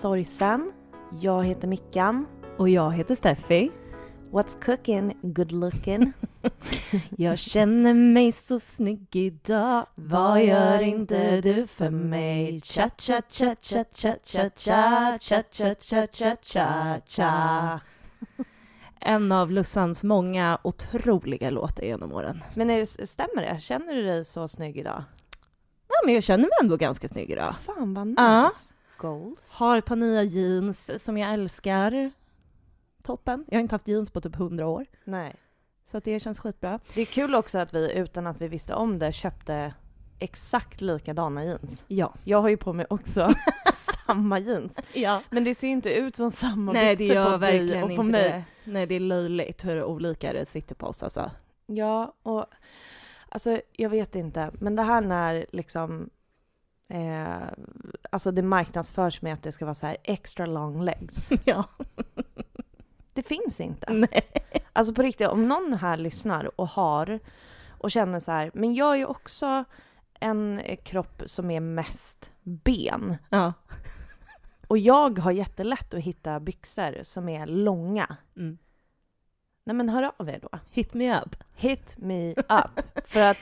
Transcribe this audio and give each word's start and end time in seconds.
sorgsen. 0.00 0.72
Jag 1.20 1.44
heter 1.44 1.68
Mickan. 1.68 2.26
Och 2.58 2.68
jag 2.68 2.92
heter 2.92 3.14
Steffi. 3.14 3.70
What's 4.30 4.64
cooking? 4.64 5.16
Good 5.22 5.52
looking. 5.52 6.12
jag 7.16 7.38
känner 7.38 7.94
mig 7.94 8.32
så 8.32 8.60
snygg 8.60 9.16
idag. 9.16 9.86
Vad 9.94 10.44
gör 10.44 10.80
inte 10.80 11.40
du 11.40 11.66
för 11.66 11.90
mig? 11.90 12.60
Cha 12.60 12.90
cha 12.98 13.22
cha 13.30 13.54
cha 13.62 13.84
cha 13.92 14.14
cha 14.24 14.50
cha 14.56 15.18
cha 15.20 15.44
cha 15.52 15.74
cha 15.80 16.06
cha 16.12 16.36
cha 16.42 17.00
cha 17.08 17.80
En 19.00 19.32
av 19.32 19.50
Lussans 19.50 20.04
många 20.04 20.58
otroliga 20.64 21.50
låtar 21.50 21.82
genom 21.82 22.12
åren. 22.12 22.42
Men 22.54 22.70
är 22.70 22.78
det, 22.78 23.06
stämmer 23.06 23.42
det? 23.42 23.60
Känner 23.60 23.94
du 23.94 24.02
dig 24.02 24.24
så 24.24 24.48
snygg 24.48 24.76
idag? 24.76 25.04
Ja, 25.88 25.94
men 26.04 26.14
jag 26.14 26.22
känner 26.22 26.42
mig 26.42 26.52
ändå 26.62 26.76
ganska 26.76 27.08
snygg 27.08 27.30
idag. 27.30 27.54
Fan 27.60 27.94
vad 27.94 28.06
nice. 28.06 28.22
Ja. 28.22 28.50
Goals. 29.00 29.52
Har 29.52 29.78
ett 29.78 29.84
par 29.84 29.96
nya 29.96 30.22
jeans 30.22 31.02
som 31.04 31.18
jag 31.18 31.32
älskar. 31.32 32.10
Toppen. 33.02 33.44
Jag 33.48 33.56
har 33.56 33.60
inte 33.60 33.74
haft 33.74 33.88
jeans 33.88 34.10
på 34.10 34.20
typ 34.20 34.36
hundra 34.36 34.66
år. 34.66 34.86
Nej. 35.04 35.36
Så 35.84 35.96
att 35.96 36.04
det 36.04 36.20
känns 36.20 36.38
skitbra. 36.40 36.80
Det 36.94 37.00
är 37.00 37.06
kul 37.06 37.34
också 37.34 37.58
att 37.58 37.74
vi 37.74 37.92
utan 37.92 38.26
att 38.26 38.40
vi 38.40 38.48
visste 38.48 38.74
om 38.74 38.98
det 38.98 39.12
köpte 39.12 39.74
exakt 40.18 40.80
likadana 40.80 41.44
jeans. 41.44 41.84
Ja. 41.88 42.14
Jag 42.24 42.42
har 42.42 42.48
ju 42.48 42.56
på 42.56 42.72
mig 42.72 42.86
också 42.90 43.34
samma 44.06 44.38
jeans. 44.38 44.76
ja. 44.94 45.22
Men 45.30 45.44
det 45.44 45.54
ser 45.54 45.68
inte 45.68 45.94
ut 45.94 46.16
som 46.16 46.30
samma 46.30 46.72
Nej 46.72 46.96
det 46.96 46.96
byxor 46.96 47.14
gör 47.14 47.30
på 47.30 47.36
verkligen 47.36 47.84
och 47.84 47.90
inte 47.90 47.96
på 47.96 48.02
mig. 48.02 48.22
det. 48.30 48.44
Nej 48.70 48.86
det 48.86 48.94
är 48.94 49.00
löjligt 49.00 49.64
hur 49.64 49.84
olika 49.84 50.32
det 50.32 50.46
sitter 50.46 50.74
på 50.74 50.86
oss 50.86 51.02
alltså. 51.02 51.30
Ja, 51.66 52.14
och 52.22 52.46
alltså 53.28 53.60
jag 53.72 53.90
vet 53.90 54.14
inte, 54.14 54.50
men 54.60 54.76
det 54.76 54.82
här 54.82 55.00
när 55.00 55.46
liksom 55.52 56.10
eh, 56.90 57.48
alltså 58.10 58.30
det 58.30 58.42
marknadsförs 58.42 59.22
med 59.22 59.32
att 59.32 59.42
det 59.42 59.52
ska 59.52 59.64
vara 59.64 59.74
så 59.74 59.86
här 59.86 59.96
extra 60.02 60.46
long 60.46 60.82
legs. 60.82 61.28
ja. 61.44 61.64
Det 63.12 63.22
finns 63.22 63.60
inte. 63.60 63.92
Nej. 63.92 64.30
Alltså 64.72 64.94
på 64.94 65.02
riktigt, 65.02 65.28
om 65.28 65.48
någon 65.48 65.74
här 65.74 65.96
lyssnar 65.96 66.60
och 66.60 66.68
har 66.68 67.20
och 67.68 67.90
känner 67.90 68.20
så 68.20 68.32
här, 68.32 68.50
men 68.54 68.74
jag 68.74 68.92
är 68.92 68.96
ju 68.96 69.04
också 69.04 69.64
en 70.20 70.60
kropp 70.84 71.22
som 71.26 71.50
är 71.50 71.60
mest 71.60 72.32
ben. 72.42 73.16
Ja. 73.28 73.52
Och 74.66 74.78
jag 74.78 75.18
har 75.18 75.30
jättelätt 75.30 75.94
att 75.94 76.00
hitta 76.00 76.40
byxor 76.40 77.02
som 77.02 77.28
är 77.28 77.46
långa. 77.46 78.16
Mm. 78.36 78.58
Nej 79.64 79.76
men 79.76 79.88
hör 79.88 80.12
av 80.16 80.28
er 80.28 80.38
då. 80.42 80.58
Hit 80.70 80.94
me 80.94 81.20
up. 81.20 81.36
Hit 81.54 81.94
me 81.98 82.32
up. 82.32 82.80
för 83.04 83.30
att, 83.30 83.38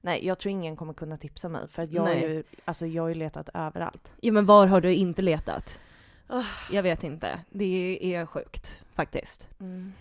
nej 0.00 0.26
jag 0.26 0.38
tror 0.38 0.52
ingen 0.52 0.76
kommer 0.76 0.92
kunna 0.92 1.16
tipsa 1.16 1.48
mig 1.48 1.68
för 1.68 1.82
att 1.82 1.90
jag 1.90 2.02
har 2.02 2.14
ju, 2.14 2.42
alltså 2.64 2.86
jag 2.86 3.02
har 3.02 3.08
ju 3.08 3.14
letat 3.14 3.48
överallt. 3.54 4.12
Ja 4.20 4.32
men 4.32 4.46
var 4.46 4.66
har 4.66 4.80
du 4.80 4.94
inte 4.94 5.22
letat? 5.22 5.78
Oh. 6.28 6.46
Jag 6.70 6.82
vet 6.82 7.04
inte. 7.04 7.40
Det 7.50 7.98
är 8.14 8.26
sjukt 8.26 8.84
faktiskt. 8.94 9.48
Mm. 9.60 9.92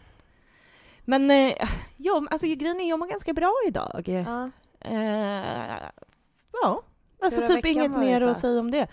Men 1.06 1.32
eh, 1.32 1.54
ja, 1.98 2.28
alltså 2.32 2.48
grejen 2.48 2.80
är 2.80 2.90
jag 2.90 3.00
mår 3.00 3.08
ganska 3.08 3.34
bra 3.34 3.56
idag. 3.68 4.04
Ja. 4.06 4.52
Eh, 4.80 5.90
ja, 6.52 6.82
alltså 7.22 7.48
typ 7.48 7.66
inget 7.66 7.92
mer 7.92 8.22
att 8.22 8.40
säga 8.40 8.60
om 8.60 8.72
det. 8.72 8.88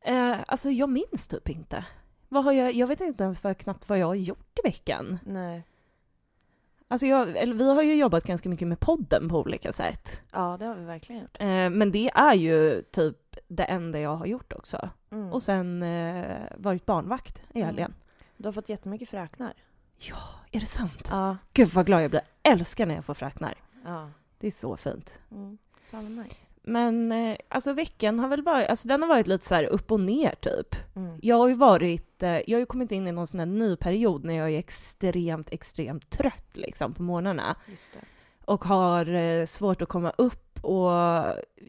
Eh, 0.00 0.36
alltså 0.46 0.70
jag 0.70 0.88
minns 0.88 1.28
typ 1.28 1.48
inte. 1.48 1.84
Vad 2.28 2.44
har 2.44 2.52
jag, 2.52 2.72
jag 2.72 2.86
vet 2.86 3.00
inte 3.00 3.24
ens 3.24 3.44
vad, 3.44 3.58
knappt 3.58 3.88
vad 3.88 3.98
jag 3.98 4.06
har 4.06 4.14
gjort 4.14 4.58
i 4.58 4.68
veckan. 4.68 5.18
Nej. 5.24 5.62
Alltså 6.92 7.06
jag, 7.06 7.36
eller 7.36 7.54
vi 7.54 7.68
har 7.74 7.82
ju 7.82 7.94
jobbat 7.94 8.24
ganska 8.24 8.48
mycket 8.48 8.68
med 8.68 8.80
podden 8.80 9.28
på 9.28 9.38
olika 9.40 9.72
sätt. 9.72 10.22
Ja 10.32 10.56
det 10.60 10.64
har 10.66 10.74
vi 10.74 10.84
verkligen 10.84 11.22
gjort. 11.22 11.36
Eh, 11.40 11.46
men 11.46 11.92
det 11.92 12.10
är 12.14 12.34
ju 12.34 12.82
typ 12.82 13.36
det 13.48 13.64
enda 13.64 14.00
jag 14.00 14.16
har 14.16 14.26
gjort 14.26 14.52
också. 14.52 14.90
Mm. 15.12 15.32
Och 15.32 15.42
sen 15.42 15.82
eh, 15.82 16.36
varit 16.56 16.86
barnvakt 16.86 17.38
i 17.52 17.58
Mm. 17.60 17.66
helgen. 17.66 17.94
Du 18.36 18.48
har 18.48 18.52
fått 18.52 18.68
jättemycket 18.68 19.08
fräknar. 19.08 19.52
Ja, 19.96 20.16
är 20.52 20.60
det 20.60 20.66
sant? 20.66 21.08
Ja. 21.10 21.36
Gud 21.52 21.68
vad 21.68 21.86
glad 21.86 22.02
jag 22.02 22.10
blir. 22.10 22.22
Älskar 22.42 22.86
när 22.86 22.94
jag 22.94 23.04
får 23.04 23.14
fräknar. 23.14 23.54
ja. 23.84 24.10
Det 24.38 24.46
är 24.46 24.50
så 24.50 24.76
fint. 24.76 25.20
Mm. 25.30 25.58
Fan 25.90 26.16
nice. 26.22 26.36
Men 26.62 27.12
eh, 27.12 27.36
alltså 27.48 27.72
veckan 27.72 28.18
har 28.18 28.28
väl 28.28 28.42
varit, 28.42 28.68
alltså 28.68 28.88
den 28.88 29.02
har 29.02 29.08
varit 29.08 29.26
lite 29.26 29.46
så 29.46 29.54
här 29.54 29.64
upp 29.64 29.92
och 29.92 30.00
ner 30.00 30.34
typ. 30.40 30.76
Mm. 30.96 31.18
Jag 31.22 31.36
har 31.36 31.48
ju 31.48 31.54
varit, 31.54 32.22
eh, 32.22 32.30
jag 32.30 32.52
har 32.56 32.60
ju 32.60 32.66
kommit 32.66 32.92
in 32.92 33.06
i 33.08 33.12
någon 33.12 33.26
sån 33.26 33.40
här 33.40 33.46
ny 33.46 33.76
period 33.76 34.24
när 34.24 34.34
jag 34.34 34.50
är 34.50 34.58
extremt, 34.58 35.52
extremt 35.52 36.10
trött 36.10 36.50
liksom 36.52 36.94
på 36.94 37.02
morgnarna. 37.02 37.56
Och 38.44 38.64
har 38.64 39.14
eh, 39.14 39.46
svårt 39.46 39.82
att 39.82 39.88
komma 39.88 40.12
upp 40.18 40.64
och 40.64 40.90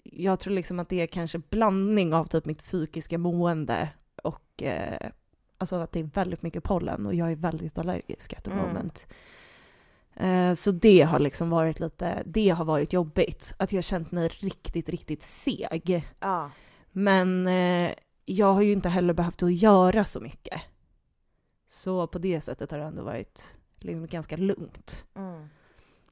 jag 0.03 0.39
tror 0.39 0.53
liksom 0.53 0.79
att 0.79 0.89
det 0.89 1.01
är 1.01 1.07
kanske 1.07 1.37
blandning 1.49 2.13
av 2.13 2.25
typ 2.25 2.45
mitt 2.45 2.57
psykiska 2.57 3.17
mående 3.17 3.89
och 4.23 4.63
eh, 4.63 5.09
alltså 5.57 5.75
att 5.75 5.91
det 5.91 5.99
är 5.99 6.03
väldigt 6.03 6.41
mycket 6.41 6.63
pollen 6.63 7.05
och 7.05 7.15
jag 7.15 7.31
är 7.31 7.35
väldigt 7.35 7.77
allergisk 7.77 8.33
at 8.33 8.43
the 8.43 8.51
Mm. 8.51 8.65
moment. 8.65 9.07
Så 10.56 10.72
det 10.72 11.01
har 11.01 11.19
liksom 11.19 11.50
varit 11.50 11.79
lite, 11.79 12.24
det 12.25 12.50
har 12.50 12.66
varit 12.66 12.94
jobbigt. 12.94 13.53
Att 13.57 13.72
jag 13.72 13.78
har 13.78 13.84
känt 13.84 14.12
mig 14.12 14.28
riktigt, 14.28 14.90
riktigt 14.90 15.24
seg. 15.24 16.07
Ja. 16.19 16.51
Men 16.91 17.47
eh, 17.47 17.91
jag 18.25 18.53
har 18.53 18.62
ju 18.62 18.72
inte 18.72 18.90
heller 18.90 19.13
behövt 19.13 19.44
att 19.44 19.53
göra 19.53 20.06
så 20.06 20.19
mycket. 20.19 20.62
Så 21.69 22.07
på 22.07 22.19
det 22.19 22.41
sättet 22.41 22.72
har 22.72 22.78
det 22.78 22.85
ändå 22.85 23.03
varit 23.03 23.57
liksom 23.79 24.07
ganska 24.07 24.38
lugnt. 24.38 25.06
Mm. 25.16 25.47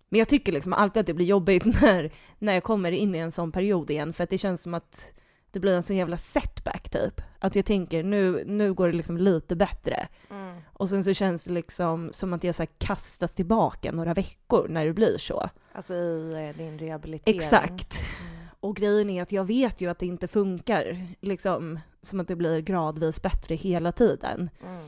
Men 0.09 0.19
jag 0.19 0.27
tycker 0.27 0.51
liksom 0.51 0.73
alltid 0.73 0.99
att 0.99 1.07
det 1.07 1.13
blir 1.13 1.25
jobbigt 1.25 1.65
när, 1.81 2.13
när 2.39 2.53
jag 2.53 2.63
kommer 2.63 2.91
in 2.91 3.15
i 3.15 3.17
en 3.17 3.31
sån 3.31 3.51
period 3.51 3.89
igen, 3.89 4.13
för 4.13 4.23
att 4.23 4.29
det 4.29 4.37
känns 4.37 4.61
som 4.61 4.73
att 4.73 5.11
det 5.51 5.59
blir 5.59 5.75
en 5.75 5.83
sån 5.83 5.95
jävla 5.95 6.17
setback 6.17 6.89
typ. 6.89 7.21
Att 7.39 7.55
jag 7.55 7.65
tänker 7.65 8.03
nu, 8.03 8.43
nu 8.47 8.73
går 8.73 8.87
det 8.87 8.93
liksom 8.93 9.17
lite 9.17 9.55
bättre. 9.55 10.07
Mm. 10.29 10.61
Och 10.73 10.89
sen 10.89 11.03
så 11.03 11.13
känns 11.13 11.43
det 11.43 11.53
liksom 11.53 12.09
som 12.13 12.33
att 12.33 12.43
jag 12.43 12.55
så 12.55 12.65
kastas 12.77 13.35
tillbaka 13.35 13.91
några 13.91 14.13
veckor 14.13 14.67
när 14.67 14.85
det 14.85 14.93
blir 14.93 15.17
så. 15.17 15.49
Alltså 15.73 15.95
i 15.95 16.33
eh, 16.33 16.57
din 16.57 16.79
rehabilitering. 16.79 17.37
Exakt. 17.37 18.03
Mm. 18.21 18.47
Och 18.59 18.75
grejen 18.75 19.09
är 19.09 19.21
att 19.21 19.31
jag 19.31 19.45
vet 19.45 19.81
ju 19.81 19.89
att 19.89 19.99
det 19.99 20.05
inte 20.05 20.27
funkar, 20.27 21.07
liksom 21.21 21.79
som 22.01 22.19
att 22.19 22.27
det 22.27 22.35
blir 22.35 22.59
gradvis 22.59 23.21
bättre 23.21 23.55
hela 23.55 23.91
tiden. 23.91 24.49
Mm. 24.63 24.83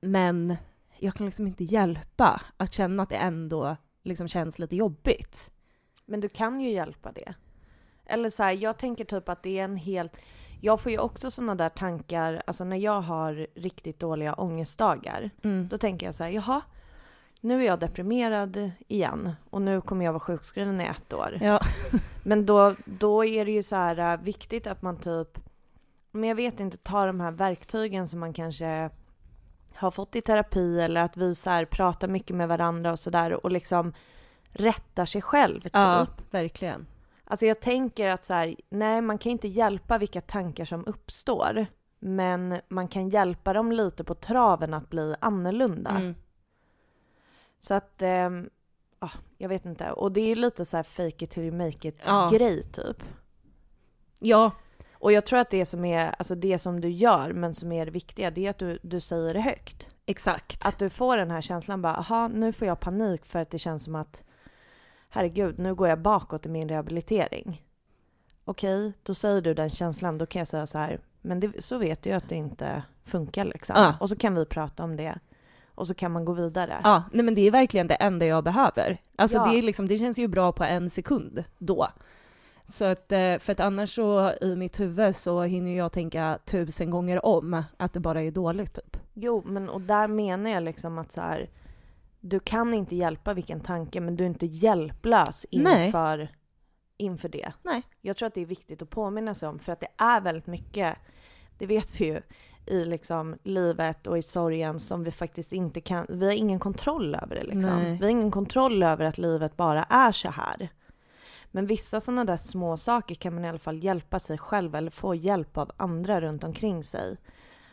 Men 0.00 0.56
jag 0.98 1.14
kan 1.14 1.26
liksom 1.26 1.46
inte 1.46 1.64
hjälpa 1.64 2.42
att 2.56 2.72
känna 2.72 3.02
att 3.02 3.08
det 3.08 3.16
ändå 3.16 3.76
liksom 4.02 4.28
känns 4.28 4.58
lite 4.58 4.76
jobbigt. 4.76 5.50
Men 6.06 6.20
du 6.20 6.28
kan 6.28 6.60
ju 6.60 6.70
hjälpa 6.70 7.12
det. 7.12 7.34
Eller 8.12 8.30
så 8.30 8.42
här, 8.42 8.52
jag 8.52 8.78
tänker 8.78 9.04
typ 9.04 9.28
att 9.28 9.42
det 9.42 9.58
är 9.58 9.64
en 9.64 9.76
helt... 9.76 10.16
Jag 10.60 10.80
får 10.80 10.92
ju 10.92 10.98
också 10.98 11.30
sådana 11.30 11.54
där 11.54 11.68
tankar, 11.68 12.42
alltså 12.46 12.64
när 12.64 12.76
jag 12.76 13.00
har 13.00 13.46
riktigt 13.54 14.00
dåliga 14.00 14.34
ångestdagar, 14.34 15.30
Mm. 15.42 15.68
då 15.68 15.78
tänker 15.78 16.06
jag 16.06 16.14
så 16.14 16.22
här, 16.24 16.30
jaha, 16.30 16.60
nu 17.40 17.62
är 17.62 17.66
jag 17.66 17.78
deprimerad 17.78 18.70
igen 18.88 19.32
och 19.50 19.62
nu 19.62 19.80
kommer 19.80 20.04
jag 20.04 20.12
vara 20.12 20.20
sjukskriven 20.20 20.80
i 20.80 20.84
ett 20.84 21.12
år. 21.12 21.38
Ja. 21.40 21.60
Men 22.24 22.46
då, 22.46 22.74
då 22.84 23.24
är 23.24 23.44
det 23.44 23.50
ju 23.50 23.62
så 23.62 23.76
här 23.76 24.12
äh, 24.12 24.20
viktigt 24.20 24.66
att 24.66 24.82
man 24.82 24.96
typ, 24.96 25.38
men 26.10 26.28
jag 26.28 26.36
vet 26.36 26.60
inte, 26.60 26.76
tar 26.76 27.06
de 27.06 27.20
här 27.20 27.30
verktygen 27.30 28.08
som 28.08 28.20
man 28.20 28.32
kanske 28.32 28.90
har 29.74 29.90
fått 29.90 30.16
i 30.16 30.20
terapi 30.20 30.80
eller 30.80 31.00
att 31.00 31.16
vi 31.16 31.34
så 31.34 31.50
här 31.50 31.64
pratar 31.64 32.08
mycket 32.08 32.36
med 32.36 32.48
varandra 32.48 32.92
och 32.92 32.98
sådär 32.98 33.44
och 33.46 33.50
liksom 33.50 33.92
rättar 34.50 35.06
sig 35.06 35.22
själv 35.22 35.60
typ. 35.60 35.70
ja, 35.74 36.06
verkligen. 36.30 36.86
Alltså 37.32 37.46
jag 37.46 37.60
tänker 37.60 38.08
att 38.08 38.24
så 38.24 38.34
här, 38.34 38.56
nej 38.68 39.00
man 39.00 39.18
kan 39.18 39.32
inte 39.32 39.48
hjälpa 39.48 39.98
vilka 39.98 40.20
tankar 40.20 40.64
som 40.64 40.86
uppstår. 40.86 41.66
Men 41.98 42.60
man 42.68 42.88
kan 42.88 43.08
hjälpa 43.08 43.52
dem 43.52 43.72
lite 43.72 44.04
på 44.04 44.14
traven 44.14 44.74
att 44.74 44.90
bli 44.90 45.14
annorlunda. 45.20 45.90
Mm. 45.90 46.14
Så 47.60 47.74
att, 47.74 48.02
ehm, 48.02 48.50
ah, 48.98 49.10
jag 49.38 49.48
vet 49.48 49.64
inte. 49.64 49.90
Och 49.92 50.12
det 50.12 50.20
är 50.20 50.36
lite 50.36 50.64
så 50.64 50.76
här 50.76 50.82
fake 50.84 51.24
it 51.24 51.30
till 51.30 51.42
you 51.42 51.56
make 51.56 51.88
it 51.88 51.98
Ja. 52.06 52.28
grej 52.32 52.62
typ. 52.62 53.02
Ja, 54.18 54.50
Och 54.92 55.12
jag 55.12 55.26
tror 55.26 55.38
att 55.38 55.50
det 55.50 55.66
som 55.66 55.84
är, 55.84 56.14
alltså 56.18 56.34
det 56.34 56.58
som 56.58 56.80
du 56.80 56.88
gör 56.90 57.32
men 57.32 57.54
som 57.54 57.72
är 57.72 57.84
det 57.86 57.92
viktiga, 57.92 58.30
det 58.30 58.46
är 58.46 58.50
att 58.50 58.58
du, 58.58 58.78
du 58.82 59.00
säger 59.00 59.34
det 59.34 59.40
högt. 59.40 59.88
exakt. 60.06 60.66
Att 60.66 60.78
du 60.78 60.90
får 60.90 61.16
den 61.16 61.30
här 61.30 61.40
känslan 61.40 61.82
bara, 61.82 61.96
aha, 61.96 62.28
nu 62.28 62.52
får 62.52 62.68
jag 62.68 62.80
panik 62.80 63.26
för 63.26 63.38
att 63.38 63.50
det 63.50 63.58
känns 63.58 63.84
som 63.84 63.94
att 63.94 64.24
herregud, 65.12 65.58
nu 65.58 65.74
går 65.74 65.88
jag 65.88 65.98
bakåt 65.98 66.46
i 66.46 66.48
min 66.48 66.68
rehabilitering. 66.68 67.62
Okej, 68.44 68.92
då 69.02 69.14
säger 69.14 69.40
du 69.40 69.54
den 69.54 69.70
känslan, 69.70 70.18
då 70.18 70.26
kan 70.26 70.38
jag 70.38 70.48
säga 70.48 70.66
så 70.66 70.78
här, 70.78 71.00
men 71.20 71.40
det, 71.40 71.64
så 71.64 71.78
vet 71.78 72.02
du 72.02 72.10
ju 72.10 72.16
att 72.16 72.28
det 72.28 72.34
inte 72.34 72.82
funkar 73.04 73.44
liksom. 73.44 73.76
Ja. 73.78 73.94
Och 74.00 74.08
så 74.08 74.16
kan 74.16 74.34
vi 74.34 74.44
prata 74.44 74.84
om 74.84 74.96
det. 74.96 75.18
Och 75.74 75.86
så 75.86 75.94
kan 75.94 76.12
man 76.12 76.24
gå 76.24 76.32
vidare. 76.32 76.80
Ja, 76.84 77.02
nej 77.12 77.24
men 77.24 77.34
det 77.34 77.46
är 77.46 77.50
verkligen 77.50 77.86
det 77.86 77.94
enda 77.94 78.26
jag 78.26 78.44
behöver. 78.44 78.98
Alltså 79.16 79.36
Ja. 79.36 79.46
det, 79.46 79.58
är 79.58 79.62
liksom, 79.62 79.88
det 79.88 79.98
känns 79.98 80.18
ju 80.18 80.28
bra 80.28 80.52
på 80.52 80.64
en 80.64 80.90
sekund 80.90 81.44
då. 81.58 81.88
Så 82.68 82.84
att, 82.84 83.12
eh, 83.12 83.38
för 83.38 83.52
att 83.52 83.60
annars 83.60 83.94
så 83.94 84.32
i 84.40 84.56
mitt 84.56 84.80
huvud 84.80 85.16
så 85.16 85.42
hinner 85.42 85.76
jag 85.76 85.92
tänka 85.92 86.38
tusen 86.44 86.90
gånger 86.90 87.24
om 87.26 87.62
att 87.76 87.92
det 87.92 88.00
bara 88.00 88.22
är 88.22 88.30
dåligt 88.30 88.74
typ. 88.74 88.96
Jo, 89.14 89.42
men 89.46 89.68
och 89.68 89.80
där 89.80 90.08
menar 90.08 90.50
jag 90.50 90.62
liksom 90.62 90.98
att 90.98 91.12
så 91.12 91.20
här, 91.20 91.48
du 92.22 92.40
kan 92.40 92.74
inte 92.74 92.96
hjälpa 92.96 93.34
vilken 93.34 93.60
tanke, 93.60 94.00
men 94.00 94.16
du 94.16 94.24
är 94.24 94.28
inte 94.28 94.46
hjälplös 94.46 95.46
Nej. 95.52 95.86
inför, 95.86 96.28
inför 96.96 97.28
det. 97.28 97.52
Nej. 97.62 97.82
Jag 98.00 98.16
tror 98.16 98.26
att 98.26 98.34
det 98.34 98.40
är 98.40 98.46
viktigt 98.46 98.82
att 98.82 98.90
påminna 98.90 99.34
sig 99.34 99.48
om, 99.48 99.58
för 99.58 99.72
att 99.72 99.80
det 99.80 99.88
är 99.96 100.20
väldigt 100.20 100.46
mycket 100.46 100.98
det 101.58 101.66
vet 101.66 102.00
vi 102.00 102.04
ju, 102.04 102.20
i 102.66 102.84
liksom 102.84 103.36
livet 103.42 104.06
och 104.06 104.18
i 104.18 104.22
sorgen 104.22 104.80
som 104.80 105.04
vi 105.04 105.10
faktiskt 105.10 105.52
inte 105.52 105.80
kan, 105.80 106.06
vi 106.08 106.26
har 106.26 106.32
ingen 106.32 106.58
kontroll 106.58 107.14
över 107.14 107.34
det 107.34 107.42
liksom. 107.42 107.82
Nej. 107.82 107.96
Vi 107.96 108.04
har 108.04 108.10
ingen 108.10 108.30
kontroll 108.30 108.82
över 108.82 109.04
att 109.04 109.18
livet 109.18 109.56
bara 109.56 109.84
är 109.84 110.12
så 110.12 110.30
här. 110.30 110.68
Men 111.50 111.66
vissa 111.66 112.00
sådana 112.00 112.24
där 112.24 112.36
små 112.36 112.76
saker 112.76 113.14
kan 113.14 113.34
man 113.34 113.44
i 113.44 113.48
alla 113.48 113.58
fall 113.58 113.84
hjälpa 113.84 114.18
sig 114.18 114.38
själv 114.38 114.74
eller 114.74 114.90
få 114.90 115.14
hjälp 115.14 115.58
av 115.58 115.70
andra 115.76 116.20
runt 116.20 116.44
omkring 116.44 116.84
sig. 116.84 117.16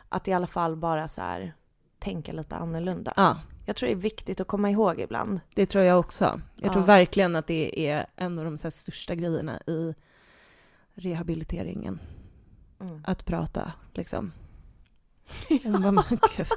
Att 0.10 0.28
i 0.28 0.34
alla 0.34 0.48
fall 0.48 0.76
bara 0.76 1.08
så 1.08 1.22
här 1.22 1.54
tänka 2.00 2.34
lite 2.34 2.56
annorlunda. 2.56 3.14
Ja, 3.16 3.38
Jag 3.70 3.76
tror 3.76 3.88
det 3.88 3.94
är 3.94 3.96
viktigt 3.96 4.40
att 4.40 4.48
komma 4.48 4.70
ihåg 4.70 5.00
ibland. 5.00 5.40
det 5.54 5.66
tror 5.66 5.84
jag 5.84 6.00
också. 6.00 6.42
Jag 6.56 6.72
tror 6.72 6.84
Ja. 6.84 6.88
verkligen 6.88 7.36
att 7.36 7.48
det 7.48 7.90
är 7.90 8.06
en 8.16 8.40
av 8.40 8.46
de 8.46 8.58
här 8.64 8.70
största 8.70 9.16
grejerna 9.16 9.62
i 9.68 9.96
rehabiliteringen. 10.94 12.00
Mm. 12.80 13.04
Att 13.08 13.26
prata, 13.26 13.74
liksom. 13.94 14.32
Man, 15.64 16.04
gud. 16.38 16.48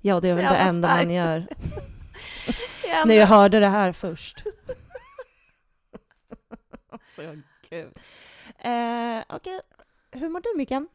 Ja, 0.00 0.20
det 0.20 0.28
är 0.28 0.34
väl 0.34 0.44
Det 0.44 0.50
det, 0.50 0.56
enda 0.56 0.88
man 0.88 0.96
starkt. 0.96 1.12
gör. 1.12 1.46
Ja, 2.88 3.04
När 3.06 3.14
jag 3.14 3.26
hörde 3.26 3.60
det 3.60 3.68
här 3.68 3.92
först. 3.92 4.44
Så 7.16 7.40
kul. 7.68 7.92
Eh, 8.58 9.22
Okej, 9.28 9.60
hur 10.10 10.28
mår 10.28 10.40
du 10.40 10.58
Mikael? 10.58 10.86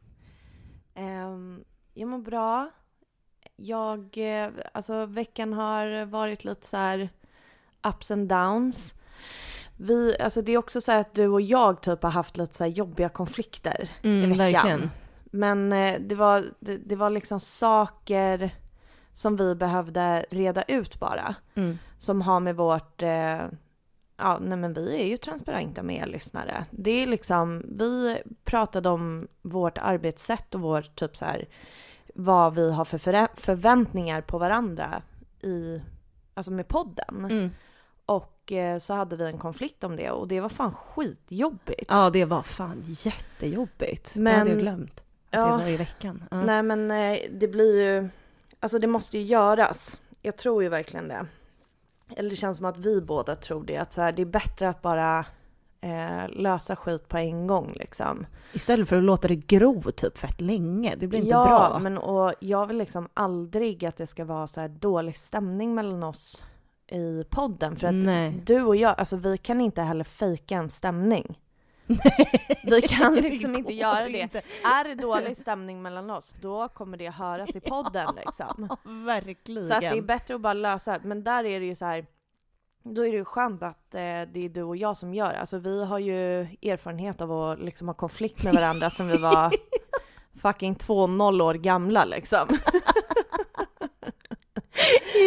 Ehm, 0.94 1.64
jag 1.94 2.08
mår 2.08 2.18
bra. 2.18 2.70
Jag, 3.60 4.08
eh, 4.16 4.48
alltså 4.72 5.06
veckan 5.06 5.52
har 5.52 6.04
varit 6.04 6.44
lite 6.44 6.66
så 6.66 6.76
här 6.76 7.08
ups 7.88 8.10
and 8.10 8.28
downs. 8.28 8.94
Vi, 9.76 10.16
alltså 10.20 10.42
det 10.42 10.52
är 10.52 10.58
också 10.58 10.80
så 10.80 10.92
här 10.92 10.98
att 11.00 11.14
du 11.14 11.26
och 11.28 11.40
jag 11.40 11.80
typ 11.82 12.02
har 12.02 12.10
haft 12.10 12.36
lite 12.36 12.54
så 12.56 12.64
här 12.64 12.70
jobbiga 12.70 13.08
konflikter 13.08 13.88
i 14.02 14.08
Mm, 14.08 14.30
veckan. 14.30 14.38
verkligen. 14.38 14.90
Men 15.24 15.72
eh, 15.72 16.00
det 16.00 16.14
var, 16.14 16.44
det, 16.60 16.76
det 16.76 16.96
var 16.96 17.10
liksom 17.10 17.40
saker 17.40 18.50
som 19.12 19.36
vi 19.36 19.54
behövde 19.54 20.24
reda 20.30 20.62
ut 20.62 21.00
bara. 21.00 21.34
Mm. 21.54 21.78
Som 21.98 22.22
har 22.22 22.40
med 22.40 22.56
vårt, 22.56 23.02
eh, 23.02 23.46
ja 24.16 24.38
nej 24.40 24.58
men 24.58 24.72
vi 24.74 25.00
är 25.00 25.06
ju 25.06 25.16
transparenta 25.16 25.82
med 25.82 25.96
er 25.96 26.06
lyssnare. 26.06 26.64
Det 26.70 26.90
är 26.90 27.06
liksom, 27.06 27.62
vi 27.78 28.22
pratade 28.44 28.88
om 28.88 29.28
vårt 29.42 29.78
arbetssätt 29.78 30.54
och 30.54 30.60
vårt 30.60 30.94
typ 30.98 31.16
så 31.16 31.24
här, 31.24 31.48
vad 32.20 32.54
vi 32.54 32.72
har 32.72 32.84
för 32.84 32.98
förväntningar 33.40 34.20
på 34.20 34.38
varandra 34.38 35.02
i, 35.42 35.80
alltså 36.34 36.52
med 36.52 36.68
podden. 36.68 37.24
Mm. 37.24 37.50
Och 38.06 38.52
eh, 38.52 38.78
så 38.78 38.94
hade 38.94 39.16
vi 39.16 39.24
en 39.26 39.38
konflikt 39.38 39.84
om 39.84 39.96
det 39.96 40.10
och 40.10 40.28
det 40.28 40.40
var 40.40 40.48
fan 40.48 40.72
skitjobbigt. 40.74 41.84
Ja, 41.88 42.10
det 42.10 42.24
var 42.24 42.42
fan 42.42 42.82
jättejobbigt. 42.86 44.14
det 44.14 44.20
Men- 44.20 44.38
hade 44.38 44.50
jag 44.50 44.58
glömt. 44.58 45.00
Att 45.00 45.04
Ja. 45.30 45.46
det 45.46 45.62
var 45.62 45.68
i 45.68 45.76
veckan. 45.76 46.24
Ja. 46.30 46.42
Nej 46.42 46.62
men 46.62 46.90
eh, 46.90 47.18
det 47.30 47.48
blir 47.48 47.82
ju, 47.84 48.08
alltså 48.60 48.78
det 48.78 48.86
måste 48.86 49.18
ju 49.18 49.24
göras. 49.24 49.98
Jag 50.22 50.36
tror 50.36 50.62
ju 50.62 50.68
verkligen 50.68 51.08
det. 51.08 51.26
Eller 52.16 52.30
det 52.30 52.36
känns 52.36 52.56
som 52.56 52.66
att 52.66 52.76
vi 52.78 53.00
båda 53.00 53.34
tror 53.34 53.64
det, 53.64 53.76
att 53.76 53.92
så 53.92 54.00
här, 54.00 54.12
det 54.12 54.22
är 54.22 54.26
bättre 54.26 54.68
att 54.68 54.82
bara 54.82 55.26
eh, 55.80 56.28
lösa 56.28 56.76
skit 56.76 57.08
på 57.08 57.18
en 57.18 57.46
gång 57.46 57.72
liksom. 57.76 58.26
Istället 58.52 58.88
för 58.88 58.96
att 58.96 59.04
låta 59.04 59.28
det 59.28 59.36
gro 59.36 59.82
typ 59.82 60.18
fett 60.18 60.40
länge. 60.40 60.96
Det 60.96 61.06
blir 61.06 61.18
inte 61.18 61.30
ja, 61.30 61.68
bra. 61.70 61.78
men 61.78 61.98
och 61.98 62.34
jag 62.40 62.66
vill 62.66 62.78
liksom 62.78 63.08
aldrig 63.14 63.84
att 63.84 63.96
det 63.96 64.06
ska 64.06 64.24
vara 64.24 64.46
så 64.46 64.60
här 64.60 64.68
dålig 64.68 65.16
stämning 65.16 65.74
mellan 65.74 66.02
oss 66.02 66.42
i 66.90 67.24
podden. 67.30 67.76
För 67.76 67.86
att 67.86 67.94
Nej. 67.94 68.42
du 68.46 68.62
och 68.62 68.76
jag, 68.76 68.94
alltså 68.98 69.16
vi 69.16 69.38
kan 69.38 69.60
inte 69.60 69.82
heller 69.82 70.04
fejka 70.04 70.56
en 70.56 70.70
stämning. 70.70 71.38
Vi 72.64 72.82
kan 72.82 73.14
liksom 73.22 73.56
inte 73.56 73.72
göra 73.72 74.04
det. 74.04 74.18
inte. 74.18 74.42
Är 74.64 74.84
det 74.84 74.94
dålig 74.94 75.36
stämning 75.36 75.82
mellan 75.82 76.10
oss, 76.10 76.36
då 76.40 76.68
kommer 76.68 76.96
det 76.96 77.10
höras 77.10 77.56
i 77.56 77.60
podden 77.60 78.14
liksom. 78.16 78.66
Ja, 78.70 78.76
verkligen. 79.06 79.62
Så 79.62 79.74
att 79.74 79.80
det 79.80 79.86
är 79.86 80.02
bättre 80.02 80.34
att 80.34 80.40
bara 80.40 80.52
lösa. 80.52 81.00
Men 81.04 81.24
där 81.24 81.44
är 81.44 81.60
det 81.60 81.66
ju 81.66 81.74
så 81.74 81.84
här. 81.84 82.06
Då 82.94 83.06
är 83.06 83.10
det 83.10 83.16
ju 83.16 83.24
skönt 83.24 83.62
att 83.62 83.94
eh, 83.94 84.00
det 84.00 84.44
är 84.44 84.48
du 84.48 84.62
och 84.62 84.76
jag 84.76 84.96
som 84.96 85.14
gör 85.14 85.32
det. 85.32 85.40
Alltså 85.40 85.58
vi 85.58 85.84
har 85.84 85.98
ju 85.98 86.40
erfarenhet 86.40 87.20
av 87.20 87.32
att 87.32 87.58
liksom 87.58 87.88
ha 87.88 87.94
konflikt 87.94 88.44
med 88.44 88.54
varandra 88.54 88.90
sen 88.90 89.08
vi 89.08 89.18
var 89.18 89.52
fucking 90.42 90.74
två 90.74 91.06
noll 91.06 91.40
år 91.40 91.54
gamla 91.54 92.04
liksom. 92.04 92.48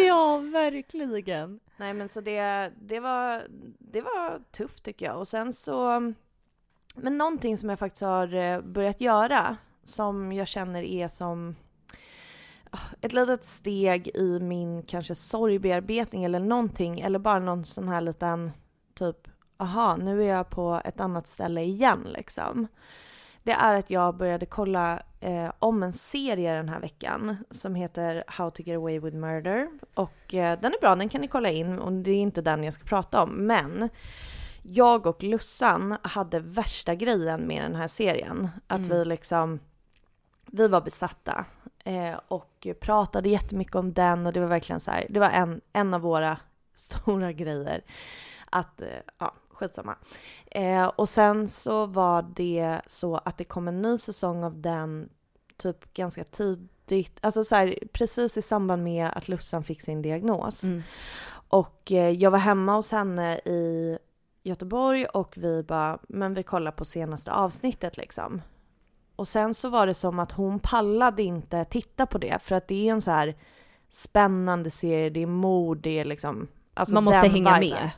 ja, 0.06 0.36
verkligen. 0.38 1.60
Nej 1.76 1.94
men 1.94 2.08
så 2.08 2.20
det, 2.20 2.72
det, 2.80 3.00
var, 3.00 3.42
det 3.78 4.00
var 4.00 4.52
tufft 4.52 4.84
tycker 4.84 5.06
jag. 5.06 5.18
Och 5.18 5.28
sen 5.28 5.52
så, 5.52 6.12
men 6.94 7.18
någonting 7.18 7.58
som 7.58 7.68
jag 7.68 7.78
faktiskt 7.78 8.02
har 8.02 8.34
eh, 8.34 8.60
börjat 8.60 9.00
göra 9.00 9.56
som 9.84 10.32
jag 10.32 10.48
känner 10.48 10.82
är 10.82 11.08
som 11.08 11.56
ett 13.00 13.12
litet 13.12 13.44
steg 13.44 14.08
i 14.14 14.38
min 14.40 14.82
kanske 14.82 15.14
sorgbearbetning 15.14 16.24
eller 16.24 16.40
någonting 16.40 17.00
eller 17.00 17.18
bara 17.18 17.38
någon 17.38 17.64
sån 17.64 17.88
här 17.88 18.00
liten 18.00 18.52
typ 18.94 19.28
aha 19.56 19.96
nu 19.96 20.22
är 20.24 20.28
jag 20.28 20.50
på 20.50 20.80
ett 20.84 21.00
annat 21.00 21.26
ställe 21.26 21.62
igen 21.62 22.06
liksom. 22.16 22.66
Det 23.44 23.52
är 23.52 23.78
att 23.78 23.90
jag 23.90 24.16
började 24.16 24.46
kolla 24.46 25.02
eh, 25.20 25.52
om 25.58 25.82
en 25.82 25.92
serie 25.92 26.54
den 26.54 26.68
här 26.68 26.80
veckan 26.80 27.36
som 27.50 27.74
heter 27.74 28.24
How 28.26 28.50
to 28.50 28.62
get 28.62 28.76
away 28.76 28.98
with 29.00 29.16
murder. 29.16 29.68
Och 29.94 30.34
eh, 30.34 30.60
den 30.60 30.72
är 30.72 30.80
bra, 30.80 30.96
den 30.96 31.08
kan 31.08 31.20
ni 31.20 31.28
kolla 31.28 31.50
in 31.50 31.78
och 31.78 31.92
det 31.92 32.10
är 32.10 32.16
inte 32.22 32.42
den 32.42 32.64
jag 32.64 32.74
ska 32.74 32.84
prata 32.84 33.22
om. 33.22 33.30
Men 33.30 33.88
jag 34.62 35.06
och 35.06 35.22
Lussan 35.22 35.96
hade 36.02 36.40
värsta 36.40 36.94
grejen 36.94 37.40
med 37.40 37.62
den 37.64 37.74
här 37.74 37.88
serien. 37.88 38.48
Att 38.66 38.78
Mm. 38.78 38.90
vi 38.90 39.04
liksom, 39.04 39.60
vi 40.46 40.68
var 40.68 40.80
besatta. 40.80 41.44
Eh, 41.84 42.20
och 42.28 42.66
pratade 42.80 43.28
jättemycket 43.28 43.74
om 43.74 43.92
den 43.92 44.26
och 44.26 44.32
det 44.32 44.40
var 44.40 44.46
verkligen 44.46 44.80
så 44.80 44.90
här, 44.90 45.06
det 45.10 45.20
var 45.20 45.30
en, 45.30 45.60
en 45.72 45.94
av 45.94 46.00
våra 46.00 46.38
stora 46.74 47.32
grejer. 47.32 47.84
Att, 48.50 48.80
eh, 48.80 48.88
ja, 49.18 49.34
skitsamma. 49.50 49.96
Eh, 50.50 50.84
och 50.84 51.08
sen 51.08 51.48
så 51.48 51.86
var 51.86 52.26
det 52.34 52.80
så 52.86 53.16
att 53.16 53.38
det 53.38 53.44
kom 53.44 53.68
en 53.68 53.82
ny 53.82 53.98
säsong 53.98 54.44
av 54.44 54.60
den 54.60 55.08
typ 55.56 55.94
ganska 55.94 56.24
tidigt, 56.24 57.18
alltså 57.20 57.44
så 57.44 57.54
här, 57.54 57.78
precis 57.92 58.36
i 58.36 58.42
samband 58.42 58.84
med 58.84 59.10
att 59.14 59.28
Lussan 59.28 59.64
fick 59.64 59.82
sin 59.82 60.02
diagnos. 60.02 60.64
Mm. 60.64 60.82
Och 61.48 61.92
eh, 61.92 62.10
jag 62.10 62.30
var 62.30 62.38
hemma 62.38 62.76
hos 62.76 62.90
henne 62.90 63.38
i 63.38 63.98
Göteborg 64.42 65.06
och 65.06 65.34
vi 65.36 65.62
bara, 65.62 65.98
men 66.08 66.34
vi 66.34 66.42
kollar 66.42 66.72
på 66.72 66.84
senaste 66.84 67.32
avsnittet 67.32 67.96
liksom. 67.96 68.42
Och 69.22 69.28
sen 69.28 69.54
så 69.54 69.68
var 69.68 69.86
det 69.86 69.94
som 69.94 70.18
att 70.18 70.32
hon 70.32 70.58
pallade 70.58 71.22
inte 71.22 71.64
titta 71.64 72.06
på 72.06 72.18
det 72.18 72.42
för 72.42 72.54
att 72.54 72.68
det 72.68 72.88
är 72.88 72.92
en 72.92 73.02
så 73.02 73.10
här 73.10 73.34
spännande 73.88 74.70
serie, 74.70 75.10
det 75.10 75.22
är 75.22 75.26
mord, 75.26 75.78
det 75.78 75.98
är 75.98 76.04
liksom 76.04 76.48
alltså 76.74 76.94
Man 76.94 77.04
måste 77.04 77.28
hänga 77.28 77.60
viben. 77.60 77.78
med. 77.80 77.90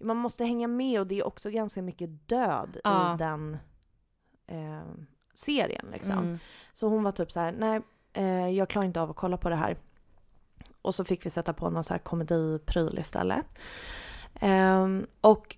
Man 0.00 0.16
måste 0.16 0.44
hänga 0.44 0.68
med 0.68 1.00
och 1.00 1.06
det 1.06 1.18
är 1.18 1.26
också 1.26 1.50
ganska 1.50 1.82
mycket 1.82 2.28
död 2.28 2.76
Ja. 2.84 3.14
i 3.14 3.18
den 3.18 3.56
eh, 4.46 4.82
serien 5.34 5.86
liksom. 5.92 6.18
Mm. 6.18 6.38
Så 6.72 6.88
hon 6.88 7.02
var 7.02 7.12
typ 7.12 7.32
så 7.32 7.40
här, 7.40 7.52
nej, 7.58 7.80
eh, 8.12 8.48
jag 8.48 8.68
klarar 8.68 8.86
inte 8.86 9.00
av 9.00 9.10
att 9.10 9.16
kolla 9.16 9.36
på 9.36 9.48
det 9.48 9.56
här. 9.56 9.76
Och 10.82 10.94
så 10.94 11.04
fick 11.04 11.26
vi 11.26 11.30
sätta 11.30 11.52
på 11.52 11.70
någon 11.70 11.84
så 11.84 11.94
här 11.94 11.98
komedipryl 11.98 12.98
istället. 12.98 13.46
Ehm, 14.34 15.06
och 15.20 15.56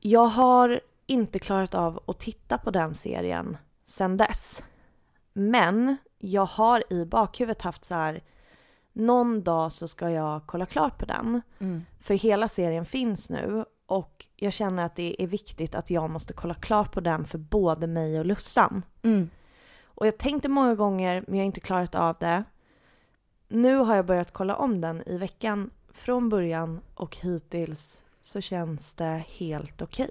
jag 0.00 0.26
har 0.26 0.80
inte 1.06 1.38
klarat 1.38 1.74
av 1.74 2.02
att 2.06 2.18
titta 2.18 2.58
på 2.58 2.70
den 2.70 2.94
serien 2.94 3.56
sen 3.90 4.16
dess. 4.16 4.62
Men 5.32 5.96
jag 6.18 6.46
har 6.46 6.92
i 6.92 7.04
bakhuvudet 7.04 7.62
haft 7.62 7.84
så 7.84 7.94
här, 7.94 8.22
någon 8.92 9.42
dag 9.42 9.72
så 9.72 9.88
ska 9.88 10.10
jag 10.10 10.42
kolla 10.46 10.66
klart 10.66 10.98
på 10.98 11.06
den. 11.06 11.42
Mm. 11.58 11.84
För 12.00 12.14
hela 12.14 12.48
serien 12.48 12.84
finns 12.84 13.30
nu 13.30 13.64
och 13.86 14.26
jag 14.36 14.52
känner 14.52 14.82
att 14.82 14.96
det 14.96 15.22
är 15.22 15.26
viktigt 15.26 15.74
att 15.74 15.90
jag 15.90 16.10
måste 16.10 16.32
kolla 16.32 16.54
klart 16.54 16.92
på 16.92 17.00
den 17.00 17.24
för 17.24 17.38
både 17.38 17.86
mig 17.86 18.18
och 18.18 18.26
Lussan. 18.26 18.82
Mm. 19.02 19.30
Och 19.84 20.06
jag 20.06 20.18
tänkte 20.18 20.48
många 20.48 20.74
gånger 20.74 21.24
men 21.26 21.36
jag 21.36 21.42
har 21.42 21.46
inte 21.46 21.60
klarat 21.60 21.94
av 21.94 22.16
det. 22.20 22.44
Nu 23.48 23.76
har 23.76 23.96
jag 23.96 24.06
börjat 24.06 24.32
kolla 24.32 24.56
om 24.56 24.80
den 24.80 25.02
i 25.06 25.18
veckan 25.18 25.70
från 25.92 26.28
början 26.28 26.80
och 26.94 27.16
hittills 27.16 28.02
så 28.22 28.40
känns 28.40 28.94
det 28.94 29.24
helt 29.28 29.82
okej. 29.82 30.10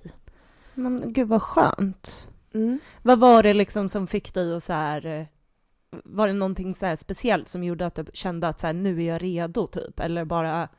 Men 0.74 1.14
gud 1.14 1.28
vad 1.28 1.42
skönt. 1.42 2.30
Mm. 2.54 2.80
Vad 3.02 3.20
var 3.20 3.44
det 3.44 3.54
liksom 3.54 3.90
som 3.90 4.08
fick 4.08 4.34
dig 4.34 4.56
att 4.56 4.64
så 4.64 4.74
här... 4.74 5.06
eh, 5.06 5.26
Var 6.04 6.28
det 6.28 6.34
någonting 6.34 6.76
så 6.76 6.86
här 6.86 6.96
speciellt 6.96 7.48
som 7.48 7.64
gjorde 7.64 7.86
att 7.86 7.96
du 7.96 8.06
kände 8.14 8.48
att 8.48 8.60
så 8.60 8.68
här, 8.68 8.74
nu 8.74 9.04
är 9.04 9.08
jag 9.08 9.24
redo 9.24 9.68
typ? 9.68 10.00
Eller 10.00 10.26
bara, 10.26 10.70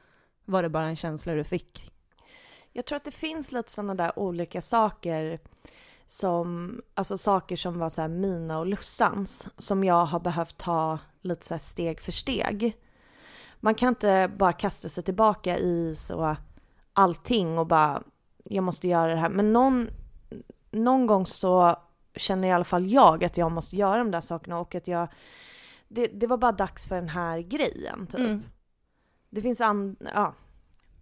var 0.44 0.62
det 0.62 0.68
bara 0.68 0.86
en 0.86 0.96
känsla 0.96 1.34
du 1.34 1.44
fick? 1.44 1.92
Jag 2.72 2.86
tror 2.86 2.96
att 2.96 3.04
det 3.04 3.10
finns 3.10 3.52
lite 3.52 3.70
sådana 3.70 3.94
där 3.94 4.18
olika 4.18 4.62
saker 4.62 5.40
som, 6.06 6.80
alltså 6.94 7.18
saker 7.18 7.56
som 7.56 7.78
var 7.78 7.88
så 7.88 8.08
mina 8.08 8.58
och 8.58 8.66
Lussans 8.66 9.48
som 9.58 9.84
jag 9.84 10.04
har 10.04 10.20
behövt 10.20 10.58
ta 10.58 10.98
lite 11.20 11.46
så 11.46 11.54
här 11.54 11.58
steg 11.58 12.00
för 12.00 12.12
steg. 12.12 12.76
Man 13.60 13.74
kan 13.74 13.88
inte 13.88 14.30
bara 14.36 14.52
kasta 14.52 14.88
sig 14.88 15.04
tillbaka 15.04 15.58
i 15.58 15.94
så 15.96 16.36
allting 16.92 17.58
och 17.58 17.66
bara 17.66 18.02
jag 18.44 18.64
måste 18.64 18.88
göra 18.88 19.14
det 19.14 19.20
här. 19.20 19.28
Men 19.28 19.52
någon, 19.52 19.88
någon 20.70 21.06
gång 21.06 21.26
så 21.26 21.76
känner 22.16 22.48
i 22.48 22.52
alla 22.52 22.64
fall 22.64 22.90
jag 22.90 23.24
att 23.24 23.36
jag 23.36 23.52
måste 23.52 23.76
göra 23.76 23.98
de 23.98 24.10
där 24.10 24.20
sakerna 24.20 24.58
och 24.58 24.74
att 24.74 24.88
jag 24.88 25.08
det, 25.88 26.06
det 26.06 26.26
var 26.26 26.36
bara 26.36 26.52
dags 26.52 26.86
för 26.86 26.94
den 26.94 27.08
här 27.08 27.38
grejen 27.40 28.06
typ. 28.06 28.20
Mm. 28.20 28.42
Det 29.30 29.42
finns 29.42 29.60
an... 29.60 29.96
Ja, 30.14 30.34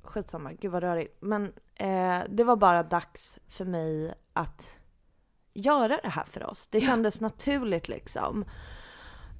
skitsamma, 0.02 0.52
gud 0.52 0.72
vad 0.72 0.82
rörigt. 0.82 1.16
Men 1.20 1.52
eh, 1.74 2.20
det 2.28 2.44
var 2.44 2.56
bara 2.56 2.82
dags 2.82 3.38
för 3.48 3.64
mig 3.64 4.14
att 4.32 4.78
göra 5.54 5.98
det 6.02 6.08
här 6.08 6.24
för 6.24 6.46
oss. 6.46 6.68
Det 6.68 6.80
kändes 6.80 7.20
naturligt 7.20 7.88
liksom. 7.88 8.44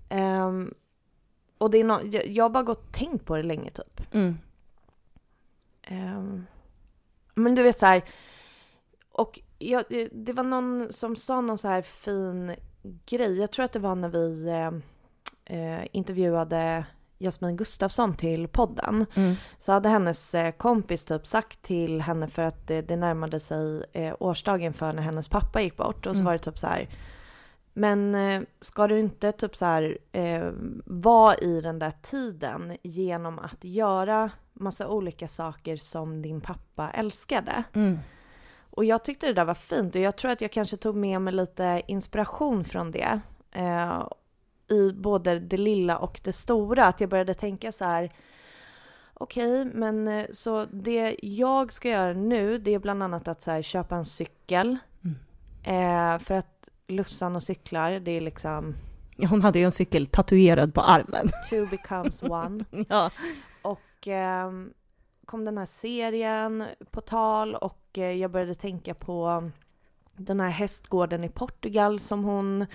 Ehm, 0.08 0.74
och 1.58 1.70
det 1.70 1.78
är 1.78 1.84
no... 1.84 2.00
jag, 2.02 2.26
jag 2.26 2.44
har 2.44 2.50
bara 2.50 2.62
gått 2.62 2.86
och 2.86 2.92
tänkt 2.92 3.24
på 3.24 3.36
det 3.36 3.42
länge 3.42 3.70
typ. 3.70 4.14
Mm. 4.14 4.38
Ehm, 5.82 6.46
men 7.34 7.54
du 7.54 7.62
vet 7.62 7.78
så 7.78 7.86
här, 7.86 8.04
och 9.12 9.40
jag, 9.58 9.84
det 10.12 10.32
var 10.32 10.44
någon 10.44 10.86
som 10.92 11.16
sa 11.16 11.40
någon 11.40 11.58
så 11.58 11.68
här 11.68 11.82
fin 11.82 12.54
grej. 13.06 13.38
Jag 13.40 13.50
tror 13.50 13.64
att 13.64 13.72
det 13.72 13.78
var 13.78 13.94
när 13.94 14.08
vi 14.08 14.48
eh, 14.48 14.72
eh, 15.58 15.86
intervjuade 15.92 16.84
Jasmin 17.18 17.56
Gustafsson 17.56 18.16
till 18.16 18.48
podden. 18.48 19.06
Mm. 19.14 19.34
Så 19.58 19.72
hade 19.72 19.88
hennes 19.88 20.34
eh, 20.34 20.50
kompis 20.50 21.04
typ 21.04 21.26
sagt 21.26 21.62
till 21.62 22.00
henne 22.00 22.28
för 22.28 22.42
att 22.44 22.66
det, 22.66 22.82
det 22.82 22.96
närmade 22.96 23.40
sig 23.40 23.84
eh, 23.92 24.14
årsdagen 24.20 24.72
för 24.74 24.92
när 24.92 25.02
hennes 25.02 25.28
pappa 25.28 25.60
gick 25.62 25.76
bort. 25.76 26.06
Och 26.06 26.12
så 26.16 26.20
Mm. 26.20 26.24
var 26.24 26.32
det 26.32 26.38
typ 26.38 26.58
så 26.58 26.66
här. 26.66 26.88
Men 27.72 28.14
eh, 28.14 28.42
ska 28.60 28.86
du 28.86 29.00
inte 29.00 29.32
typ 29.32 29.56
så 29.56 29.64
här 29.64 29.98
eh, 30.12 30.50
vara 30.84 31.34
i 31.36 31.60
den 31.60 31.78
där 31.78 31.92
tiden 32.02 32.76
genom 32.82 33.38
att 33.38 33.64
göra 33.64 34.30
massa 34.52 34.88
olika 34.88 35.28
saker 35.28 35.76
som 35.76 36.22
din 36.22 36.40
pappa 36.40 36.90
älskade? 36.90 37.62
Mm. 37.72 37.98
Och 38.78 38.84
jag 38.84 39.04
tyckte 39.04 39.26
det 39.26 39.32
där 39.32 39.44
var 39.44 39.54
fint 39.54 39.94
och 39.94 40.00
jag 40.00 40.16
tror 40.16 40.30
att 40.30 40.40
jag 40.40 40.52
kanske 40.52 40.76
tog 40.76 40.96
med 40.96 41.22
mig 41.22 41.34
lite 41.34 41.82
inspiration 41.86 42.64
från 42.64 42.90
det. 42.90 43.20
Eh, 43.52 44.02
I 44.68 44.92
både 44.92 45.38
det 45.38 45.56
lilla 45.56 45.98
och 45.98 46.20
det 46.24 46.32
stora. 46.32 46.84
Att 46.84 47.00
jag 47.00 47.10
började 47.10 47.34
tänka 47.34 47.72
så 47.72 47.84
här. 47.84 48.12
Okej, 49.14 49.64
men 49.64 50.08
eh, 50.08 50.26
så 50.32 50.64
det 50.64 51.16
jag 51.22 51.72
ska 51.72 51.88
göra 51.88 52.12
nu 52.12 52.58
det 52.58 52.74
är 52.74 52.78
bland 52.78 53.02
annat 53.02 53.28
att 53.28 53.42
så 53.42 53.50
här, 53.50 53.62
köpa 53.62 53.96
en 53.96 54.04
cykel. 54.04 54.76
Eh, 55.64 56.18
för 56.18 56.34
att 56.34 56.68
Lussan 56.88 57.36
och 57.36 57.42
cyklar, 57.42 57.90
det 57.90 58.10
är 58.10 58.20
liksom 58.20 58.74
Hon 59.28 59.42
hade 59.42 59.58
ju 59.58 59.64
en 59.64 59.72
cykel 59.72 60.06
tatuerad 60.06 60.74
på 60.74 60.80
armen. 60.80 61.28
two 61.50 61.66
becomes 61.70 62.22
one. 62.22 62.64
Ja. 62.88 63.10
Och 63.62 64.08
ehm, 64.08 64.72
kom 65.24 65.44
den 65.44 65.58
här 65.58 65.66
serien 65.66 66.64
på 66.90 67.00
tal 67.00 67.54
och 67.54 67.78
eh, 67.78 67.87
jag 67.98 68.30
började 68.30 68.54
tänka 68.54 68.94
på 68.94 69.50
den 70.16 70.40
här 70.40 70.50
hästgården 70.50 71.24
i 71.24 71.28
Portugal 71.28 72.00
som 72.00 72.24
hon 72.24 72.66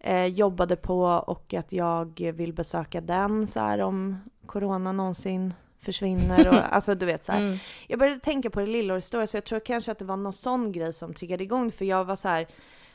eh, 0.00 0.26
jobbade 0.26 0.76
på 0.76 1.02
och 1.02 1.54
att 1.54 1.72
jag 1.72 2.32
vill 2.34 2.52
besöka 2.52 3.00
den 3.00 3.46
så 3.46 3.60
här 3.60 3.78
om 3.78 4.16
corona 4.46 4.92
någonsin 4.92 5.54
försvinner 5.78 6.48
och 6.48 6.54
alltså 6.74 6.94
du 6.94 7.06
vet 7.06 7.24
så. 7.24 7.32
Mm. 7.32 7.58
Jag 7.86 7.98
började 7.98 8.20
tänka 8.20 8.50
på 8.50 8.60
det 8.60 8.66
lilla 8.66 8.94
och 8.94 8.98
det 8.98 9.06
stora 9.06 9.26
så 9.26 9.36
jag 9.36 9.44
tror 9.44 9.60
kanske 9.60 9.92
att 9.92 9.98
det 9.98 10.04
var 10.04 10.16
någon 10.16 10.32
sån 10.32 10.72
grej 10.72 10.92
som 10.92 11.14
triggade 11.14 11.44
igång 11.44 11.72
för 11.72 11.84
jag 11.84 12.04
var 12.04 12.16
så 12.16 12.28
här 12.28 12.46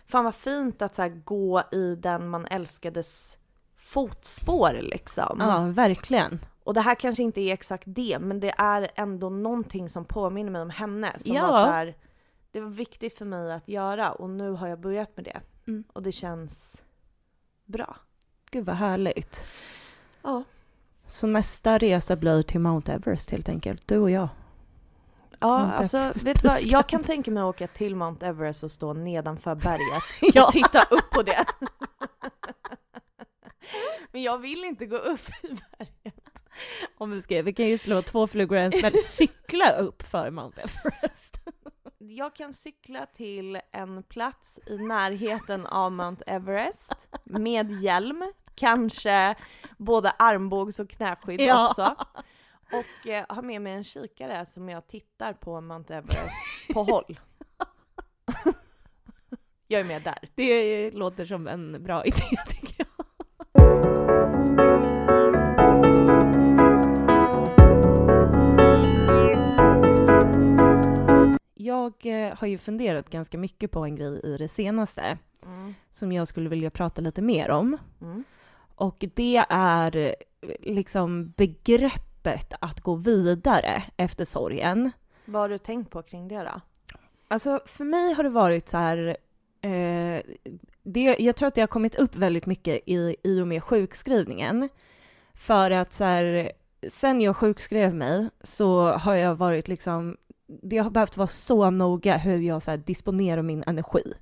fan 0.08 0.24
vad 0.24 0.36
fint 0.36 0.82
att 0.82 0.96
så 0.96 1.01
här, 1.01 1.10
gå 1.10 1.63
i 1.72 1.96
den 1.96 2.30
man 2.30 2.46
älskades 2.46 3.38
fotspår 3.77 4.80
liksom. 4.82 5.38
ja, 5.39 5.62
verkligen. 5.62 6.39
Och 6.65 6.74
det 6.74 6.81
här 6.81 6.95
kanske 6.95 7.24
inte 7.24 7.41
är 7.41 7.53
exakt 7.53 7.84
det, 7.88 8.17
men 8.22 8.39
det 8.39 8.53
är 8.57 8.91
ändå 8.95 9.29
någonting 9.29 9.89
som 9.89 10.05
påminner 10.05 10.51
mig 10.51 10.62
om 10.62 10.69
henne. 10.69 11.19
Som 11.19 11.36
Ja. 11.36 11.41
var 11.41 11.51
så 11.51 11.57
här, 11.72 11.95
det 12.51 12.60
var 12.62 12.69
viktigt 12.69 13.17
för 13.17 13.25
mig 13.25 13.53
att 13.53 13.67
göra 13.67 14.12
och 14.12 14.29
nu 14.29 14.51
har 14.51 14.67
jag 14.67 14.79
börjat 14.79 15.12
med 15.17 15.25
det. 15.25 15.41
Mm. 15.67 15.84
Och 15.93 16.03
det 16.03 16.12
känns 16.12 16.81
bra. 17.65 17.95
Gud 18.51 18.65
vad 18.65 18.75
härligt. 18.75 19.45
Ja. 20.22 20.43
Så 21.05 21.27
nästa 21.27 21.77
resa 21.77 22.15
blir 22.15 22.41
till 22.41 22.60
Mount 22.60 22.91
Everest 22.93 23.31
helt 23.31 23.50
enkelt, 23.50 23.88
du 23.88 23.98
och 23.98 24.12
jag. 24.12 24.27
Ja, 25.39 25.57
Mount 25.60 25.75
alltså 25.75 25.98
Everest. 25.98 26.25
vet 26.25 26.41
du 26.41 26.48
vad? 26.48 26.62
Jag 26.63 26.89
kan 26.89 27.03
tänka 27.03 27.31
mig 27.31 27.41
att 27.41 27.48
åka 27.55 27.67
till 27.67 27.95
Mount 27.95 28.25
Everest 28.25 28.63
och 28.63 28.72
stå 28.72 28.93
nedanför 28.93 29.55
berget 29.55 30.03
Ja. 30.36 30.45
och 30.48 30.51
titta 30.53 30.84
upp 30.91 31.10
på 31.12 31.24
det. 31.24 31.45
Men 34.12 34.22
jag 34.24 34.38
vill 34.38 34.63
inte 34.63 34.86
gå 34.86 34.98
upp 34.98 35.29
i 35.43 35.48
berget. 35.48 36.19
Om 36.98 37.12
vi 37.12 37.22
ska, 37.22 37.42
vi 37.42 37.54
kan 37.54 37.66
ju 37.68 37.78
slå 37.78 38.02
två 38.02 38.28
flugor 38.28 38.58
i 38.58 38.62
en 38.62 38.72
smäll, 38.72 38.94
cykla 38.98 39.72
upp 39.72 40.04
för 40.04 40.30
Mount 40.32 40.62
Everest. 40.62 41.42
Jag 41.98 42.36
kan 42.36 42.54
cykla 42.54 43.06
till 43.06 43.60
en 43.72 44.04
plats 44.04 44.60
i 44.68 44.78
närheten 44.78 45.66
av 45.66 45.92
Mount 45.92 46.24
Everest 46.28 47.08
med 47.24 47.72
hjälm, 47.82 48.32
kanske 48.56 49.36
både 49.78 50.10
armbågs 50.12 50.80
och 50.80 50.90
knäskydd 50.90 51.42
Ja. 51.42 51.70
också. 51.70 51.96
Och 52.72 53.08
eh, 53.08 53.26
ha 53.30 53.42
med 53.42 53.62
mig 53.62 53.74
en 53.74 53.84
kikare 53.84 54.46
som 54.46 54.70
jag 54.70 54.88
tittar 54.88 55.34
på 55.34 55.62
Mount 55.62 55.96
Everest 55.96 56.74
på 56.74 56.84
håll. 56.84 57.20
jag 59.68 59.82
är 59.82 59.86
med 59.86 60.02
där. 60.02 60.30
Det 60.36 60.92
låter 60.92 61.26
som 61.26 61.48
en 61.48 61.84
bra 61.84 62.06
idé 62.06 62.24
tycker 62.50 62.76
jag. 62.78 62.85
Har 72.12 72.48
ju 72.48 72.58
funderat 72.58 73.10
ganska 73.10 73.38
mycket 73.38 73.72
på 73.72 73.86
en 73.86 73.96
grej 73.96 74.22
i 74.24 74.38
det 74.38 74.48
senaste 74.48 75.18
Mm. 75.46 75.74
som 75.92 76.12
jag 76.12 76.28
skulle 76.28 76.50
vilja 76.50 76.70
prata 76.70 77.02
lite 77.02 77.22
mer 77.22 77.52
om. 77.52 77.78
Mm. 78.02 78.24
Och 78.76 79.06
det 79.16 79.46
är 79.50 79.96
eh, 79.96 80.14
liksom 80.60 81.30
begreppet 81.30 82.54
att 82.60 82.82
gå 82.82 82.96
vidare 82.96 83.84
efter 83.98 84.26
sorgen. 84.26 84.92
Vad 85.26 85.42
har 85.42 85.50
du 85.50 85.58
tänkt 85.58 85.92
på 85.92 86.02
kring 86.02 86.28
det 86.28 86.44
då? 86.44 86.62
Alltså 87.28 87.60
för 87.66 87.84
mig 87.84 88.14
har 88.14 88.24
det 88.24 88.30
varit 88.30 88.70
så 88.70 88.78
här, 88.78 89.18
eh, 89.62 90.22
det, 90.84 91.16
jag 91.20 91.36
tror 91.36 91.48
att 91.48 91.56
det 91.56 91.62
har 91.62 91.68
kommit 91.68 91.96
upp 91.96 92.16
väldigt 92.16 92.46
mycket 92.46 92.80
i, 92.86 93.16
i 93.24 93.42
och 93.42 93.48
med 93.48 93.64
sjukskrivningen. 93.64 94.70
För 95.34 95.72
att 95.72 95.94
så 95.94 96.04
här, 96.04 96.52
sen 96.90 97.22
jag 97.22 97.38
sjukskrev 97.38 97.94
mig 97.96 98.30
så 98.42 98.92
har 98.92 99.16
jag 99.16 99.36
varit 99.36 99.68
liksom, 99.68 100.18
det 100.48 100.78
har 100.78 100.90
behövt 100.90 101.18
vara 101.18 101.28
så 101.28 101.70
noga 101.70 102.18
hur 102.18 102.40
jag 102.40 102.62
så 102.62 102.72
här, 102.72 102.78
disponerar 102.78 103.42
min 103.42 103.64
energi. 103.68 104.14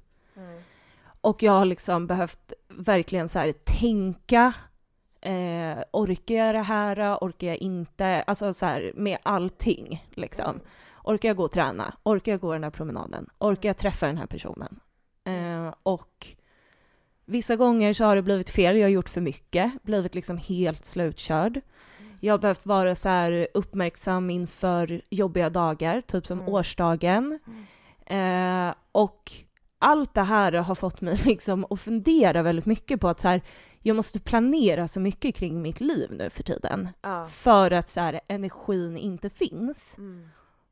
Och 1.22 1.44
jag 1.44 1.52
har 1.52 1.66
liksom 1.66 2.08
behövt 2.08 2.54
verkligen 2.70 3.30
så 3.30 3.40
här 3.40 3.52
tänka, 3.52 4.54
eh, 5.22 5.84
orkar 5.92 6.36
jag 6.36 6.56
det 6.56 6.62
här, 6.62 7.18
orkar 7.22 7.48
jag 7.48 7.58
inte, 7.58 8.22
alltså 8.22 8.54
så 8.54 8.66
här 8.66 8.92
med 8.96 9.18
allting 9.24 10.06
liksom. 10.14 10.60
Orkar 11.04 11.30
jag 11.30 11.38
gå 11.38 11.44
och 11.44 11.52
träna? 11.52 11.94
Orkar 12.04 12.32
jag 12.32 12.42
gå 12.42 12.54
den 12.54 12.64
här 12.64 12.72
promenaden? 12.72 13.30
Orkar 13.40 13.70
jag 13.70 13.78
träffa 13.78 14.08
den 14.08 14.18
här 14.18 14.26
personen? 14.26 14.80
Eh, 15.24 15.74
och 15.84 16.28
vissa 17.26 17.56
gånger 17.56 17.94
så 17.94 18.04
har 18.04 18.16
det 18.16 18.22
blivit 18.22 18.50
fel, 18.50 18.78
jag 18.78 18.86
har 18.86 18.90
gjort 18.90 19.10
för 19.10 19.22
mycket, 19.22 19.84
blivit 19.84 20.16
liksom 20.16 20.38
helt 20.38 20.86
slutkörd. 20.86 21.62
Jag 22.24 22.34
har 22.34 22.38
behövt 22.38 22.66
vara 22.66 22.96
så 22.96 23.10
här 23.10 23.48
uppmärksam 23.54 24.30
inför 24.30 25.02
jobbiga 25.10 25.50
dagar, 25.50 26.02
typ 26.02 26.28
som 26.28 26.40
Mm. 26.40 26.54
årsdagen. 26.54 27.40
Eh, 28.06 28.74
och 28.92 29.32
allt 29.80 30.14
det 30.14 30.22
här 30.22 30.52
har 30.54 30.76
fått 30.76 31.02
mig 31.02 31.16
liksom 31.26 31.66
att 31.70 31.80
fundera 31.82 32.42
väldigt 32.42 32.66
mycket 32.66 33.02
på 33.02 33.08
att 33.08 33.20
så 33.20 33.28
här, 33.28 33.42
jag 33.82 33.96
måste 33.96 34.20
planera 34.20 34.88
så 34.88 35.00
mycket 35.00 35.36
kring 35.36 35.62
mitt 35.62 35.82
liv 35.82 36.12
nu 36.12 36.30
för 36.30 36.44
tiden. 36.44 36.90
Ja. 37.02 37.28
För 37.28 37.72
att 37.72 37.90
så 37.90 38.00
här, 38.00 38.20
energin 38.28 38.98
inte 38.98 39.30
finns. 39.30 39.96
Mm. 39.98 40.30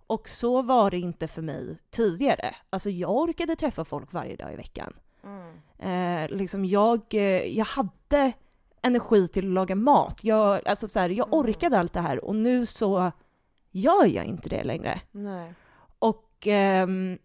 Och 0.08 0.30
så 0.30 0.62
var 0.62 0.92
det 0.92 1.00
inte 1.00 1.28
för 1.28 1.42
mig 1.42 1.78
tidigare. 1.90 2.56
Alltså 2.70 2.90
jag 2.90 3.12
orkade 3.16 3.56
träffa 3.56 3.86
folk 3.86 4.14
varje 4.14 4.36
dag 4.36 4.54
i 4.54 4.56
veckan. 4.56 4.94
Mm. 5.24 5.54
Eh, 5.80 6.38
liksom 6.38 6.66
jag, 6.66 7.02
eh, 7.12 7.58
jag 7.58 7.66
hade 7.66 8.32
energi 8.82 9.28
till 9.28 9.46
att 9.48 9.54
laga 9.54 9.76
mat. 9.76 10.24
Jag, 10.24 10.68
alltså 10.68 10.88
så 10.88 11.00
här, 11.00 11.10
jag 11.10 11.28
Mm. 11.28 11.40
orkade 11.40 11.80
allt 11.80 11.94
det 11.94 12.02
här 12.02 12.26
och 12.26 12.36
nu 12.36 12.66
så 12.66 13.12
gör 13.72 14.06
jag 14.06 14.26
inte 14.26 14.50
det 14.50 14.64
längre. 14.64 15.02
Nej. 15.12 15.54
Och 16.00 16.48
ehm, 16.48 17.18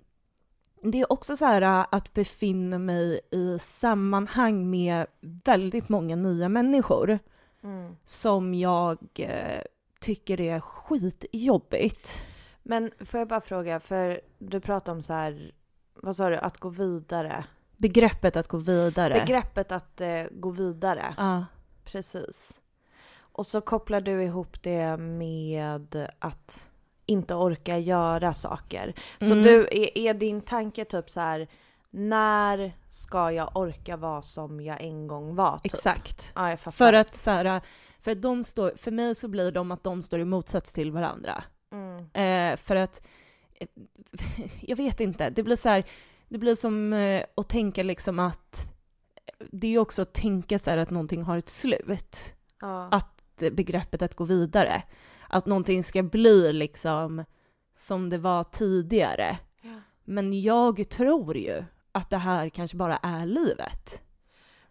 det 0.82 1.00
är 1.00 1.12
också 1.12 1.36
så 1.36 1.44
här 1.44 1.62
äh, 1.62 1.86
att 1.92 2.12
befinna 2.14 2.78
mig 2.78 3.20
i 3.30 3.58
sammanhang 3.58 4.70
med 4.70 5.06
väldigt 5.44 5.88
många 5.88 6.16
nya 6.16 6.48
människor 6.48 7.18
Mm. 7.62 7.96
som 8.04 8.54
jag 8.54 8.98
eh, 9.14 9.62
tycker 10.00 10.40
är 10.40 10.60
skitjobbigt. 10.60 12.22
Men 12.62 12.90
får 13.00 13.18
jag 13.20 13.28
bara 13.28 13.40
fråga, 13.40 13.80
för 13.80 14.20
du 14.38 14.60
pratar 14.60 14.92
om 14.92 15.02
så 15.02 15.12
här, 15.12 15.52
vad 15.94 16.16
sa 16.16 16.30
du, 16.30 16.36
att 16.36 16.58
gå 16.58 16.68
vidare. 16.68 17.44
Begreppet 17.76 18.36
att 18.36 18.48
gå 18.48 18.56
vidare. 18.56 19.14
Begreppet 19.14 19.72
att 19.72 20.00
eh, 20.00 20.22
gå 20.30 20.50
vidare. 20.50 21.14
Ja. 21.16 21.44
Precis. 21.84 22.60
Och 23.18 23.46
så 23.46 23.60
kopplar 23.60 24.00
du 24.00 24.22
ihop 24.24 24.62
det 24.62 24.96
med 24.96 26.08
att 26.18 26.70
inte 27.06 27.34
orka 27.34 27.78
göra 27.78 28.34
saker. 28.34 28.94
Så 29.18 29.24
Mm. 29.32 29.42
du, 29.42 29.60
är, 29.70 29.98
är 29.98 30.14
din 30.14 30.40
tanke 30.40 30.84
typ 30.84 31.10
så 31.10 31.20
här 31.20 31.48
när 31.90 32.72
ska 32.88 33.32
jag 33.32 33.56
orka 33.56 33.96
vara 33.96 34.22
som 34.22 34.60
jag 34.60 34.80
en 34.80 35.06
gång 35.06 35.34
var? 35.34 35.58
Typ. 35.58 35.74
Exakt. 35.74 36.32
Ja. 36.34 36.56
För 36.56 36.92
att 36.92 37.16
så 37.16 37.30
här, 37.30 37.60
för, 38.00 38.14
de 38.14 38.44
står, 38.44 38.72
för 38.76 38.90
mig 38.90 39.14
så 39.14 39.28
blir 39.28 39.52
de 39.52 39.70
att 39.70 39.84
de 39.84 40.02
står 40.02 40.20
i 40.20 40.24
motsats 40.24 40.72
till 40.72 40.92
varandra. 40.92 41.44
Mm. 41.72 41.98
Eh, 42.52 42.56
för 42.56 42.76
att, 42.76 43.06
eh, 43.60 43.68
jag 44.60 44.76
vet 44.76 45.00
inte, 45.00 45.30
det 45.30 45.42
blir 45.42 45.56
så 45.56 45.68
här, 45.68 45.84
det 46.28 46.38
blir 46.38 46.54
som 46.54 46.92
eh, 46.92 47.24
att 47.34 47.48
tänka 47.48 47.82
liksom 47.82 48.18
att, 48.18 48.68
det 49.38 49.74
är 49.74 49.78
också 49.78 50.02
att 50.02 50.14
tänka 50.14 50.58
så 50.58 50.70
här 50.70 50.78
att 50.78 50.90
någonting 50.90 51.22
har 51.22 51.38
ett 51.38 51.48
slut. 51.48 52.34
Ja. 52.60 52.88
Att 52.90 53.42
begreppet 53.52 54.02
att 54.02 54.14
gå 54.14 54.24
vidare. 54.24 54.82
Att 55.28 55.46
någonting 55.46 55.84
ska 55.84 56.02
bli 56.02 56.52
liksom 56.52 57.24
som 57.76 58.10
det 58.10 58.18
var 58.18 58.44
tidigare. 58.44 59.38
Ja. 59.62 59.80
Men 60.04 60.42
jag 60.42 60.88
tror 60.88 61.36
ju 61.36 61.64
att 61.92 62.10
det 62.10 62.16
här 62.16 62.48
kanske 62.48 62.76
bara 62.76 62.96
är 62.96 63.26
livet. 63.26 64.02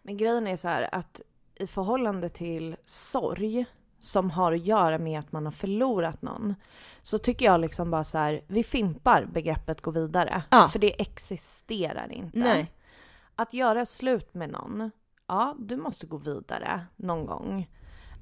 Men 0.02 0.16
grejen 0.16 0.46
är 0.46 0.56
så 0.56 0.68
här 0.68 0.94
att 0.94 1.20
i 1.54 1.66
förhållande 1.66 2.28
till 2.28 2.76
sorg 2.84 3.64
som 4.00 4.30
har 4.30 4.52
att 4.52 4.66
göra 4.66 4.98
med 4.98 5.18
att 5.18 5.32
man 5.32 5.44
har 5.44 5.52
förlorat 5.52 6.22
någon 6.22 6.54
så 7.02 7.18
tycker 7.18 7.46
jag 7.46 7.60
liksom 7.60 7.90
bara 7.90 8.04
så 8.04 8.18
här, 8.18 8.40
vi 8.46 8.64
fimpar 8.64 9.24
begreppet 9.24 9.80
gå 9.80 9.90
vidare. 9.90 10.42
Ja. 10.50 10.68
För 10.68 10.78
det 10.78 11.00
existerar 11.00 12.12
inte. 12.12 12.38
Nej. 12.38 12.72
Att 13.36 13.54
göra 13.54 13.86
slut 13.86 14.34
med 14.34 14.50
någon, 14.50 14.90
ja 15.26 15.56
du 15.58 15.76
måste 15.76 16.06
gå 16.06 16.16
vidare 16.16 16.86
någon 16.96 17.26
gång. 17.26 17.68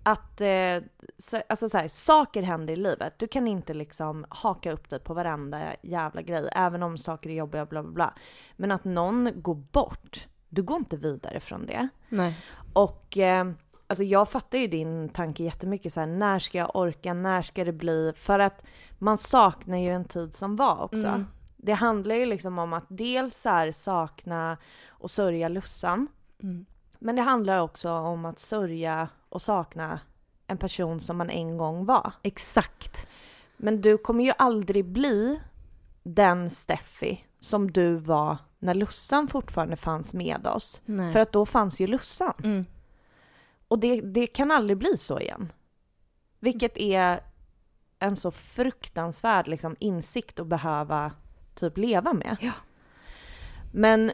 Att, 0.02 0.40
eh, 0.40 0.82
så, 1.16 1.42
alltså 1.48 1.68
så 1.68 1.78
här, 1.78 1.88
saker 1.88 2.42
händer 2.42 2.72
i 2.72 2.76
livet. 2.76 3.18
Du 3.18 3.26
kan 3.26 3.48
inte 3.48 3.74
liksom 3.74 4.26
haka 4.28 4.72
upp 4.72 4.90
dig 4.90 5.00
på 5.00 5.14
varenda 5.14 5.60
jävla 5.82 6.22
grej, 6.22 6.48
även 6.52 6.82
om 6.82 6.98
saker 6.98 7.30
är 7.30 7.34
jobbiga, 7.34 7.66
bla 7.66 7.82
bla 7.82 7.92
bla. 7.92 8.14
Men 8.56 8.70
att 8.70 8.84
någon 8.84 9.42
går 9.42 9.54
bort, 9.54 10.28
du 10.48 10.62
går 10.62 10.76
inte 10.76 10.96
vidare 10.96 11.40
från 11.40 11.66
det. 11.66 11.88
Nej. 12.08 12.38
Och 12.72 13.18
eh, 13.18 13.44
alltså 13.86 14.04
jag 14.04 14.28
fattar 14.28 14.58
ju 14.58 14.66
din 14.66 15.08
tanke 15.08 15.42
jättemycket 15.42 15.92
så 15.92 16.00
här, 16.00 16.06
när 16.06 16.38
ska 16.38 16.58
jag 16.58 16.76
orka, 16.76 17.14
när 17.14 17.42
ska 17.42 17.64
det 17.64 17.72
bli? 17.72 18.12
För 18.16 18.38
att 18.38 18.64
man 18.98 19.18
saknar 19.18 19.78
ju 19.78 19.90
en 19.90 20.04
tid 20.04 20.34
som 20.34 20.56
var 20.56 20.82
också. 20.82 21.06
Mm. 21.06 21.26
Det 21.56 21.72
handlar 21.72 22.14
ju 22.14 22.26
liksom 22.26 22.58
om 22.58 22.72
att 22.72 22.84
dels 22.88 23.40
så 23.40 23.70
sakna 23.74 24.56
och 24.88 25.10
sörja 25.10 25.48
Lussan, 25.48 26.06
Mm. 26.42 26.66
men 26.98 27.16
det 27.16 27.22
handlar 27.22 27.58
också 27.58 27.90
om 27.92 28.24
att 28.24 28.38
sörja 28.38 29.08
och 29.28 29.42
sakna 29.42 30.00
en 30.46 30.58
person 30.58 31.00
som 31.00 31.16
man 31.16 31.30
en 31.30 31.58
gång 31.58 31.86
var. 31.86 32.12
Exakt. 32.22 33.06
Men 33.56 33.80
du 33.80 33.98
kommer 33.98 34.24
ju 34.24 34.32
aldrig 34.38 34.84
bli 34.84 35.40
den 36.02 36.50
Steffi 36.50 37.24
som 37.38 37.70
du 37.72 37.94
var 37.96 38.36
när 38.58 38.74
Lussan 38.74 39.28
fortfarande 39.28 39.76
fanns 39.76 40.14
med 40.14 40.46
oss. 40.46 40.80
Nej. 40.84 41.12
För 41.12 41.20
att 41.20 41.32
då 41.32 41.46
fanns 41.46 41.80
ju 41.80 41.86
Lussan. 41.86 42.32
mm. 42.44 42.64
Och 43.74 43.80
det, 43.80 44.00
det 44.00 44.26
kan 44.26 44.50
aldrig 44.50 44.78
bli 44.78 44.96
så 44.96 45.20
igen. 45.20 45.52
Vilket 46.40 46.76
är 46.76 47.20
en 47.98 48.16
så 48.16 48.30
fruktansvärd 48.30 49.48
liksom, 49.48 49.76
insikt 49.78 50.40
att 50.40 50.46
behöva 50.46 51.12
typ 51.54 51.78
leva 51.78 52.12
med. 52.12 52.36
Ja. 52.40 52.52
Men, 53.72 54.12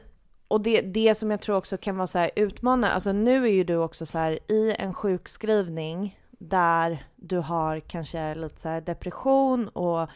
och 0.48 0.60
det, 0.60 0.80
det 0.80 1.14
som 1.14 1.30
jag 1.30 1.40
tror 1.40 1.56
också 1.56 1.76
kan 1.76 1.96
vara 1.96 2.06
så 2.06 2.18
här 2.18 2.30
utmanande, 2.36 2.90
alltså 2.90 3.12
nu 3.12 3.44
är 3.44 3.52
ju 3.52 3.64
du 3.64 3.76
också 3.76 4.06
så 4.06 4.18
här 4.18 4.38
i 4.48 4.74
en 4.78 4.94
sjukskrivning 4.94 6.20
där 6.30 7.06
du 7.16 7.38
har 7.38 7.80
kanske 7.80 8.34
lite 8.34 8.60
så 8.60 8.80
depression 8.80 9.68
och 9.68 10.08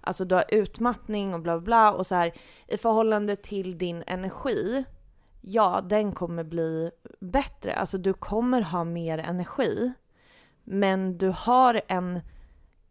alltså 0.00 0.24
du 0.24 0.34
har 0.34 0.44
utmattning 0.48 1.34
och 1.34 1.40
bla 1.40 1.58
bla 1.58 1.64
bla 1.64 1.92
och 1.92 2.06
så 2.06 2.14
här 2.14 2.32
i 2.66 2.76
förhållande 2.76 3.36
till 3.36 3.78
din 3.78 4.04
energi 4.06 4.84
ja, 5.46 5.80
den 5.80 6.12
kommer 6.12 6.44
bli 6.44 6.90
bättre. 7.20 7.74
Alltså 7.74 7.98
du 7.98 8.12
kommer 8.12 8.60
ha 8.62 8.84
mer 8.84 9.18
energi. 9.18 9.92
Men 10.64 11.18
du 11.18 11.32
har 11.36 11.80
en 11.88 12.20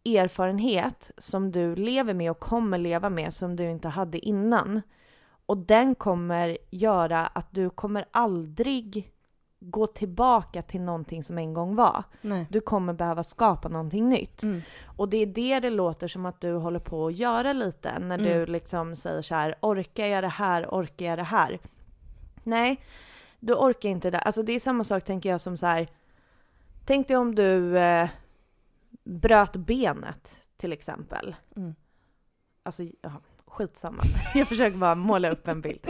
erfarenhet 0.04 1.10
som 1.18 1.50
du 1.52 1.76
lever 1.76 2.14
med 2.14 2.30
och 2.30 2.40
kommer 2.40 2.78
leva 2.78 3.10
med 3.10 3.34
som 3.34 3.56
du 3.56 3.70
inte 3.70 3.88
hade 3.88 4.18
innan. 4.18 4.82
Och 5.46 5.58
den 5.58 5.94
kommer 5.94 6.58
göra 6.70 7.26
att 7.26 7.48
du 7.50 7.70
kommer 7.70 8.04
aldrig 8.10 9.10
gå 9.60 9.86
tillbaka 9.86 10.62
till 10.62 10.80
någonting 10.80 11.22
som 11.22 11.38
en 11.38 11.54
gång 11.54 11.74
var. 11.74 12.04
Nej. 12.20 12.46
Du 12.50 12.60
kommer 12.60 12.92
behöva 12.92 13.22
skapa 13.22 13.68
någonting 13.68 14.08
nytt. 14.08 14.42
Mm. 14.42 14.62
Och 14.96 15.08
det 15.08 15.16
är 15.16 15.26
det 15.26 15.60
det 15.60 15.70
låter 15.70 16.08
som 16.08 16.26
att 16.26 16.40
du 16.40 16.52
håller 16.52 16.78
på 16.78 17.06
att 17.06 17.14
göra 17.16 17.52
lite 17.52 17.98
när 17.98 18.18
du 18.18 18.32
Mm. 18.32 18.52
liksom 18.52 18.96
säger 18.96 19.22
så 19.22 19.34
här, 19.34 19.54
orkar 19.60 20.06
jag 20.06 20.24
det 20.24 20.28
här, 20.28 20.66
orkar 20.70 21.06
jag 21.06 21.18
det 21.18 21.22
här? 21.22 21.58
Nej, 22.46 22.80
du 23.40 23.54
orkar 23.54 23.88
inte 23.88 24.10
det. 24.10 24.18
Alltså 24.18 24.42
det 24.42 24.52
är 24.52 24.60
samma 24.60 24.84
sak 24.84 25.04
tänker 25.04 25.30
jag 25.30 25.40
som 25.40 25.56
så 25.56 25.66
här, 25.66 25.88
tänk 26.84 27.08
dig 27.08 27.16
om 27.16 27.34
du 27.34 27.78
eh, 27.78 28.08
bröt 29.04 29.56
benet 29.56 30.36
till 30.56 30.72
exempel. 30.72 31.36
Mm. 31.56 31.74
Alltså, 32.62 32.82
ja, 33.00 33.12
skitsamma. 33.46 34.02
Jag 34.34 34.48
försöker 34.48 34.76
bara 34.76 34.94
måla 34.94 35.30
upp 35.30 35.48
en 35.48 35.60
bild. 35.60 35.86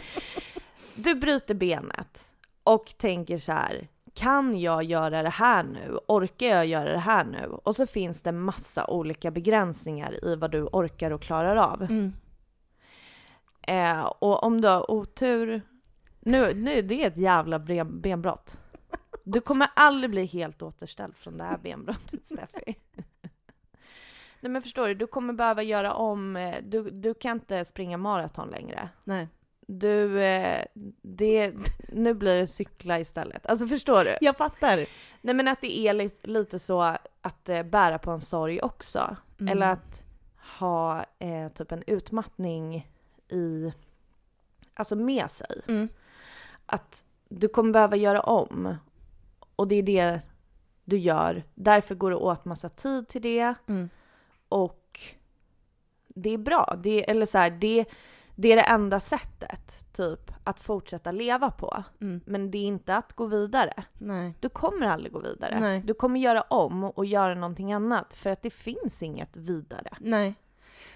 Du 0.97 1.15
bryter 1.15 1.55
benet 1.55 2.33
och 2.65 2.95
tänker 2.99 3.39
så 3.39 3.53
här, 3.53 3.89
kan 4.15 4.61
jag 4.61 4.83
göra 4.85 5.23
det 5.23 5.31
här 5.31 5.63
nu? 5.63 5.99
Orkar 6.09 6.47
jag 6.47 6.67
göra 6.67 6.93
det 6.93 6.99
här 6.99 7.25
nu? 7.25 7.47
Och 7.47 7.77
så 7.77 7.87
finns 7.87 8.23
det 8.23 8.33
massa 8.33 8.87
olika 8.87 9.31
begränsningar 9.31 10.25
i 10.25 10.37
vad 10.37 10.51
du 10.51 10.63
orkar 10.63 11.11
och 11.11 11.23
klarar 11.23 11.57
av. 11.57 11.83
Mm. 11.83 12.13
Eh, 13.63 14.05
och 14.05 14.43
om 14.43 14.61
du 14.61 14.69
har 14.69 14.91
otur, 14.91 15.63
nu, 16.25 16.55
nu 16.55 16.83
det 16.83 17.03
är 17.03 17.07
ett 17.09 17.17
jävla 17.17 17.59
ben, 17.59 18.01
benbrott. 18.01 18.59
Du 19.25 19.41
kommer 19.41 19.69
aldrig 19.77 20.11
bli 20.11 20.25
helt 20.27 20.63
återställd 20.63 21.17
från 21.17 21.39
det 21.39 21.45
här 21.45 21.59
benbrottet, 21.59 22.21
Steffi. 22.27 22.77
Nej 24.41 24.51
men 24.53 24.63
förstår 24.63 24.89
du, 24.89 24.95
du 24.95 25.07
kommer 25.07 25.33
behöva 25.33 25.63
göra 25.63 25.93
om, 25.95 26.37
eh, 26.37 26.57
du, 26.63 26.91
du 26.91 27.15
kan 27.15 27.37
inte 27.37 27.65
springa 27.65 27.97
maraton 27.97 28.49
längre. 28.49 28.89
Nej. 29.05 29.29
Du, 29.67 30.23
eh, 30.23 30.65
det, 31.03 31.53
nu 31.89 32.15
blir 32.15 32.37
det 32.37 32.47
cykla 32.47 32.99
istället. 33.01 33.47
Alltså 33.47 33.67
förstår 33.67 34.05
du? 34.05 34.17
Jag 34.21 34.37
fattar. 34.37 34.87
Nej 35.21 35.35
men 35.35 35.49
att 35.49 35.61
det 35.61 35.79
är 35.79 35.93
li- 35.95 36.11
lite 36.23 36.59
så 36.59 36.83
att 37.21 37.49
eh, 37.49 37.63
bära 37.63 37.99
på 37.99 38.11
en 38.11 38.21
sorg 38.21 38.61
också. 38.63 39.17
Mm. 39.41 39.53
Eller 39.53 39.67
att 39.67 40.03
ha 40.59 41.05
eh, 41.19 41.49
typ 41.55 41.73
en 41.73 41.83
utmattning 41.87 42.89
i, 43.29 43.73
alltså 44.75 44.97
med 44.97 45.31
sig. 45.31 45.61
Mm. 45.69 45.89
Att 46.67 47.05
du 47.29 47.49
kommer 47.49 47.73
behöva 47.73 47.97
göra 47.97 48.21
om. 48.21 48.77
Och 49.57 49.69
det 49.69 49.75
är 49.75 49.83
det 49.83 50.21
du 50.85 50.99
gör. 50.99 51.43
Därför 51.55 51.95
går 51.95 52.11
det 52.11 52.17
åt 52.17 52.45
massa 52.45 52.69
tid 52.69 53.09
till 53.09 53.23
det. 53.23 53.55
Mm. 53.67 53.89
Och 54.49 55.01
det 56.09 56.31
är 56.31 56.39
bra. 56.39 56.77
Det, 56.83 57.11
eller 57.11 57.27
så 57.27 57.39
här, 57.39 57.51
det, 57.51 57.85
det 58.35 58.53
är 58.53 58.57
det 58.57 58.63
enda 58.63 59.01
sättet, 59.01 59.93
typ, 59.93 60.33
att 60.45 60.61
fortsätta 60.61 61.13
leva 61.13 61.51
på. 61.51 61.85
Mm. 62.01 62.21
Men 62.27 62.51
det 62.51 62.59
är 62.59 62.67
inte 62.67 62.97
att 62.97 63.13
gå 63.13 63.27
vidare. 63.27 63.85
Nej. 63.99 64.35
Du 64.41 64.49
kommer 64.49 64.87
aldrig 64.87 65.13
gå 65.13 65.19
vidare. 65.19 65.61
Nej. 65.61 65.83
Du 65.85 65.95
kommer 65.95 66.21
göra 66.21 66.43
om 66.43 66.85
och 66.85 67.05
göra 67.05 67.35
någonting 67.35 67.73
annat 67.73 68.15
för 68.15 68.31
att 68.31 68.43
det 68.43 68.51
finns 68.51 69.03
inget 69.03 69.37
vidare. 69.37 69.97
Nej. 70.01 70.35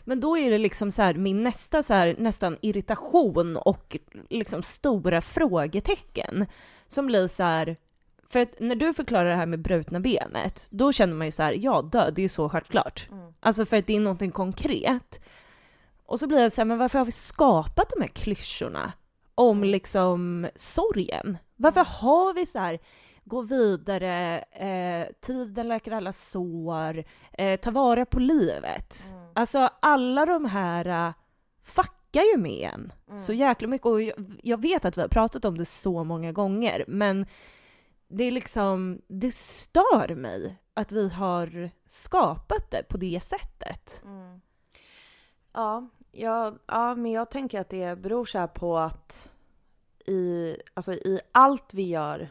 Men 0.09 0.21
då 0.21 0.39
är 0.39 0.51
det 0.51 0.59
liksom 0.59 0.93
så 0.93 1.03
här, 1.03 1.15
min 1.15 1.43
nästa 1.43 1.83
så 1.83 1.95
här, 1.95 2.15
nästan 2.19 2.57
irritation 2.61 3.57
och 3.57 3.97
liksom 4.31 4.63
stora 4.63 5.21
frågetecken 5.21 6.47
som 6.87 7.07
blir 7.07 7.29
så 7.29 7.43
här, 7.43 7.77
för 8.29 8.41
att 8.41 8.61
när 8.61 8.77
du 8.77 8.95
förklarar 8.95 9.31
det 9.31 9.37
här 9.37 9.47
med 9.47 9.59
brutna 9.63 10.01
benet, 10.01 10.67
då 10.71 10.93
känner 10.93 11.15
man 11.15 11.27
ju 11.27 11.33
så 11.33 11.43
här, 11.43 11.53
ja 11.53 11.83
död, 11.83 12.15
det 12.15 12.21
är 12.21 12.23
ju 12.23 12.29
så 12.29 12.49
självklart. 12.49 13.09
Alltså 13.41 13.67
för 13.67 13.77
att 13.77 13.87
det 13.87 13.97
är 13.97 14.01
någonting 14.01 14.31
konkret. 14.31 15.21
Och 16.07 16.21
så 16.21 16.27
blir 16.27 16.41
det 16.41 16.51
så 16.51 16.61
här, 16.61 16.67
men 16.67 16.79
varför 16.79 16.99
har 16.99 17.07
vi 17.07 17.13
skapat 17.13 17.91
de 17.97 18.01
här 18.01 18.09
klyschorna 18.09 18.93
om 19.35 19.65
liksom 19.65 20.49
sorgen? 20.57 21.39
Varför 21.57 21.85
har 21.85 22.35
vi 22.35 22.47
så 22.47 22.59
här, 22.59 22.79
gå 23.25 23.43
vidare, 23.43 24.39
eh, 24.39 25.15
tiden 25.21 25.69
läker 25.69 25.93
alla 25.93 26.13
sår, 26.13 27.05
eh, 27.33 27.61
ta 27.61 27.71
vara 27.71 28.07
på 28.07 28.21
livet. 28.21 29.15
Alltså 29.39 29.71
alla 29.81 30.27
de 30.27 30.45
här 30.45 31.09
uh, 31.09 31.15
fuckar 31.63 32.23
ju 32.23 32.37
med 32.39 32.71
en 32.71 32.93
så 33.21 33.33
jäkla 33.33 33.69
mycket. 33.69 33.87
Och 33.87 34.03
jag, 34.03 34.39
jag 34.43 34.63
vet 34.63 34.85
att 34.85 34.97
vi 34.99 35.01
har 35.01 35.09
pratat 35.09 35.45
om 35.45 35.59
det 35.59 35.65
så 35.65 36.05
många 36.05 36.33
gånger, 36.33 36.85
men 36.89 37.27
det 38.09 38.25
är 38.25 38.31
liksom, 38.31 39.03
det 39.09 39.35
stör 39.35 40.15
mig 40.15 40.57
att 40.75 40.93
vi 40.93 41.09
har 41.09 41.71
skapat 41.87 42.71
det 42.71 42.83
på 42.89 42.97
det 42.97 43.21
sättet. 43.23 44.03
Mm. 44.05 44.41
Ja, 45.53 45.89
ja, 46.13 46.55
ja, 46.67 46.95
men 46.95 47.13
jag 47.13 47.31
tänker 47.31 47.61
att 47.61 47.69
det 47.69 47.99
beror 47.99 48.25
så 48.25 48.39
här 48.39 48.47
på 48.47 48.79
att 48.79 49.31
i, 50.07 50.57
alltså 50.75 50.93
i 50.93 51.21
allt 51.33 51.75
vi 51.75 51.83
gör 51.83 52.29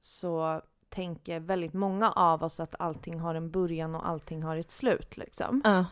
så 0.00 0.62
tänker 0.88 1.40
väldigt 1.40 1.74
många 1.74 2.10
av 2.10 2.42
oss 2.42 2.60
att 2.60 2.74
allting 2.78 3.20
har 3.20 3.34
en 3.34 3.50
början 3.50 3.94
och 3.94 4.08
allting 4.08 4.42
har 4.42 4.56
ett 4.56 4.70
slut 4.70 5.16
liksom. 5.16 5.62
Ja 5.64 5.84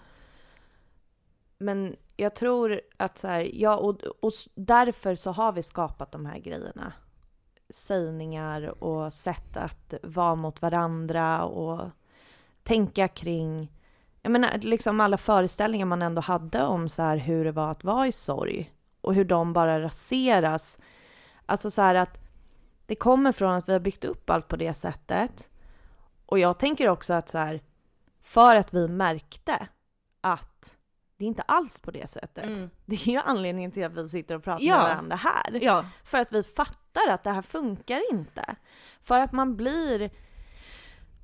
men 1.59 1.97
jag 2.17 2.35
tror 2.35 2.81
att 2.97 3.19
så 3.19 3.29
här, 3.29 3.51
ja, 3.55 3.77
och, 3.77 4.03
och 4.21 4.33
därför 4.55 5.15
så 5.15 5.31
har 5.31 5.53
vi 5.53 5.63
skapat 5.63 6.13
de 6.13 6.27
här 6.27 6.39
grejerna. 6.39 6.93
Sägningar 7.71 8.85
och 8.85 9.13
sätt 9.13 9.57
att 9.57 9.95
vara 10.03 10.35
mot 10.35 10.63
varandra 10.63 11.45
och 11.45 11.91
tänka 12.63 13.09
kring, 13.09 13.73
jag 14.23 14.33
menar 14.33 14.59
liksom 14.59 15.01
alla 15.01 15.19
föreställningar 15.19 15.87
man 15.87 16.03
ändå 16.03 16.21
hade 16.21 16.63
om 16.63 16.89
så 16.89 17.03
här 17.03 17.17
hur 17.17 17.45
det 17.45 17.53
var 17.53 17.71
att 17.71 17.85
vara 17.85 18.07
i 18.07 18.13
sorg 18.13 18.73
och 19.01 19.15
hur 19.15 19.25
de 19.25 19.53
bara 19.53 19.83
raseras. 19.83 20.79
Alltså 21.47 21.71
så 21.71 21.83
här 21.83 21.95
att 21.95 22.19
det 22.87 22.95
kommer 22.95 23.33
från 23.33 23.55
att 23.55 23.69
vi 23.69 23.73
har 23.73 23.81
byggt 23.81 24.05
upp 24.05 24.31
allt 24.31 24.49
på 24.49 24.57
det 24.57 24.75
sättet. 24.75 25.51
Och 26.27 26.39
jag 26.39 26.59
tänker 26.59 26.89
också 26.89 27.15
att 27.15 27.29
så 27.29 27.39
här, 27.39 27.61
för 28.23 28.57
att 28.57 28.75
vi 28.75 28.89
märkte 28.89 29.69
att 30.21 30.78
det 31.19 31.25
är 31.25 31.29
inte 31.29 31.43
alls 31.43 31.81
på 31.81 31.91
det 31.91 32.11
sättet. 32.11 32.45
Mm. 32.45 32.71
Det 32.87 32.95
är 32.95 33.09
ju 33.09 33.17
anledningen 33.17 33.71
till 33.71 33.85
att 33.85 33.93
vi 33.93 34.09
sitter 34.09 34.35
och 34.35 34.45
pratar 34.45 34.65
ja. 34.65 34.77
med 34.77 34.85
varandra 34.85 35.17
här. 35.17 35.65
Ja. 35.65 35.85
För 36.05 36.19
att 36.19 36.33
vi 36.33 36.43
fattar 36.43 37.09
att 37.11 37.25
det 37.25 37.31
här 37.31 37.43
funkar 37.43 38.13
inte. 38.13 38.57
För 39.03 39.21
att 39.21 39.33
man 39.33 39.57
blir... 39.57 40.11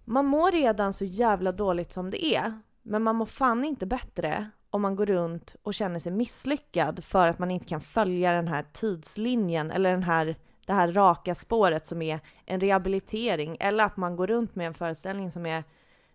Man 0.05 0.27
mår 0.27 0.53
redan 0.53 0.93
så 0.93 1.05
jävla 1.05 1.53
dåligt 1.53 1.93
som 1.93 2.11
det 2.11 2.25
är. 2.25 2.61
Men 2.83 3.03
man 3.03 3.17
mår 3.17 3.27
fan 3.27 3.65
inte 3.65 3.87
bättre 3.87 4.51
om 4.71 4.83
man 4.83 4.97
går 4.97 5.07
runt 5.07 5.57
och 5.63 5.75
känner 5.75 5.99
sig 5.99 6.13
misslyckad 6.13 7.05
för 7.05 7.29
att 7.29 7.39
man 7.39 7.51
inte 7.51 7.67
kan 7.67 7.81
följa 7.81 8.33
den 8.33 8.49
här 8.49 8.65
tidslinjen 8.73 9.71
eller 9.71 9.91
den 9.91 10.03
här, 10.03 10.37
det 10.67 10.73
här 10.73 10.93
raka 10.93 11.35
spåret 11.35 11.87
som 11.87 12.03
är 12.03 12.21
en 12.45 12.61
rehabilitering 12.61 13.57
eller 13.61 13.85
att 13.85 13.97
man 13.97 14.17
går 14.17 14.27
runt 14.27 14.55
med 14.55 14.67
en 14.67 14.75
föreställning 14.75 15.31
som 15.31 15.47
är 15.47 15.65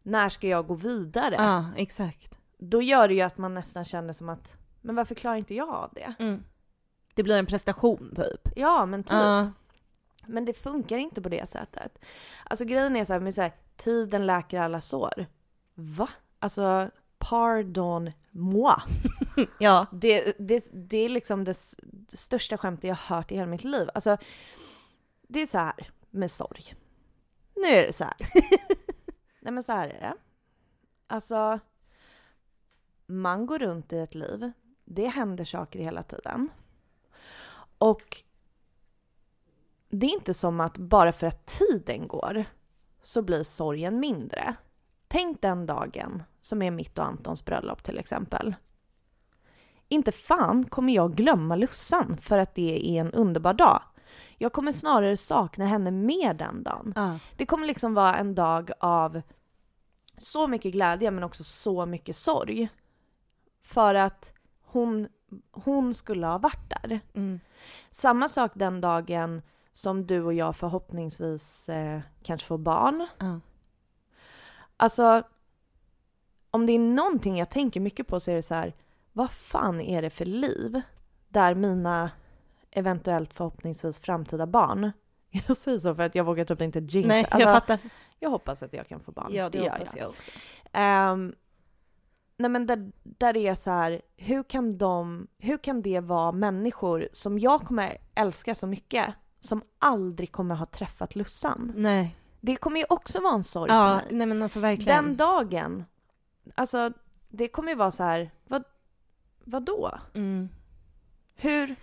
när 0.03 0.29
ska 0.29 0.47
jag 0.47 0.67
gå 0.67 0.73
vidare? 0.73 1.35
Ja, 1.37 1.65
exakt. 1.75 2.38
Då 2.59 2.81
gör 2.81 3.07
det 3.07 3.13
ju 3.13 3.21
att 3.21 3.37
man 3.37 3.53
nästan 3.53 3.85
känner 3.85 4.13
som 4.13 4.29
att 4.29 4.55
men 4.81 4.95
varför 4.95 5.15
klarar 5.15 5.35
inte 5.35 5.55
jag 5.55 5.69
av 5.69 5.91
det? 5.95 6.13
Mm. 6.19 6.43
Det 7.13 7.23
blir 7.23 7.39
en 7.39 7.45
prestation 7.45 8.13
typ. 8.15 8.53
Ja, 8.55 8.85
men 8.85 9.03
typ. 9.03 9.13
Uh. 9.13 9.47
Men 10.25 10.45
det 10.45 10.53
funkar 10.53 10.97
inte 10.97 11.21
på 11.21 11.29
det 11.29 11.49
sättet. 11.49 11.99
Alltså 12.43 12.65
grejen 12.65 12.95
är 12.95 13.05
så 13.05 13.13
här, 13.13 13.19
med 13.19 13.35
så 13.35 13.41
här, 13.41 13.51
tiden 13.75 14.25
läker 14.25 14.59
alla 14.59 14.81
sår. 14.81 15.25
Va? 15.73 16.09
Alltså, 16.39 16.89
pardon 17.17 18.11
moi. 18.31 18.75
ja. 19.59 19.85
Det, 19.91 20.33
det, 20.39 20.69
det 20.73 20.97
är 20.97 21.09
liksom 21.09 21.43
det, 21.43 21.57
det 21.81 22.17
största 22.17 22.57
skämtet 22.57 22.83
jag 22.83 22.95
har 22.95 23.15
hört 23.15 23.31
i 23.31 23.35
hela 23.35 23.47
mitt 23.47 23.63
liv. 23.63 23.89
Alltså, 23.93 24.17
det 25.27 25.41
är 25.41 25.47
så 25.47 25.57
här 25.57 25.89
med 26.09 26.31
sorg. 26.31 26.75
Nu 27.55 27.67
är 27.67 27.87
det 27.87 27.93
så 27.93 28.03
här. 28.03 28.15
Nej 29.41 29.53
men 29.53 29.63
så 29.63 29.71
här 29.71 29.87
är 29.87 30.01
det. 30.01 30.13
Alltså, 31.07 31.59
man 33.09 33.45
går 33.45 33.59
runt 33.59 33.93
i 33.93 33.99
ett 33.99 34.15
liv. 34.15 34.51
Det 34.85 35.07
händer 35.07 35.45
saker 35.45 35.79
hela 35.79 36.03
tiden. 36.03 36.49
Och 37.77 38.23
det 39.89 40.05
är 40.05 40.13
inte 40.13 40.33
som 40.33 40.59
att 40.59 40.77
bara 40.77 41.11
för 41.11 41.27
att 41.27 41.45
tiden 41.45 42.07
går 42.07 42.45
så 43.03 43.21
blir 43.21 43.43
sorgen 43.43 43.99
mindre. 43.99 44.55
Tänk 45.07 45.41
den 45.41 45.65
dagen 45.65 46.23
som 46.41 46.61
är 46.61 46.71
mitt 46.71 46.97
och 46.97 47.05
Antons 47.05 47.45
bröllop 47.45 47.83
till 47.83 47.97
exempel. 47.97 48.55
Inte 49.87 50.11
fan 50.11 50.65
kommer 50.65 50.93
jag 50.93 51.15
glömma 51.15 51.55
Lussan 51.55 52.17
för 52.17 52.39
att 52.39 52.55
det 52.55 52.89
är 52.89 53.01
en 53.01 53.13
underbar 53.13 53.53
dag. 53.53 53.81
Jag 54.37 54.53
kommer 54.53 54.71
snarare 54.71 55.17
sakna 55.17 55.65
henne 55.65 55.91
mer 55.91 56.33
den 56.33 56.63
dagen. 56.63 56.93
Uh. 56.97 57.15
Det 57.37 57.45
kommer 57.45 57.67
liksom 57.67 57.93
vara 57.93 58.17
en 58.17 58.35
dag 58.35 58.71
av 58.79 59.21
så 60.17 60.47
mycket 60.47 60.71
glädje 60.71 61.11
men 61.11 61.23
också 61.23 61.43
så 61.43 61.85
mycket 61.85 62.15
sorg. 62.15 62.69
För 63.69 63.95
att 63.95 64.33
hon, 64.61 65.07
hon 65.51 65.93
skulle 65.93 66.27
ha 66.27 66.37
varit 66.37 66.69
där. 66.69 66.99
Mm. 67.13 67.39
Samma 67.91 68.29
sak 68.29 68.51
den 68.55 68.81
dagen 68.81 69.41
som 69.71 70.07
du 70.07 70.23
och 70.23 70.33
jag 70.33 70.55
förhoppningsvis 70.55 71.69
eh, 71.69 71.99
kanske 72.23 72.47
får 72.47 72.57
barn. 72.57 73.07
Uh. 73.23 73.37
Alltså, 74.77 75.23
om 76.51 76.65
det 76.65 76.73
är 76.73 76.79
någonting 76.79 77.37
jag 77.37 77.49
tänker 77.49 77.79
mycket 77.79 78.07
på 78.07 78.19
så 78.19 78.31
är 78.31 78.35
det 78.35 78.41
så 78.41 78.55
här, 78.55 78.73
vad 79.13 79.31
fan 79.31 79.81
är 79.81 80.01
det 80.01 80.09
för 80.09 80.25
liv 80.25 80.81
där 81.27 81.55
mina 81.55 82.11
eventuellt 82.71 83.33
förhoppningsvis 83.33 83.99
framtida 83.99 84.47
barn 84.47 84.91
jag 85.29 85.57
säger 85.57 85.79
så 85.79 85.95
för 85.95 86.03
att 86.03 86.15
jag 86.15 86.23
vågar 86.23 86.45
typ 86.45 86.61
inte 86.61 86.79
jinxa. 86.79 87.07
Nej, 87.07 87.25
jag 87.31 87.41
alltså, 87.41 87.53
fattar. 87.53 87.79
Jag 88.19 88.29
hoppas 88.29 88.63
att 88.63 88.73
jag 88.73 88.87
kan 88.87 88.99
få 88.99 89.11
barn. 89.11 89.33
Ja, 89.33 89.49
det, 89.49 89.59
det 89.59 89.69
hoppas 89.69 89.95
jag. 89.95 90.03
jag 90.03 90.09
också. 90.09 90.31
Um, 90.79 91.35
nej 92.39 92.51
men 92.51 92.65
där, 92.65 92.91
där 93.03 93.33
det 93.33 93.47
är 93.47 93.55
så 93.55 93.71
här, 93.71 94.01
hur 94.17 94.43
kan 94.43 94.77
de, 94.77 95.27
hur 95.37 95.57
kan 95.57 95.81
det 95.81 95.99
vara 95.99 96.31
människor 96.31 97.09
som 97.13 97.39
jag 97.39 97.61
kommer 97.61 97.97
älska 98.15 98.55
så 98.55 98.67
mycket, 98.67 99.05
som 99.39 99.61
aldrig 99.79 100.31
kommer 100.31 100.55
ha 100.55 100.65
träffat 100.65 101.15
Lussan? 101.15 101.73
Nej. 101.75 102.15
Det 102.41 102.55
kommer 102.55 102.79
ju 102.79 102.85
också 102.89 103.21
vara 103.21 103.33
en 103.33 103.43
sorg 103.43 103.71
ja, 103.71 103.87
för 103.87 103.95
mig. 103.95 104.17
Nej 104.17 104.27
men 104.27 104.43
alltså 104.43 104.59
verkligen. 104.59 105.05
Den 105.05 105.17
dagen, 105.17 105.85
alltså 106.55 106.91
det 107.29 107.47
kommer 107.47 107.69
ju 107.69 107.75
vara 107.75 107.91
så 107.91 108.03
här, 108.03 108.31
vad, 108.47 108.63
vadå? 109.43 109.91
Mm. 110.13 110.49
Hur? 111.35 111.75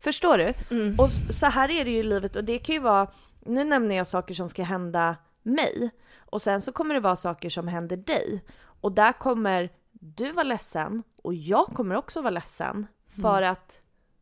Förstår 0.00 0.38
du? 0.38 0.54
Mm. 0.70 0.98
Och 0.98 1.10
så 1.12 1.46
här 1.46 1.70
är 1.70 1.84
det 1.84 1.90
ju 1.90 1.98
i 1.98 2.02
livet 2.02 2.36
och 2.36 2.44
det 2.44 2.58
kan 2.58 2.74
ju 2.74 2.80
vara, 2.80 3.08
nu 3.40 3.64
nämner 3.64 3.96
jag 3.96 4.08
saker 4.08 4.34
som 4.34 4.48
ska 4.48 4.62
hända 4.62 5.16
mig 5.42 5.90
och 6.16 6.42
sen 6.42 6.62
så 6.62 6.72
kommer 6.72 6.94
det 6.94 7.00
vara 7.00 7.16
saker 7.16 7.50
som 7.50 7.68
händer 7.68 7.96
dig 7.96 8.44
och 8.84 8.92
där 8.92 9.12
kommer 9.12 9.70
du 9.92 10.32
vara 10.32 10.44
ledsen 10.44 11.02
och 11.22 11.34
jag 11.34 11.66
kommer 11.66 11.94
också 11.94 12.20
vara 12.20 12.30
ledsen 12.30 12.86
för 13.08 13.38
mm. 13.38 13.52
att 13.52 13.80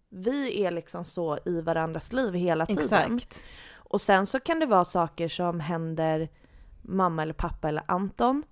vi 0.08 0.64
är 0.64 0.70
liksom 0.70 1.04
så 1.04 1.38
i 1.44 1.60
varandras 1.60 2.12
liv 2.12 2.34
hela 2.34 2.66
tiden. 2.66 2.84
Exakt. 2.84 3.44
Och 3.74 4.00
sen 4.00 4.26
så 4.26 4.40
kan 4.40 4.58
det 4.58 4.66
vara 4.66 4.84
saker 4.84 5.28
som 5.28 5.60
händer 5.60 6.28
mamma 6.82 7.22
eller 7.22 7.34
pappa 7.34 7.68
eller 7.68 7.82
Anton 7.86 8.42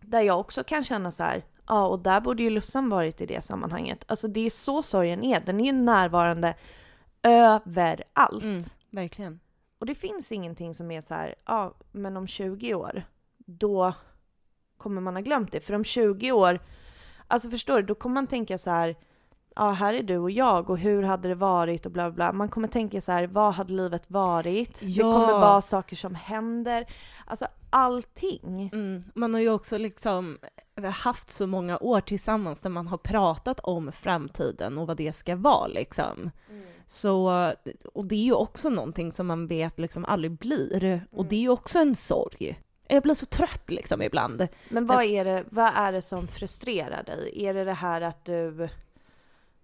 där 0.00 0.20
jag 0.20 0.40
också 0.40 0.64
kan 0.64 0.84
känna 0.84 1.10
så 1.10 1.22
här, 1.22 1.44
ja 1.66 1.86
och 1.86 1.98
där 1.98 2.20
borde 2.20 2.42
ju 2.42 2.50
Lussan 2.50 2.88
varit 2.88 3.20
i 3.20 3.26
det 3.26 3.44
sammanhanget. 3.44 4.04
Alltså 4.06 4.28
det 4.28 4.40
är 4.40 4.50
så 4.50 4.82
sorgen 4.82 5.24
är, 5.24 5.40
den 5.40 5.60
är 5.60 5.64
ju 5.64 5.72
närvarande 5.72 6.54
överallt. 7.22 8.44
Mm, 8.44 8.62
verkligen. 8.90 9.40
Och 9.78 9.86
det 9.86 9.94
finns 9.94 10.32
ingenting 10.32 10.74
som 10.74 10.90
är 10.90 11.00
så 11.00 11.14
här, 11.14 11.34
ja 11.46 11.74
men 11.92 12.16
om 12.16 12.26
20 12.26 12.74
år, 12.74 13.02
då 13.36 13.94
kommer 14.80 15.00
man 15.00 15.14
ha 15.14 15.20
glömt 15.20 15.52
det. 15.52 15.60
För 15.60 15.74
om 15.74 15.84
20 15.84 16.32
år, 16.32 16.60
alltså 17.26 17.50
förstår 17.50 17.76
du, 17.76 17.82
då 17.82 17.94
kommer 17.94 18.14
man 18.14 18.26
tänka 18.26 18.58
så 18.58 18.70
här, 18.70 18.96
ja 19.56 19.70
här 19.70 19.94
är 19.94 20.02
du 20.02 20.18
och 20.18 20.30
jag 20.30 20.70
och 20.70 20.78
hur 20.78 21.02
hade 21.02 21.28
det 21.28 21.34
varit 21.34 21.86
och 21.86 21.92
bla 21.92 22.10
bla. 22.10 22.32
Man 22.32 22.48
kommer 22.48 22.68
tänka 22.68 23.00
så 23.00 23.12
här, 23.12 23.26
vad 23.26 23.54
hade 23.54 23.72
livet 23.72 24.10
varit? 24.10 24.78
Ja. 24.82 25.06
Det 25.06 25.12
kommer 25.12 25.32
vara 25.32 25.62
saker 25.62 25.96
som 25.96 26.14
händer. 26.14 26.86
Alltså 27.26 27.46
allting. 27.70 28.70
Mm. 28.72 29.04
Man 29.14 29.34
har 29.34 29.40
ju 29.40 29.50
också 29.50 29.78
liksom 29.78 30.38
haft 30.92 31.30
så 31.30 31.46
många 31.46 31.78
år 31.78 32.00
tillsammans 32.00 32.60
där 32.60 32.70
man 32.70 32.86
har 32.86 32.98
pratat 32.98 33.60
om 33.60 33.92
framtiden 33.92 34.78
och 34.78 34.86
vad 34.86 34.96
det 34.96 35.12
ska 35.12 35.36
vara 35.36 35.66
liksom. 35.66 36.30
Mm. 36.50 36.64
Så, 36.86 37.52
och 37.94 38.04
det 38.04 38.14
är 38.14 38.24
ju 38.24 38.32
också 38.32 38.70
någonting 38.70 39.12
som 39.12 39.26
man 39.26 39.46
vet 39.46 39.78
liksom 39.78 40.04
aldrig 40.04 40.32
blir. 40.32 40.84
Mm. 40.84 41.00
Och 41.10 41.24
det 41.24 41.36
är 41.36 41.40
ju 41.40 41.48
också 41.48 41.78
en 41.78 41.96
sorg. 41.96 42.60
Jag 42.90 43.02
blir 43.02 43.14
så 43.14 43.26
trött 43.26 43.70
liksom 43.70 44.02
ibland. 44.02 44.48
Men 44.68 44.86
vad 44.86 45.04
är 45.04 45.24
det, 45.24 45.44
vad 45.50 45.72
är 45.74 45.92
det 45.92 46.02
som 46.02 46.28
frustrerar 46.28 47.02
dig? 47.02 47.32
Är 47.46 47.54
det 47.54 47.64
det 47.64 47.72
här 47.72 48.00
att 48.00 48.24
du 48.24 48.68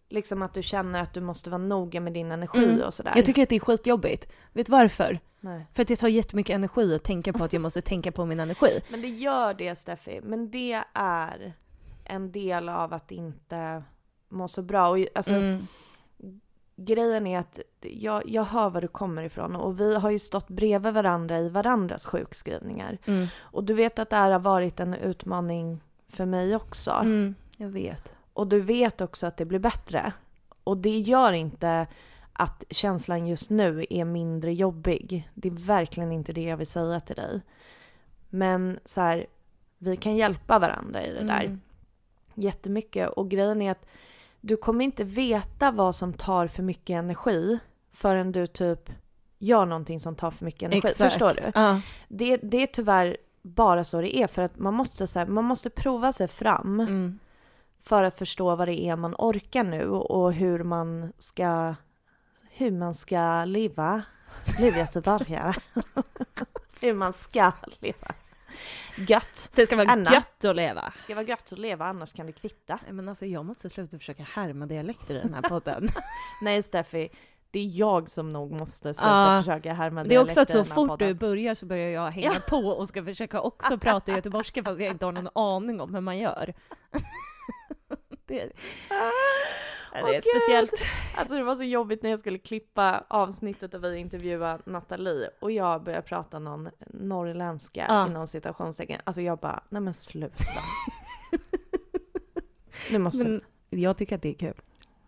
liksom 0.09 0.43
att 0.43 0.55
du 0.55 0.63
känner 0.63 1.03
att 1.03 1.15
du 1.15 1.21
måste 1.21 1.51
vara 1.51 1.59
noga 1.59 2.01
med 2.01 2.13
din 2.13 2.33
energi 2.33 2.65
mm. 2.65 2.81
och 2.81 2.95
sådär. 2.95 3.13
Jag 3.17 3.25
tycker 3.25 3.43
att 3.43 3.49
det 3.49 3.57
är 3.57 3.61
skitjobbigt. 3.61 4.33
Vet 4.53 4.67
du 4.67 4.73
varför? 4.73 5.21
Nej. 5.41 5.67
För 5.73 5.83
att 5.83 5.89
det 5.89 5.97
tar 5.97 6.09
jättemycket 6.09 6.55
energi 6.55 6.95
att 6.95 7.05
tänka 7.05 7.33
på 7.33 7.45
att 7.45 7.53
jag 7.53 7.63
måste 7.63 7.81
tänka 7.81 8.13
på 8.13 8.27
min 8.27 8.41
energi. 8.41 8.81
Men 8.91 9.03
det 9.03 9.09
gör 9.09 9.55
det 9.55 9.75
Steffi, 9.75 10.21
men 10.23 10.51
det 10.51 10.83
är 10.95 11.53
en 12.05 12.33
del 12.33 12.69
av 12.69 12.93
att 12.93 13.13
inte 13.13 13.83
må 14.29 14.49
så 14.49 14.63
bra. 14.63 14.89
Och 14.89 14.99
alltså, 15.15 15.33
mm. 15.33 15.67
Grejen 16.77 17.27
är 17.27 17.39
att 17.39 17.61
jag, 17.81 18.23
jag 18.29 18.45
hör 18.45 18.71
var 18.71 18.81
du 18.81 18.89
kommer 18.89 19.23
ifrån 19.23 19.57
och 19.57 19.81
vi 19.81 19.97
har 19.97 20.11
ju 20.11 20.19
stått 20.19 20.49
bredvid 20.49 20.95
varandra 20.95 21.39
i 21.39 21.49
varandras 21.49 22.07
sjukskrivningar. 22.07 22.99
Mm. 23.05 23.27
Och 23.39 23.65
du 23.65 23.75
vet 23.75 23.99
att 23.99 24.11
det 24.11 24.17
här 24.17 24.31
har 24.31 24.39
varit 24.39 24.81
en 24.81 24.95
utmaning 24.95 25.81
för 26.09 26.27
mig 26.27 26.57
också. 26.57 26.91
Mm, 26.91 27.35
jag 27.57 27.69
vet. 27.69 28.13
Och 28.33 28.47
du 28.47 28.61
vet 28.61 29.01
också 29.01 29.27
att 29.27 29.37
det 29.37 29.45
blir 29.45 29.59
bättre. 29.59 30.13
Och 30.65 30.77
det 30.77 30.99
gör 30.99 31.33
inte 31.33 31.87
att 32.33 32.65
känslan 32.71 33.27
just 33.27 33.51
nu 33.51 33.87
är 33.91 34.05
mindre 34.05 34.55
jobbig. 34.55 35.31
Det 35.35 35.49
är 35.49 35.67
verkligen 35.67 36.13
inte 36.13 36.33
det 36.33 36.43
jag 36.43 36.57
vill 36.57 36.67
säga 36.67 37.01
till 37.01 37.17
dig. 37.17 37.41
Men 38.31 38.79
så 38.85 39.01
här, 39.01 39.27
vi 39.79 39.97
kan 39.97 40.17
hjälpa 40.17 40.59
varandra 40.59 41.07
i 41.07 41.13
det 41.13 41.25
där. 41.25 41.45
Mm. 41.45 41.61
Jättemycket. 42.35 43.09
Och 43.09 43.31
grejen 43.31 43.63
är 43.63 43.71
att 43.71 43.87
du 44.47 44.57
kommer 44.57 44.85
inte 44.85 45.05
veta 45.05 45.71
vad 45.71 45.97
som 45.97 46.13
tar 46.13 46.47
för 46.47 46.63
mycket 46.63 46.95
energi 46.95 47.59
förrän 47.93 48.33
du 48.33 48.47
typ 48.47 48.91
gör 49.39 49.67
någonting 49.67 50.01
som 50.01 50.15
tar 50.15 50.31
för 50.31 50.45
mycket 50.45 50.63
energi. 50.63 50.89
Exakt. 50.89 51.13
Förstår 51.13 51.33
du? 51.35 51.61
Uh. 51.61 51.79
Det, 52.09 52.37
det 52.37 52.63
är 52.63 52.67
tyvärr 52.67 53.17
bara 53.43 53.85
så 53.85 54.01
det 54.01 54.17
är 54.17 54.27
för 54.27 54.43
att 54.43 54.59
man 54.59 54.75
måste, 54.75 55.07
så 55.07 55.19
här, 55.19 55.27
man 55.27 55.45
måste 55.45 55.71
prova 55.71 56.13
sig 56.13 56.29
fram. 56.29 56.81
Mm. 56.81 57.19
för 57.83 58.05
att 58.05 58.19
förstå 58.19 58.57
vad 58.57 58.69
det 58.69 58.81
är 58.81 58.97
man 58.97 59.15
orkar 59.19 59.65
nu 59.65 59.89
och 59.89 60.33
hur 60.33 60.63
man 60.63 61.13
ska, 61.19 61.75
hur 62.51 62.71
man 62.71 62.95
ska 62.95 63.45
leva. 63.45 64.03
Liv 64.61 64.77
göteborgare. 64.77 65.55
hur 66.81 66.95
man 66.95 67.13
ska 67.13 67.53
leva. 67.81 68.15
Gött. 69.09 69.51
Det 69.55 69.67
ska 69.67 69.77
vara 69.77 69.89
Anna. 69.91 70.13
gött 70.13 70.45
att 70.45 70.57
leva. 70.57 70.93
Det 70.97 71.01
ska 71.03 71.15
vara 71.15 71.25
gött 71.25 71.53
att 71.53 71.59
leva, 71.59 71.87
annars 71.87 72.13
kan 72.13 72.27
det 72.27 72.33
kvitta. 72.33 72.79
Nej, 72.85 72.93
Men 72.93 73.09
alltså 73.09 73.27
jag 73.27 73.45
måste 73.45 73.71
sluta 73.71 73.99
försöka 73.99 74.23
härma 74.23 74.67
dialekter 74.67 75.15
i 75.15 75.19
den 75.19 75.35
här 75.35 75.43
podden. 75.43 75.89
Nej 76.43 76.63
Steffi, 76.63 77.09
det 77.51 77.59
är 77.59 77.79
jag 77.79 78.11
som 78.11 78.33
nog 78.33 78.53
måste 78.53 78.95
sluta 78.95 79.09
Ja. 79.09 79.43
försöka 79.43 79.73
härma 79.73 80.05
Det 80.05 80.15
är 80.15 80.23
också 80.23 80.41
att 80.41 80.51
så 80.51 80.65
fort 80.65 80.89
podden. 80.89 81.09
du 81.09 81.15
börjar 81.15 81.55
så 81.55 81.67
börjar 81.67 81.89
jag 81.91 82.11
hänga 82.11 82.33
Ja. 82.35 82.41
på 82.49 82.57
och 82.59 82.89
ska 82.89 83.05
försöka 83.05 83.41
också 83.41 83.79
prata 83.81 84.13
göteborgska 84.13 84.63
fast 84.65 84.81
jag 84.81 84.91
inte 84.91 85.05
har 85.05 85.13
någon 85.13 85.29
aning 85.35 85.81
om 85.81 85.95
hur 85.95 86.01
man 86.01 86.19
gör. 86.19 86.55
det, 88.27 88.53
Det 90.05 90.11
är 90.11 90.13
Gud. 90.15 90.23
speciellt. 90.43 90.73
Alltså 91.17 91.35
det 91.35 91.45
var 91.45 91.55
så 91.57 91.63
jobbigt 91.63 92.03
när 92.03 92.11
jag 92.11 92.19
skulle 92.21 92.39
klippa 92.39 93.05
avsnittet 93.09 93.71
där 93.73 93.79
vi 93.79 93.97
intervjuade 93.99 94.63
Nathalie 94.67 95.31
och 95.41 95.51
jag 95.53 95.83
började 95.83 96.03
prata 96.07 96.39
någon 96.39 96.69
norrländska 96.87 97.85
Ja. 97.89 98.07
inom 98.07 98.27
citationstecken. 98.27 99.01
Alltså 99.05 99.21
jag 99.23 99.39
bara, 99.39 99.63
nej 99.69 99.83
men 99.83 99.95
sluta. 99.95 100.45
nu 102.93 102.99
måste 102.99 103.29
Men 103.29 103.41
jag 103.71 103.97
tycker 103.97 104.17
att 104.17 104.23
det 104.23 104.29
är 104.29 104.35
kul. 104.35 104.61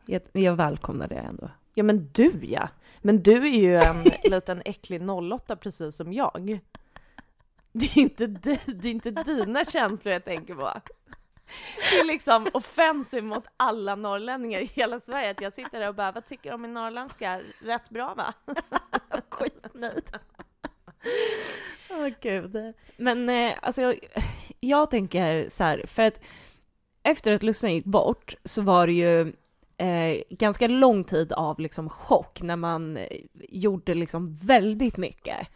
Jag, 0.06 0.22
jag 0.32 0.56
välkomnar 0.56 1.08
det 1.08 1.14
ändå. 1.14 1.50
Ja 1.74 1.82
men 1.82 2.10
du 2.12 2.32
ja! 2.42 2.68
Men 3.02 3.22
du 3.22 3.36
är 3.46 3.58
ju 3.60 3.76
en 3.76 4.04
liten 4.30 4.62
äcklig 4.64 5.10
08 5.10 5.56
precis 5.56 5.96
som 5.96 6.12
jag. 6.12 6.60
Det 7.72 7.86
är 7.86 7.98
inte, 7.98 8.26
det 8.26 8.50
är 8.66 8.86
inte 8.86 9.10
dina 9.10 9.64
känslor 9.64 10.12
jag 10.12 10.24
tänker 10.24 10.54
på. 10.54 10.72
Det 11.90 11.98
är 11.98 12.04
liksom 12.04 12.46
offensiv 12.54 13.24
mot 13.24 13.44
alla 13.56 13.94
norrlänningar 13.94 14.60
i 14.60 14.70
hela 14.74 15.00
Sverige 15.00 15.30
att 15.30 15.40
jag 15.40 15.52
sitter 15.52 15.80
där 15.80 15.88
och 15.88 15.94
bara, 15.94 16.12
vad 16.12 16.24
tycker 16.24 16.50
du 16.50 16.54
om 16.54 16.62
min 16.62 16.74
norrländska? 16.74 17.40
Rätt 17.64 17.90
bra 17.90 18.14
va? 18.14 18.34
Skitnöjd. 19.30 20.10
Åh 21.90 22.08
gud. 22.20 22.74
Men 22.96 23.28
eh, 23.28 23.52
alltså 23.62 23.82
jag, 23.82 23.98
jag 24.60 24.90
tänker 24.90 25.48
så 25.50 25.64
här, 25.64 25.84
för 25.86 26.02
att 26.02 26.20
efter 27.02 27.34
att 27.34 27.42
Lussan 27.42 27.74
gick 27.74 27.84
bort 27.84 28.34
så 28.44 28.62
var 28.62 28.86
det 28.86 28.92
ju 28.92 29.20
eh, 29.76 30.22
ganska 30.30 30.68
lång 30.68 31.04
tid 31.04 31.32
av 31.32 31.60
liksom 31.60 31.90
chock 31.90 32.42
när 32.42 32.56
man 32.56 32.96
eh, 32.96 33.06
gjorde 33.34 33.94
liksom 33.94 34.36
väldigt 34.36 34.96
mycket 34.96 35.48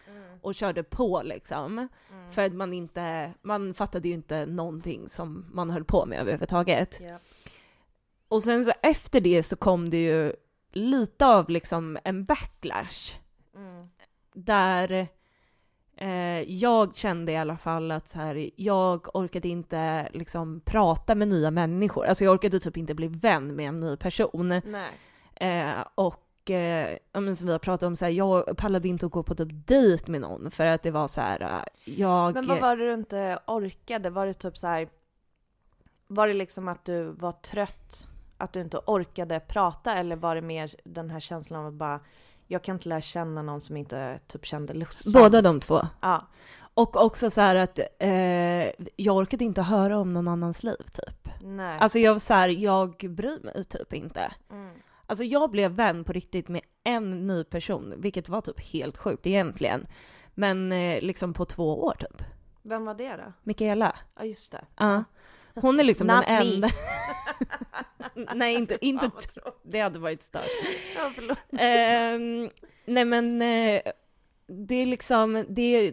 och 0.42 0.54
körde 0.54 0.82
på 0.82 1.22
liksom. 1.24 1.88
För 2.30 2.42
att 2.42 2.52
man 2.52 2.72
inte, 2.72 3.34
man 3.42 3.74
fattade 3.74 4.08
ju 4.08 4.14
inte 4.14 4.46
någonting 4.46 5.08
som 5.08 5.46
man 5.52 5.70
höll 5.70 5.84
på 5.84 6.06
med 6.06 6.20
överhuvudtaget. 6.20 7.00
Ja. 7.08 7.18
Och 8.28 8.42
sen 8.42 8.64
så 8.64 8.72
efter 8.82 9.20
det 9.20 9.42
så 9.42 9.56
kom 9.56 9.90
det 9.90 10.02
ju 10.02 10.32
lite 10.72 11.26
av 11.26 11.50
liksom 11.50 11.98
en 12.04 12.24
backlash 12.24 13.14
Mm. 13.54 13.88
där 14.34 15.08
eh, 15.96 16.40
jag 16.40 16.96
kände 16.96 17.32
i 17.32 17.36
alla 17.36 17.56
fall 17.56 17.90
att 17.90 18.08
så 18.08 18.18
här, 18.18 18.50
jag 18.56 19.16
orkade 19.16 19.48
inte 19.48 20.08
liksom 20.12 20.60
prata 20.64 21.14
med 21.14 21.28
nya 21.28 21.50
människor. 21.50 22.06
Alltså 22.06 22.24
jag 22.24 22.34
orkade 22.34 22.60
typ 22.60 22.76
inte 22.76 22.94
bli 22.94 23.08
vän 23.08 23.56
med 23.56 23.68
en 23.68 23.80
ny 23.80 23.96
person. 23.96 24.48
Nej. 24.48 24.90
Eh, 25.34 25.84
och 25.94 26.21
eh, 26.50 26.98
som 27.12 27.46
vi 27.46 27.52
har 27.52 27.58
pratat 27.58 27.86
om, 27.86 27.96
så 27.96 28.04
här, 28.04 28.12
jag 28.12 28.56
pallade 28.56 28.88
inte 28.88 29.06
att 29.06 29.12
gå 29.12 29.22
på 29.22 29.34
typ 29.34 29.48
dejt 29.66 30.10
med 30.10 30.20
någon 30.20 30.50
för 30.50 30.66
att 30.66 30.82
det 30.82 30.90
var 30.90 31.08
så 31.08 31.20
här, 31.20 31.40
eh, 31.42 31.94
jag... 31.94 32.34
Men 32.34 32.46
vad 32.46 32.60
var 32.60 32.76
det 32.76 32.86
du 32.86 32.94
inte 32.94 33.38
orkade? 33.46 34.10
Var 34.10 34.26
det 34.26 34.34
typ 34.34 34.58
så 34.58 34.66
här, 34.66 34.88
var 36.06 36.28
det 36.28 36.34
liksom 36.34 36.68
att 36.68 36.84
du 36.84 37.04
var 37.04 37.32
trött, 37.32 38.08
att 38.38 38.52
du 38.52 38.60
inte 38.60 38.78
orkade 38.86 39.40
prata 39.40 39.94
eller 39.94 40.16
var 40.16 40.34
det 40.34 40.42
mer 40.42 40.74
den 40.84 41.10
här 41.10 41.20
känslan 41.20 41.60
av 41.60 41.66
att 41.66 41.74
bara, 41.74 42.00
jag 42.46 42.62
kan 42.62 42.76
inte 42.76 42.88
lära 42.88 43.00
känna 43.00 43.42
någon 43.42 43.60
som 43.60 43.76
inte 43.76 44.18
typ 44.26 44.46
kände 44.46 44.74
lust? 44.74 45.12
Båda 45.12 45.42
de 45.42 45.60
två. 45.60 45.80
Ja. 46.00 46.26
Och 46.74 46.96
också 46.96 47.30
så 47.30 47.40
här 47.40 47.56
att 47.56 47.78
eh, 47.98 48.10
jag 48.96 49.16
orkade 49.16 49.44
inte 49.44 49.62
höra 49.62 49.98
om 49.98 50.12
någon 50.12 50.28
annans 50.28 50.62
liv 50.62 50.84
typ. 50.92 51.28
Nej. 51.42 51.78
Alltså 51.80 51.98
jag 51.98 52.12
var 52.12 52.20
så 52.20 52.34
här, 52.34 52.48
jag 52.48 52.90
bryr 53.10 53.38
mig 53.44 53.64
typ 53.64 53.92
inte. 53.92 54.32
mm. 54.50 54.74
Alltså 55.12 55.24
jag 55.24 55.50
blev 55.50 55.70
vän 55.70 56.04
på 56.04 56.12
riktigt 56.12 56.48
med 56.48 56.60
en 56.84 57.26
ny 57.26 57.44
person, 57.44 57.94
vilket 57.96 58.28
var 58.28 58.40
typ 58.40 58.60
helt 58.60 58.96
sjukt 58.96 59.26
egentligen. 59.26 59.86
Men 60.34 60.72
eh, 60.72 61.00
liksom 61.02 61.34
på 61.34 61.44
två 61.44 61.84
år 61.84 61.94
typ. 61.98 62.22
Vem 62.62 62.84
var 62.84 62.94
det 62.94 63.16
då? 63.16 63.32
Mikaela. 63.42 63.96
Ja 64.18 64.24
just 64.24 64.52
det. 64.52 64.64
Ja. 64.76 65.04
Hon 65.54 65.80
är 65.80 65.84
liksom 65.84 66.06
den 66.06 66.24
enda... 66.24 66.68
Nej, 68.34 68.54
inte, 68.54 68.78
inte 68.80 69.10
det 69.62 69.80
hade 69.80 69.98
varit 69.98 70.22
stört. 70.22 70.48
Ja. 70.96 71.36
Ehm, 71.58 72.50
nej 72.84 73.04
men 73.04 73.42
eh, 73.42 73.82
det 74.46 74.86
liksom, 74.86 75.44
det, 75.48 75.90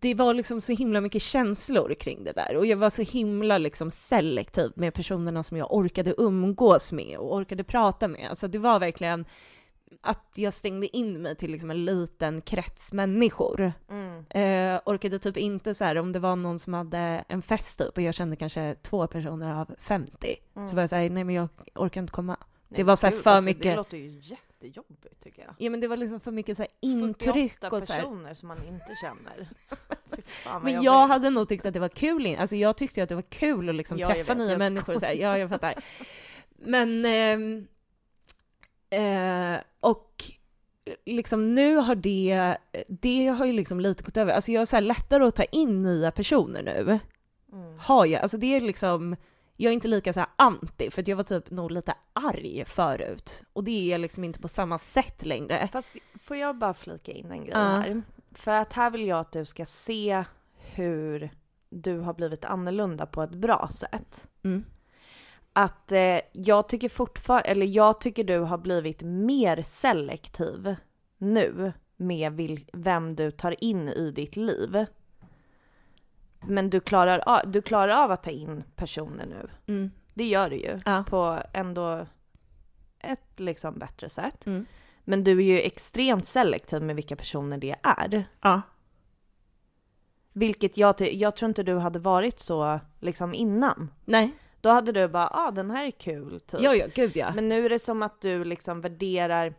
det 0.00 0.14
var 0.14 0.34
liksom 0.34 0.60
så 0.60 0.72
himla 0.72 1.00
mycket 1.00 1.22
känslor 1.22 1.94
kring 1.94 2.24
det 2.24 2.32
där 2.32 2.56
och 2.56 2.66
jag 2.66 2.76
var 2.76 2.90
så 2.90 3.02
himla 3.02 3.58
liksom 3.58 3.90
selektiv 3.90 4.72
med 4.76 4.94
personerna 4.94 5.42
som 5.42 5.56
jag 5.56 5.72
orkade 5.74 6.14
umgås 6.18 6.92
med 6.92 7.18
och 7.18 7.34
orkade 7.36 7.64
prata 7.64 8.08
med. 8.08 8.26
Alltså 8.30 8.48
det 8.48 8.58
var 8.58 8.80
verkligen 8.80 9.24
att 10.00 10.32
jag 10.36 10.52
stängde 10.52 10.96
in 10.96 11.22
mig 11.22 11.36
till 11.36 11.50
liksom 11.50 11.70
en 11.70 11.84
liten 11.84 12.40
krets 12.40 12.92
människor. 12.92 13.72
Mm. 13.90 14.24
Eh, 14.30 14.80
orkade 14.84 15.18
typ 15.18 15.36
inte 15.36 15.74
så 15.74 15.84
här 15.84 15.98
om 15.98 16.12
det 16.12 16.18
var 16.18 16.36
någon 16.36 16.58
som 16.58 16.74
hade 16.74 17.24
en 17.28 17.42
fest 17.42 17.78
typ 17.78 17.96
och 17.96 18.02
jag 18.02 18.14
kände 18.14 18.36
kanske 18.36 18.76
två 18.82 19.06
personer 19.06 19.54
av 19.60 19.74
50 19.78 20.36
Mm. 20.56 20.68
så 20.68 20.74
var 20.74 20.82
jag 20.82 20.90
såhär, 20.90 21.10
nej 21.10 21.24
men 21.24 21.34
jag 21.34 21.48
orkar 21.74 22.00
inte 22.00 22.12
komma. 22.12 22.36
Nej, 22.68 22.76
det 22.76 22.82
var 22.84 22.96
så 22.96 23.06
här 23.06 23.12
för 23.12 23.30
alltså, 23.30 23.48
Det 23.50 23.54
mycket- 23.56 23.76
låter 23.76 23.96
ju 23.96 24.08
jättejobbigt 24.66 25.20
tycker 25.22 25.42
jag. 25.42 25.54
Ja 25.58 25.70
men 25.70 25.80
det 25.80 25.88
var 25.88 25.96
liksom 25.96 26.20
för 26.20 26.30
mycket 26.30 26.56
så 26.56 26.62
här 26.62 26.70
intryck 26.80 27.52
48 27.52 27.76
och 27.76 27.84
så 27.84 27.92
här. 27.92 28.00
personer 28.00 28.34
som 28.34 28.48
man 28.48 28.58
inte 28.68 28.94
känner. 29.02 29.48
Fan 30.26 30.62
Men 30.62 30.72
jobbigt. 30.72 30.84
jag 30.84 31.06
hade 31.06 31.30
nog 31.30 31.48
tyckt 31.48 31.66
att 31.66 31.74
det 31.74 31.80
var 31.80 31.88
kul, 31.88 32.26
in- 32.26 32.38
alltså 32.38 32.56
jag 32.56 32.76
tyckte 32.76 33.02
att 33.02 33.08
det 33.08 33.14
var 33.14 33.22
kul 33.22 33.68
att 33.68 33.74
liksom 33.74 33.98
Ja, 33.98 34.08
träffa 34.08 34.34
vet, 34.34 34.46
nya 34.46 34.58
människor 34.58 34.94
och 34.94 35.00
så 35.00 35.06
här. 35.06 35.14
ja 35.14 35.38
jag 35.38 35.48
fattar. 35.50 35.74
Men, 36.56 37.04
ehm, 37.04 37.66
eh, 38.90 39.60
och 39.80 40.24
liksom 41.04 41.54
nu 41.54 41.76
har 41.76 41.94
det, 41.94 42.56
det 42.88 43.26
har 43.26 43.44
ju 43.46 43.52
liksom 43.52 43.80
lite 43.80 44.04
gått 44.04 44.16
över, 44.16 44.32
alltså 44.32 44.52
jag 44.52 44.60
har 44.60 44.66
så 44.66 44.76
här 44.76 44.80
lättare 44.80 45.24
att 45.24 45.36
ta 45.36 45.44
in 45.44 45.82
nya 45.82 46.10
personer 46.10 46.62
nu. 46.62 46.98
Mm. 47.52 47.78
Har 47.78 48.06
jag, 48.06 48.22
alltså 48.22 48.36
det 48.38 48.56
är 48.56 48.60
liksom, 48.60 49.16
jag 49.62 49.70
är 49.70 49.74
inte 49.74 49.88
lika 49.88 50.12
så 50.12 50.20
här 50.20 50.28
anti, 50.36 50.90
för 50.90 51.02
att 51.02 51.08
jag 51.08 51.16
var 51.16 51.24
typ 51.24 51.50
nog 51.50 51.70
lite 51.70 51.94
arg 52.12 52.64
förut. 52.66 53.42
Och 53.52 53.64
det 53.64 53.70
är 53.70 53.90
jag 53.92 54.00
liksom 54.00 54.24
inte 54.24 54.38
på 54.40 54.48
samma 54.48 54.78
sätt 54.78 55.26
längre. 55.26 55.68
Fast 55.72 55.94
får 56.24 56.36
jag 56.36 56.58
bara 56.58 56.74
flika 56.74 57.12
in 57.12 57.30
en 57.30 57.40
grej 57.40 57.50
Ja. 57.52 57.58
här? 57.58 58.02
För 58.32 58.52
att 58.52 58.72
här 58.72 58.90
vill 58.90 59.06
jag 59.06 59.18
att 59.18 59.32
du 59.32 59.44
ska 59.44 59.66
se 59.66 60.24
hur 60.74 61.30
du 61.70 61.98
har 61.98 62.14
blivit 62.14 62.44
annorlunda 62.44 63.06
på 63.06 63.22
ett 63.22 63.34
bra 63.34 63.68
sätt. 63.72 64.28
Mm. 64.42 64.64
Att 65.52 65.92
eh, 65.92 66.18
jag 66.32 66.68
tycker 66.68 66.88
fortfarande, 66.88 67.48
eller 67.48 67.66
jag 67.66 68.00
tycker 68.00 68.24
du 68.24 68.38
har 68.38 68.58
blivit 68.58 69.02
mer 69.02 69.62
selektiv 69.62 70.74
nu 71.18 71.72
med 71.96 72.32
vil- 72.32 72.68
vem 72.72 73.16
du 73.16 73.30
tar 73.30 73.64
in 73.64 73.88
i 73.88 74.10
ditt 74.10 74.36
liv. 74.36 74.86
Men 76.46 76.70
du 76.70 76.80
klarar, 76.80 77.18
av, 77.26 77.40
du 77.50 77.62
klarar 77.62 78.04
av 78.04 78.10
att 78.10 78.22
ta 78.22 78.30
in 78.30 78.64
personer 78.76 79.26
nu. 79.26 79.48
Mm. 79.74 79.90
Det 80.14 80.24
gör 80.24 80.50
du 80.50 80.56
ju. 80.56 80.80
Ja. 80.84 81.04
På 81.08 81.42
ändå 81.52 82.06
ett 82.98 83.40
liksom 83.40 83.78
bättre 83.78 84.08
sätt. 84.08 84.46
Mm. 84.46 84.66
Men 85.04 85.24
du 85.24 85.38
är 85.38 85.44
ju 85.44 85.60
extremt 85.60 86.26
selektiv 86.26 86.82
med 86.82 86.96
vilka 86.96 87.16
personer 87.16 87.58
det 87.58 87.74
är. 87.82 88.24
Ja. 88.40 88.62
Vilket 90.32 90.76
jag, 90.76 91.00
jag 91.00 91.36
tror 91.36 91.48
inte 91.48 91.62
du 91.62 91.78
hade 91.78 91.98
varit 91.98 92.38
så 92.38 92.80
liksom 93.00 93.34
innan. 93.34 93.90
Nej. 94.04 94.32
Då 94.60 94.70
hade 94.70 94.92
du 94.92 95.08
bara, 95.08 95.28
ah 95.28 95.50
den 95.50 95.70
här 95.70 95.84
är 95.84 95.90
kul 95.90 96.40
typ. 96.40 96.60
Ja, 96.60 96.74
ja, 96.74 96.86
gud 96.94 97.16
ja. 97.16 97.32
Men 97.34 97.48
nu 97.48 97.64
är 97.66 97.70
det 97.70 97.78
som 97.78 98.02
att 98.02 98.20
du 98.20 98.44
liksom 98.44 98.80
värderar 98.80 99.54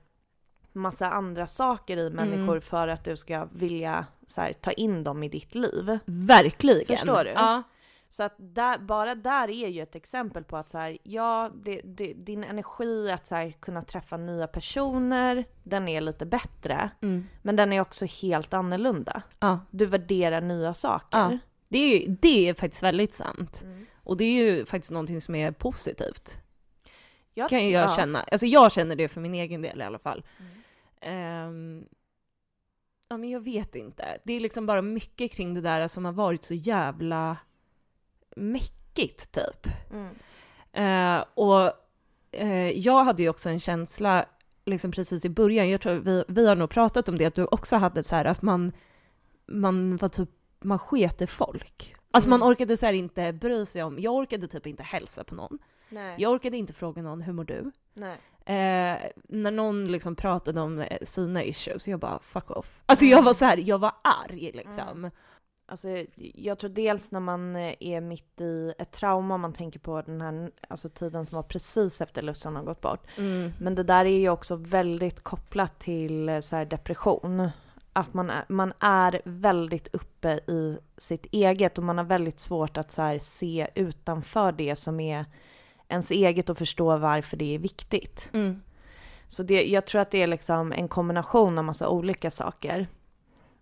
massa 0.74 1.10
andra 1.10 1.48
saker 1.48 1.98
i 1.98 2.10
människor 2.10 2.50
Mm. 2.54 2.62
för 2.62 2.88
att 2.88 3.04
du 3.04 3.18
ska 3.18 3.48
vilja 3.52 4.06
här, 4.38 4.54
ta 4.54 4.72
in 4.72 5.04
dem 5.04 5.24
i 5.24 5.30
ditt 5.30 5.56
liv. 5.56 6.00
Verkligen. 6.06 6.98
Förstår 6.98 7.24
du? 7.24 7.30
Ja. 7.30 7.64
Så 8.10 8.24
att 8.24 8.36
där, 8.38 8.78
bara 8.78 9.16
där 9.16 9.50
är 9.50 9.68
ju 9.68 9.82
ett 9.82 9.96
exempel 9.96 10.44
på 10.44 10.58
att 10.58 10.70
så 10.70 10.78
här, 10.78 10.98
ja, 11.04 11.52
det, 11.64 11.82
det, 11.84 12.14
din 12.14 12.44
energi 12.44 13.12
att 13.12 13.28
så 13.28 13.36
här, 13.36 13.52
kunna 13.60 13.82
träffa 13.82 14.18
nya 14.18 14.48
personer, 14.48 15.46
den 15.64 15.88
är 15.88 16.02
lite 16.02 16.26
bättre. 16.26 16.90
Mm. 17.02 17.28
Men 17.42 17.56
den 17.56 17.74
är 17.74 17.82
också 17.82 18.06
helt 18.06 18.54
annorlunda. 18.54 19.22
ja. 19.40 19.60
Du 19.72 19.86
värderar 19.86 20.42
nya 20.42 20.74
saker. 20.74 21.18
Ja. 21.18 21.38
Det 21.68 21.78
är, 21.78 22.00
ju- 22.00 22.16
det 22.22 22.50
är 22.50 22.54
faktiskt 22.54 22.84
väldigt 22.84 23.14
sant. 23.14 23.62
Mm. 23.64 23.86
Och 24.04 24.18
det 24.18 24.24
är 24.24 24.44
ju 24.44 24.66
faktiskt 24.66 24.92
någonting 24.92 25.22
som 25.22 25.36
är 25.36 25.52
positivt. 25.52 26.38
Jag, 27.34 27.50
Kan 27.50 27.70
jag 27.70 27.90
ja. 27.90 27.96
känna. 27.96 28.24
Alltså 28.24 28.46
jag 28.46 28.72
känner 28.72 28.96
det 28.96 29.08
för 29.08 29.22
min 29.22 29.34
egen 29.34 29.62
del 29.62 29.82
i 29.82 29.84
alla 29.84 30.00
fall. 30.00 30.24
Mm. 30.40 30.52
Ehm, 31.04 31.86
ja 33.10 33.18
men 33.18 33.30
jag 33.30 33.40
vet 33.40 33.76
inte. 33.76 34.18
Det 34.24 34.34
är 34.34 34.40
liksom 34.40 34.66
bara 34.66 34.82
mycket 34.82 35.32
kring 35.32 35.54
det 35.54 35.62
där 35.62 35.88
som 35.88 36.06
har 36.06 36.12
varit 36.12 36.44
så 36.44 36.54
jävla 36.54 37.38
mäckigt 38.36 39.32
typ. 39.32 39.68
Mm. 39.92 40.16
Eh, 40.74 41.26
och 41.34 41.72
eh, 42.32 42.70
jag 42.70 43.04
hade 43.04 43.24
ju 43.24 43.30
också 43.30 43.50
en 43.50 43.60
känsla, 43.60 44.26
liksom 44.66 44.92
precis 44.92 45.26
i 45.26 45.30
början, 45.30 45.70
jag 45.70 45.82
tror 45.82 45.94
vi, 45.96 46.24
vi 46.28 46.48
har 46.48 46.56
nog 46.56 46.70
pratat 46.70 47.10
om 47.10 47.18
det, 47.18 47.26
att 47.26 47.36
du 47.36 47.46
också 47.46 47.76
hade 47.76 48.04
så 48.04 48.16
här 48.16 48.26
att 48.26 48.42
man, 48.42 48.72
man 49.46 49.98
var 49.98 50.10
typ, 50.10 50.30
man 50.60 50.80
sketer 50.80 51.28
folk. 51.28 51.96
Alltså 52.12 52.30
Mm. 52.30 52.40
man 52.40 52.52
orkade 52.52 52.78
så 52.78 52.86
här 52.86 52.94
inte 52.94 53.34
bry 53.34 53.66
sig 53.66 53.84
om, 53.84 54.00
jag 54.00 54.14
orkade 54.16 54.48
typ 54.48 54.68
inte 54.68 54.84
hälsa 54.84 55.24
på 55.24 55.36
någon. 55.36 55.60
Nej. 55.90 56.16
Jag 56.18 56.32
orkade 56.32 56.58
inte 56.58 56.74
fråga 56.74 57.02
någon, 57.02 57.22
hur 57.22 57.34
mår 57.34 57.44
du? 57.44 57.72
Nej. 57.94 58.18
Eh, 58.46 58.98
när 59.30 59.52
någon 59.52 59.92
liksom 59.92 60.16
pratade 60.16 60.62
om 60.62 60.80
eh, 60.80 60.98
sina 61.04 61.44
issues, 61.44 61.88
jag 61.88 62.00
bara 62.00 62.20
fuck 62.20 62.52
off. 62.52 62.82
Alltså 62.86 63.06
jag 63.06 63.22
var 63.24 63.34
så 63.34 63.46
här, 63.46 63.58
jag 63.58 63.80
var 63.80 63.92
arg 64.04 64.52
liksom. 64.54 65.10
Alltså, 65.66 65.88
jag 66.16 66.60
tror 66.60 66.70
dels 66.70 67.12
när 67.12 67.20
man 67.20 67.56
eh, 67.56 67.74
är 67.80 68.02
mitt 68.02 68.42
i 68.42 68.74
ett 68.80 68.92
trauma, 68.92 69.38
man 69.38 69.54
tänker 69.54 69.80
på 69.80 70.02
den 70.02 70.22
här 70.22 70.52
alltså, 70.70 70.90
tiden 70.90 71.26
som 71.26 71.36
var 71.36 71.44
precis 71.44 72.02
efter 72.02 72.22
Lussan 72.22 72.56
har 72.56 72.64
gått 72.64 72.82
bort. 72.82 73.08
Mm. 73.18 73.52
Men 73.60 73.76
det 73.76 73.84
där 73.84 74.06
är 74.06 74.20
ju 74.20 74.30
också 74.30 74.56
väldigt 74.56 75.24
kopplat 75.24 75.80
till 75.80 76.30
eh, 76.30 76.40
så 76.40 76.56
här, 76.56 76.66
depression. 76.66 77.50
Att 77.94 78.14
man 78.14 78.30
är, 78.30 78.46
man 78.48 78.74
är 78.80 79.22
väldigt 79.26 79.96
uppe 79.96 80.30
i 80.34 80.78
sitt 80.98 81.26
eget 81.32 81.78
och 81.78 81.84
man 81.84 81.98
har 81.98 82.06
väldigt 82.06 82.40
svårt 82.40 82.78
att 82.78 82.92
så 82.92 83.02
här, 83.02 83.20
se 83.20 83.68
utanför 83.76 84.52
det 84.52 84.76
som 84.76 85.00
är 85.00 85.26
ens 85.94 86.12
eget 86.12 86.50
och 86.50 86.58
förstå 86.58 86.98
varför 86.98 87.38
det 87.38 87.56
är 87.56 87.60
viktigt. 87.60 88.30
Mm. 88.34 88.62
Så 89.28 89.44
det, 89.44 89.64
jag 89.64 89.86
tror 89.86 90.02
att 90.02 90.12
det 90.12 90.22
är 90.22 90.28
liksom 90.28 90.72
en 90.72 90.88
kombination 90.88 91.58
av 91.58 91.64
massa 91.64 91.90
olika 91.90 92.32
saker. 92.32 92.88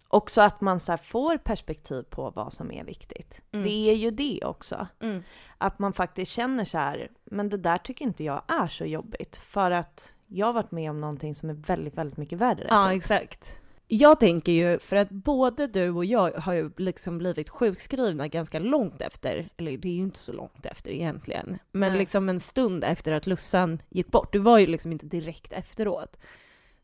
Också 0.07 0.41
att 0.41 0.61
man 0.61 0.79
så 0.79 0.97
får 0.97 1.37
perspektiv 1.37 2.03
på 2.03 2.29
vad 2.29 2.53
som 2.53 2.71
är 2.71 2.83
viktigt. 2.83 3.41
Mm. 3.51 3.65
Det 3.65 3.89
är 3.89 3.95
ju 3.95 4.11
det 4.11 4.39
också. 4.43 4.87
Mm. 4.99 5.23
Att 5.57 5.79
man 5.79 5.93
faktiskt 5.93 6.31
känner 6.31 6.65
så 6.65 6.77
här, 6.77 7.09
men 7.23 7.49
det 7.49 7.57
där 7.57 7.77
tycker 7.77 8.05
inte 8.05 8.23
jag 8.23 8.41
är 8.47 8.67
så 8.67 8.85
jobbigt. 8.85 9.35
För 9.35 9.71
att 9.71 10.13
jag 10.27 10.45
har 10.45 10.53
varit 10.53 10.71
med 10.71 10.89
om 10.89 11.01
någonting 11.01 11.35
som 11.35 11.49
är 11.49 11.53
väldigt, 11.53 11.97
väldigt 11.97 12.17
mycket 12.17 12.39
värre. 12.39 12.67
Ja, 12.69 12.89
typ. 12.89 12.97
exakt. 12.97 13.60
Jag 13.93 14.19
tänker 14.19 14.51
ju, 14.51 14.79
för 14.79 14.95
att 14.95 15.09
både 15.09 15.67
du 15.67 15.89
och 15.89 16.05
jag 16.05 16.31
har 16.31 16.53
ju 16.53 16.71
liksom 16.77 17.17
blivit 17.17 17.49
sjukskrivna 17.49 18.27
ganska 18.27 18.59
långt 18.59 19.01
efter, 19.01 19.49
eller 19.57 19.77
det 19.77 19.87
är 19.87 19.93
ju 19.93 20.01
inte 20.01 20.19
så 20.19 20.31
långt 20.33 20.65
efter 20.65 20.91
egentligen, 20.91 21.57
men 21.71 21.89
Nej. 21.91 21.99
liksom 21.99 22.29
en 22.29 22.39
stund 22.39 22.83
efter 22.83 23.11
att 23.11 23.27
Lussan 23.27 23.81
gick 23.89 24.07
bort. 24.07 24.33
Du 24.33 24.39
var 24.39 24.57
ju 24.59 24.67
liksom 24.67 24.91
inte 24.91 25.05
direkt 25.05 25.53
efteråt. 25.53 26.17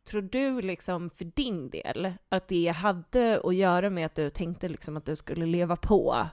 Tror 0.03 0.21
du 0.21 0.61
liksom 0.61 1.09
för 1.09 1.25
din 1.25 1.69
del 1.69 2.13
att 2.29 2.47
det 2.47 2.67
hade 2.67 3.41
att 3.43 3.55
göra 3.55 3.89
med 3.89 4.05
att 4.05 4.15
du 4.15 4.29
tänkte 4.29 4.69
liksom 4.69 4.97
att 4.97 5.05
du 5.05 5.15
skulle 5.15 5.45
leva 5.45 5.75
på? 5.75 6.27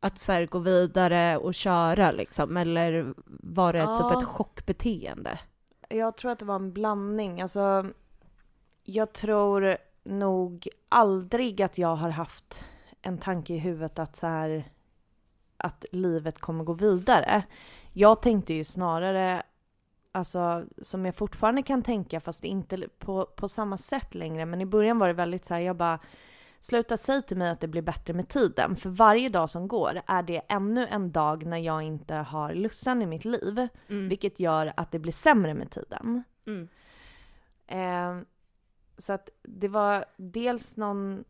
Att 0.00 0.18
så 0.18 0.32
här 0.32 0.46
gå 0.46 0.58
vidare 0.58 1.36
och 1.36 1.54
köra 1.54 2.12
liksom, 2.12 2.56
eller 2.56 3.14
var 3.26 3.72
det 3.72 3.78
Ja. 3.78 3.96
typ 4.10 4.18
ett 4.18 4.28
chockbeteende? 4.28 5.38
Jag 5.88 6.16
tror 6.16 6.30
att 6.30 6.38
det 6.38 6.44
var 6.44 6.56
en 6.56 6.72
blandning. 6.72 7.40
Alltså, 7.42 7.86
jag 8.84 9.12
tror 9.12 9.76
nog 10.04 10.68
aldrig 10.88 11.62
att 11.62 11.78
jag 11.78 11.96
har 11.96 12.10
haft 12.10 12.64
en 13.02 13.18
tanke 13.18 13.54
i 13.54 13.58
huvudet 13.58 13.98
att 13.98 14.16
så 14.16 14.26
här, 14.26 14.70
att 15.56 15.84
livet 15.92 16.38
kommer 16.38 16.64
gå 16.64 16.72
vidare. 16.72 17.42
Jag 17.92 18.22
tänkte 18.22 18.54
ju 18.54 18.64
snarare, 18.64 19.42
alltså 20.12 20.64
som 20.82 21.06
jag 21.06 21.14
fortfarande 21.14 21.62
kan 21.62 21.82
tänka, 21.82 22.20
fast 22.20 22.44
inte 22.44 22.88
på, 22.98 23.26
på 23.26 23.48
samma 23.48 23.78
sätt 23.78 24.14
längre, 24.14 24.46
men 24.46 24.60
i 24.60 24.66
början 24.66 24.98
var 24.98 25.06
det 25.06 25.12
väldigt 25.14 25.44
så 25.44 25.54
här, 25.54 25.60
jag 25.60 25.76
bara 25.76 25.98
Sluta 26.60 26.96
säga 26.96 27.22
till 27.22 27.36
mig 27.36 27.50
att 27.50 27.60
det 27.60 27.68
blir 27.68 27.82
bättre 27.82 28.14
med 28.14 28.28
tiden, 28.28 28.76
för 28.76 28.90
varje 28.90 29.28
dag 29.28 29.50
som 29.50 29.68
går 29.68 30.02
är 30.06 30.22
det 30.22 30.42
ännu 30.48 30.86
en 30.86 31.12
dag 31.12 31.46
när 31.46 31.58
jag 31.58 31.82
inte 31.82 32.14
har 32.14 32.54
Lussan 32.54 33.02
i 33.02 33.06
mitt 33.06 33.24
liv, 33.24 33.68
Mm. 33.88 34.08
vilket 34.08 34.40
gör 34.40 34.72
att 34.76 34.90
det 34.90 34.98
blir 34.98 35.12
sämre 35.12 35.54
med 35.54 35.70
tiden. 35.70 36.22
Mm. 36.46 36.68
Eh, 37.66 38.24
så 39.02 39.12
att 39.12 39.28
det 39.42 39.68
var 39.68 40.04
dels 40.16 40.76
någon 40.76 41.24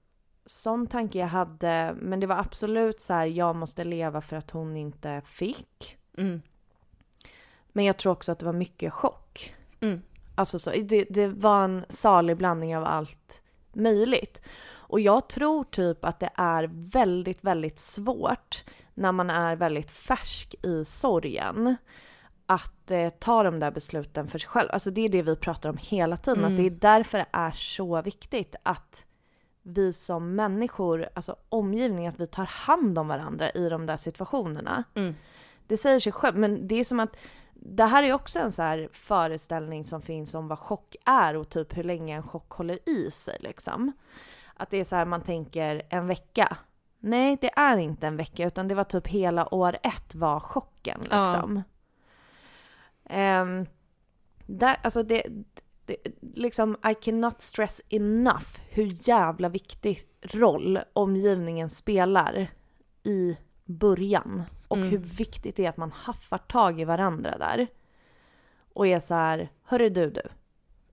sån 0.47 0.87
tanke 0.87 1.19
jag 1.19 1.27
hade, 1.27 1.95
men 1.97 2.21
det 2.21 2.27
var 2.27 2.37
absolut 2.37 3.01
så 3.01 3.13
här, 3.13 3.27
jag 3.27 3.57
måste 3.57 3.85
leva 3.85 4.21
för 4.21 4.37
att 4.37 4.51
hon 4.51 4.77
inte 4.77 5.23
fick. 5.25 5.99
Mm. 6.19 6.43
Men 7.73 7.85
jag 7.85 7.97
tror 7.97 8.13
också 8.13 8.33
att 8.33 8.39
det 8.39 8.45
var 8.45 8.53
mycket 8.53 8.93
chock. 8.93 9.55
Mm. 9.81 10.03
Alltså 10.35 10.59
så, 10.59 10.71
det, 10.71 11.05
det 11.11 11.29
var 11.29 11.65
en 11.65 11.85
salig 11.89 12.37
blandning 12.37 12.77
av 12.77 12.85
allt 12.85 13.43
möjligt. 13.73 14.43
Och 14.71 15.01
jag 15.01 15.29
tror 15.29 15.65
typ 15.65 16.05
att 16.05 16.21
det 16.21 16.31
är 16.35 16.71
väldigt, 16.73 17.45
väldigt 17.45 17.79
svårt 17.79 18.65
när 18.95 19.13
man 19.13 19.31
är 19.31 19.57
väldigt 19.57 19.91
färsk 19.91 20.55
i 20.63 20.85
sorgen 20.85 21.77
att 22.55 22.91
eh, 22.91 23.09
ta 23.11 23.43
de 23.43 23.61
där 23.61 23.71
besluten 23.71 24.29
för 24.29 24.39
sig 24.39 24.49
själv. 24.49 24.69
Alltså 24.73 24.91
det 24.91 25.01
är 25.01 25.09
det 25.09 25.23
vi 25.23 25.37
pratar 25.37 25.71
om 25.71 25.77
hela 25.81 26.17
tiden, 26.17 26.39
Mm. 26.39 26.53
att 26.53 26.57
det 26.57 26.67
är 26.67 26.71
därför 26.71 27.19
det 27.19 27.27
är 27.33 27.51
så 27.51 28.03
viktigt 28.03 28.57
att 28.63 29.07
vi 29.63 29.93
som 29.93 30.35
människor, 30.35 31.09
alltså 31.15 31.37
omgivning, 31.49 32.07
att 32.07 32.21
vi 32.21 32.27
tar 32.27 32.45
hand 32.45 32.99
om 32.99 33.09
varandra 33.09 33.51
i 33.51 33.69
de 33.69 33.87
där 33.87 33.97
situationerna. 33.97 34.85
Mm. 34.95 35.15
Det 35.67 35.77
säger 35.77 36.01
sig 36.01 36.13
själv, 36.13 36.37
men 36.39 36.69
det 36.69 36.75
är 36.75 36.85
som 36.85 37.01
att 37.01 37.17
det 37.55 37.85
här 37.85 38.03
är 38.03 38.13
också 38.13 38.39
en 38.39 38.53
så 38.53 38.63
här 38.63 38.89
föreställning 38.93 39.85
som 39.85 40.03
finns 40.03 40.35
om 40.35 40.49
vad 40.49 40.59
chock 40.59 40.97
är 41.07 41.37
och 41.37 41.49
typ 41.49 41.77
hur 41.77 41.85
länge 41.85 42.17
en 42.17 42.23
chock 42.23 42.51
håller 42.53 42.89
i 42.89 43.11
sig 43.11 43.37
liksom. 43.41 43.93
Att 44.55 44.71
det 44.71 44.77
är 44.77 44.85
så 44.85 44.97
här 44.97 45.05
man 45.05 45.21
tänker 45.23 45.83
en 45.89 46.07
vecka. 46.07 46.57
Nej, 46.99 47.39
det 47.41 47.51
är 47.57 47.77
inte 47.77 48.07
en 48.07 48.17
vecka 48.17 48.47
utan 48.47 48.69
det 48.69 48.75
var 48.75 48.85
typ 48.85 49.07
hela 49.07 49.55
år 49.55 49.77
ett 49.83 50.15
var 50.15 50.41
chocken 50.41 51.01
Ja. 51.11 51.27
Ehm, 53.13 53.67
där, 54.47 54.77
alltså 54.83 55.03
det, 55.03 55.23
det, 55.87 55.97
liksom 56.35 56.77
I 56.91 56.95
cannot 56.95 57.43
stress 57.43 57.81
enough 57.89 58.47
hur 58.71 58.97
jävla 59.09 59.49
viktig 59.49 60.01
roll 60.23 60.79
omgivningen 60.93 61.69
spelar 61.69 62.47
i 63.03 63.37
början. 63.65 64.43
Och 64.69 64.77
Mm. 64.77 64.89
hur 64.91 64.99
viktigt 64.99 65.57
det 65.57 65.65
är 65.65 65.69
att 65.69 65.77
man 65.77 65.93
haffar 65.93 66.39
tag 66.39 66.81
i 66.81 66.85
varandra 66.85 67.39
där. 67.39 67.67
Och 68.75 68.87
är 68.87 69.01
så 69.01 69.15
här, 69.15 69.49
hörru 69.65 69.89
du 69.89 70.11
du, 70.11 70.23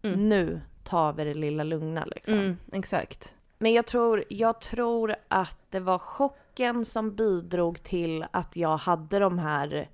Mm. 0.02 0.30
nu 0.30 0.62
tar 0.84 1.14
vi 1.14 1.24
det 1.24 1.34
lilla 1.34 1.64
lugna 1.64 2.06
liksom. 2.06 2.40
Mm, 2.40 2.58
exakt. 2.72 3.36
Men 3.58 3.74
jag 3.74 3.86
tror, 3.88 4.24
jag 4.30 4.62
tror 4.62 5.16
att 5.28 5.58
det 5.70 5.80
var 5.80 6.00
chocken 6.00 6.86
som 6.86 7.16
bidrog 7.16 7.84
till 7.84 8.26
att 8.32 8.56
jag 8.56 8.78
hade 8.78 9.20
de 9.20 9.40
här 9.40 9.90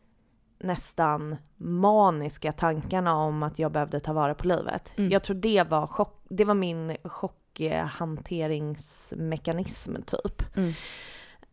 nästan 0.60 1.36
maniska 1.58 2.52
tankarna 2.52 3.16
om 3.16 3.44
att 3.44 3.60
jag 3.60 3.72
behövde 3.72 4.00
ta 4.00 4.14
vara 4.14 4.36
på 4.36 4.48
livet. 4.48 4.94
Mm. 4.96 5.12
Jag 5.12 5.24
tror 5.24 5.36
det 5.36 5.70
var, 5.70 5.88
chock, 5.88 6.26
det 6.30 6.46
var 6.46 6.54
min 6.54 6.98
chockhanteringsmekanism 7.04 9.96
typ. 10.06 10.58
Mm. 10.58 10.74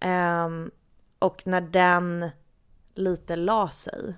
Ehm, 0.00 0.70
och 1.18 1.42
när 1.46 1.60
den 1.60 2.30
lite 2.94 3.36
la 3.36 3.70
sig, 3.70 4.14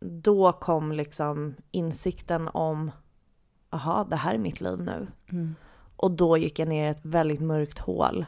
då 0.00 0.52
kom 0.52 0.92
liksom 0.92 1.54
insikten 1.70 2.48
om, 2.48 2.90
aha, 3.70 4.06
det 4.10 4.16
här 4.16 4.34
är 4.34 4.38
mitt 4.38 4.60
liv 4.60 4.78
nu. 4.78 5.06
Mm. 5.32 5.54
Och 5.96 6.10
då 6.10 6.36
gick 6.36 6.58
jag 6.58 6.68
ner 6.68 6.86
i 6.86 6.90
ett 6.90 7.04
väldigt 7.04 7.40
mörkt 7.40 7.78
hål. 7.78 8.26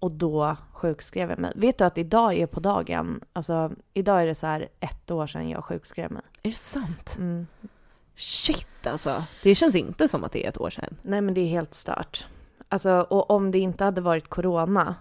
Och 0.00 0.10
då 0.10 0.56
sjukskrev 0.72 1.30
jag 1.30 1.38
mig. 1.38 1.52
Vet 1.56 1.78
du 1.78 1.84
att 1.84 1.98
idag 1.98 2.34
är 2.34 2.46
på 2.46 2.60
dagen, 2.60 3.20
alltså 3.32 3.72
idag 3.94 4.22
är 4.22 4.26
det 4.26 4.34
så 4.34 4.46
här 4.46 4.68
ett 4.80 5.10
år 5.10 5.26
sedan 5.26 5.48
jag 5.48 5.64
sjukskrev 5.64 6.12
mig. 6.12 6.22
Är 6.42 6.50
det 6.50 6.56
sant? 6.56 7.16
Mm. 7.18 7.46
Shit 8.16 8.86
alltså. 8.86 9.24
Det 9.42 9.54
känns 9.54 9.74
inte 9.74 10.08
som 10.08 10.24
att 10.24 10.32
det 10.32 10.44
är 10.44 10.48
ett 10.48 10.60
år 10.60 10.70
sedan. 10.70 10.96
Nej 11.02 11.20
men 11.20 11.34
det 11.34 11.40
är 11.40 11.48
helt 11.48 11.74
stört. 11.74 12.26
Alltså, 12.68 12.90
och 12.90 13.30
om 13.30 13.50
det 13.50 13.58
inte 13.58 13.84
hade 13.84 14.00
varit 14.00 14.28
corona 14.28 14.94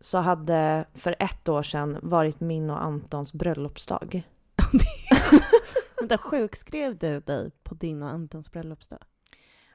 så 0.00 0.18
hade 0.18 0.84
för 0.94 1.16
ett 1.18 1.48
år 1.48 1.62
sedan 1.62 1.98
varit 2.02 2.40
min 2.40 2.70
och 2.70 2.82
Antons 2.82 3.32
bröllopsdag. 3.32 4.22
Vänta, 6.00 6.18
sjukskrev 6.18 6.98
du 6.98 7.20
dig 7.20 7.50
på 7.62 7.74
din 7.74 8.02
och 8.02 8.10
Antons 8.10 8.50
bröllopsdag? 8.50 8.98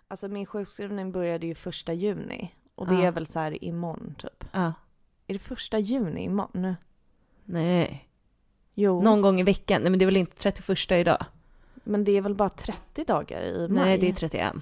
Alltså 0.07 0.27
min 0.27 0.45
sjukskrivning 0.45 1.11
började 1.11 1.47
ju 1.47 1.55
första 1.55 1.93
juni. 1.93 2.55
Och 2.81 2.87
det 2.87 2.95
Ja. 2.95 3.07
är 3.07 3.11
väl 3.11 3.25
så 3.27 3.39
här 3.39 3.63
imorgon 3.63 4.15
typ. 4.17 4.43
Ja. 4.51 4.73
Är 5.27 5.33
det 5.33 5.39
första 5.39 5.79
juni 5.79 6.23
imorgon? 6.23 6.75
Nej. 7.45 8.09
Jo. 8.73 9.01
Någon 9.01 9.21
gång 9.21 9.39
i 9.39 9.43
veckan. 9.43 9.81
Nej 9.81 9.89
men 9.89 9.99
det 9.99 10.03
är 10.03 10.07
väl 10.07 10.17
inte 10.17 10.35
31 10.37 10.91
idag? 10.91 11.25
Men 11.83 12.03
det 12.03 12.11
är 12.11 12.21
väl 12.21 12.35
bara 12.35 12.49
30 12.49 13.03
dagar 13.03 13.41
i 13.41 13.67
maj? 13.69 13.85
Nej, 13.85 13.97
det 13.97 14.09
är 14.09 14.13
31. 14.13 14.53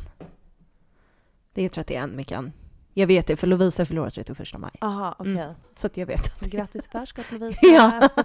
Det 1.53 1.61
är 1.65 1.69
31, 1.69 2.09
Mickan. 2.09 2.51
Jag 2.93 3.07
vet 3.07 3.27
det, 3.27 3.35
för 3.35 3.47
Lovisa 3.47 3.85
förlorar 3.85 4.09
31 4.09 4.57
maj. 4.57 4.71
Aha, 4.81 5.15
okej. 5.19 5.31
Mm. 5.33 5.53
Så 5.75 5.87
att 5.87 5.97
jag 5.97 6.05
vet. 6.05 6.39
Grattis 6.39 6.87
förskott 6.87 7.31
Lovisa! 7.31 7.59
Ja. 7.67 8.09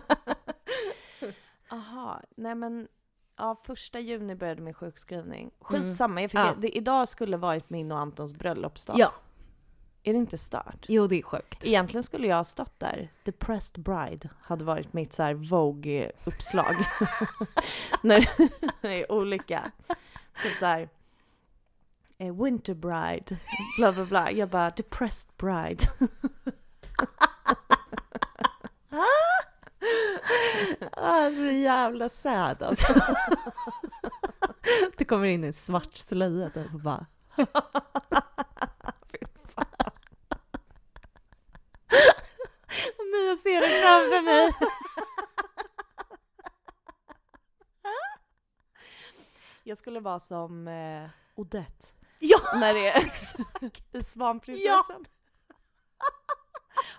Aha, 1.71 2.21
nej 2.37 2.55
men 2.55 2.89
ja, 3.37 3.61
första 3.65 4.01
juni 4.01 4.35
började 4.35 4.63
min 4.63 4.75
sjukskrivning. 4.75 5.41
Mm. 5.71 5.83
Skitsamma, 5.83 6.23
jag 6.23 6.31
fick, 6.31 6.41
Ja. 6.41 6.55
det, 6.59 6.77
idag 6.77 7.09
skulle 7.09 7.37
varit 7.37 7.71
min 7.71 7.93
och 7.93 7.99
Antons 7.99 8.33
bröllopsdag. 8.39 8.97
Ja. 8.99 9.13
Är 10.07 10.13
det 10.13 10.19
inte 10.19 10.39
stört? 10.39 10.85
Jo, 10.89 11.07
det 11.07 11.17
är 11.19 11.23
sjukt. 11.23 11.65
Egentligen 11.67 12.03
skulle 12.05 12.27
jag 12.27 12.37
ha 12.37 12.45
stått 12.45 12.81
där. 12.81 13.09
Depressed 13.23 13.83
bride 13.85 14.29
hade 14.41 14.65
varit 14.65 14.93
mitt 14.93 15.13
så 15.15 15.23
här 15.23 15.35
Vogue-uppslag. 15.35 16.75
När 18.03 18.31
det 18.81 18.89
är 19.03 19.13
olika. 19.13 19.71
Typ 20.43 20.59
så 20.59 20.67
här. 20.67 20.89
eh, 22.19 22.43
Winter 22.43 22.75
bride, 22.75 23.37
bla 23.79 23.93
bla 23.93 24.05
bla. 24.05 24.31
Jag 24.31 24.49
bara 24.49 24.71
depressed 24.71 25.31
bride. 25.37 25.83
Ah, 30.97 31.31
så 31.31 31.43
jävla 31.43 32.09
sad 32.09 32.63
alltså. 32.63 32.95
Det 34.97 35.05
kommer 35.05 35.25
in 35.27 35.45
en 35.45 35.53
svart 35.53 35.95
slöja 35.97 36.51
typ 36.51 36.75
och 36.75 36.81
bara... 36.81 37.07
Men 43.13 43.27
jag 43.29 43.39
ser 43.39 43.61
det 43.61 43.69
framför 43.83 44.23
mig. 44.23 44.53
Jag 49.67 49.74
skulle 49.85 50.01
vara 50.01 50.21
som 50.21 50.69
eh, 50.69 51.09
Odette 51.35 51.87
Ja! 52.19 52.39
när 52.61 52.75
det 52.75 52.89
är 52.89 53.13
i 54.01 54.05
Svanprinsessan. 54.05 55.05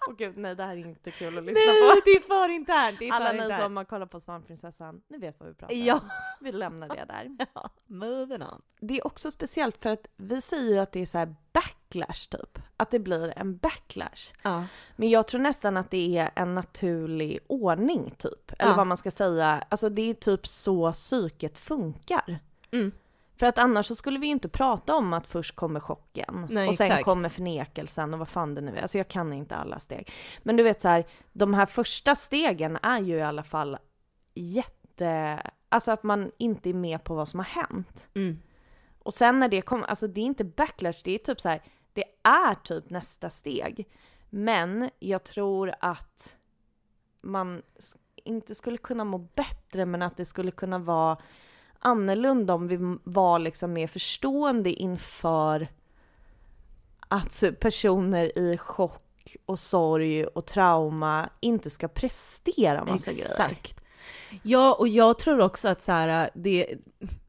Åh 0.07 0.13
gud, 0.17 0.37
nej 0.37 0.55
det 0.55 0.63
här 0.63 0.71
är 0.71 0.77
inte 0.77 1.11
kul 1.11 1.37
att 1.37 1.43
lyssna 1.43 1.59
Nej, 1.59 1.91
på. 1.95 2.01
det 2.05 2.11
är 2.11 2.19
för 2.21 2.49
internt. 2.49 2.99
Det 2.99 3.07
är 3.07 3.13
Alla 3.13 3.31
ni 3.31 3.61
som 3.61 3.77
har 3.77 3.83
kollat 3.85 4.11
på 4.11 4.19
Svanprinsessan, 4.19 5.01
ni 5.07 5.17
vet 5.17 5.39
vad 5.39 5.49
vi 5.49 5.55
pratar 5.55 5.75
Ja. 5.75 5.93
om. 5.93 6.09
Vi 6.41 6.51
lämnar 6.51 6.87
det 6.87 7.05
där. 7.05 7.37
Ja, 7.53 7.69
moving 7.85 8.41
on. 8.41 8.61
Det 8.79 8.97
är 8.97 9.07
också 9.07 9.31
speciellt 9.31 9.77
för 9.77 9.89
att 9.89 10.07
vi 10.17 10.41
säger 10.41 10.71
ju 10.73 10.79
att 10.79 10.91
det 10.91 10.99
är 10.99 11.05
så 11.05 11.17
här 11.17 11.35
backlash 11.53 12.29
typ. 12.29 12.59
Att 12.77 12.91
det 12.91 12.99
blir 12.99 13.33
en 13.37 13.57
backlash. 13.57 14.33
Ja. 14.43 14.63
Men 14.95 15.09
jag 15.09 15.27
tror 15.27 15.41
nästan 15.41 15.77
att 15.77 15.91
det 15.91 16.17
är 16.17 16.31
en 16.35 16.55
naturlig 16.55 17.39
ordning 17.47 18.11
typ. 18.17 18.51
Eller 18.59 18.71
Ja. 18.71 18.77
vad 18.77 18.87
man 18.87 18.97
ska 18.97 19.11
säga. 19.11 19.63
Alltså 19.69 19.89
det 19.89 20.09
är 20.09 20.13
typ 20.13 20.47
så 20.47 20.93
psyket 20.93 21.57
funkar. 21.57 22.39
Mm. 22.75 22.91
För 23.37 23.45
att 23.45 23.57
annars 23.57 23.85
så 23.85 23.95
skulle 23.95 24.19
vi 24.19 24.25
ju 24.25 24.31
inte 24.31 24.49
prata 24.49 24.95
om 24.95 25.13
att 25.13 25.27
först 25.27 25.55
kommer 25.55 25.79
chocken 25.79 26.47
Nej, 26.49 26.67
och 26.67 26.75
sen 26.75 26.85
exakt. 26.85 27.05
kommer 27.05 27.29
förnekelsen 27.29 28.13
och 28.13 28.19
vad 28.19 28.29
fan 28.29 28.55
det 28.55 28.61
nu 28.61 28.77
är. 28.77 28.81
Alltså 28.81 28.97
jag 28.97 29.07
kan 29.07 29.33
inte 29.33 29.55
alla 29.55 29.79
steg. 29.79 30.11
Men 30.43 30.55
du 30.55 30.63
vet 30.63 30.81
så 30.81 30.87
här, 30.87 31.05
de 31.33 31.53
här 31.53 31.65
första 31.65 32.15
stegen 32.15 32.77
är 32.81 32.99
ju 32.99 33.15
i 33.15 33.21
alla 33.21 33.43
fall 33.43 33.77
jätte... 34.33 35.41
Alltså 35.69 35.91
att 35.91 36.03
man 36.03 36.31
inte 36.37 36.69
är 36.69 36.73
med 36.73 37.03
på 37.03 37.15
vad 37.15 37.27
som 37.27 37.39
har 37.39 37.45
hänt. 37.45 38.09
Mm. 38.13 38.39
Och 38.99 39.13
sen 39.13 39.39
när 39.39 39.47
det 39.47 39.61
kommer, 39.61 39.87
alltså 39.87 40.07
det 40.07 40.21
är 40.21 40.25
inte 40.25 40.43
backlash, 40.43 41.01
det 41.03 41.11
är 41.11 41.17
typ 41.17 41.41
så 41.41 41.49
här, 41.49 41.61
det 41.93 42.03
är 42.23 42.55
typ 42.55 42.89
nästa 42.89 43.29
steg. 43.29 43.87
Men 44.29 44.89
jag 44.99 45.23
tror 45.23 45.73
att 45.79 46.35
man 47.21 47.61
inte 48.15 48.55
skulle 48.55 48.77
kunna 48.77 49.03
må 49.03 49.17
bättre, 49.17 49.85
men 49.85 50.01
att 50.01 50.17
det 50.17 50.25
skulle 50.25 50.51
kunna 50.51 50.79
vara 50.79 51.17
annorlunda 51.85 52.53
om 52.53 52.67
vi 52.67 52.97
var 53.03 53.39
liksom 53.39 53.73
mer 53.73 53.87
förstående 53.87 54.69
inför 54.69 55.67
att 57.07 57.43
personer 57.59 58.37
i 58.37 58.57
chock 58.57 59.35
och 59.45 59.59
sorg 59.59 60.25
och 60.25 60.45
trauma 60.45 61.29
inte 61.39 61.69
ska 61.69 61.87
prestera 61.87 62.85
massa 62.85 63.11
grejer. 63.11 63.25
Exakt. 63.25 63.81
Ja, 64.43 64.73
och 64.73 64.87
jag 64.87 65.19
tror 65.19 65.41
också 65.41 65.67
att 65.67 65.83
så 65.83 65.91
här, 65.91 66.29
det, 66.33 66.73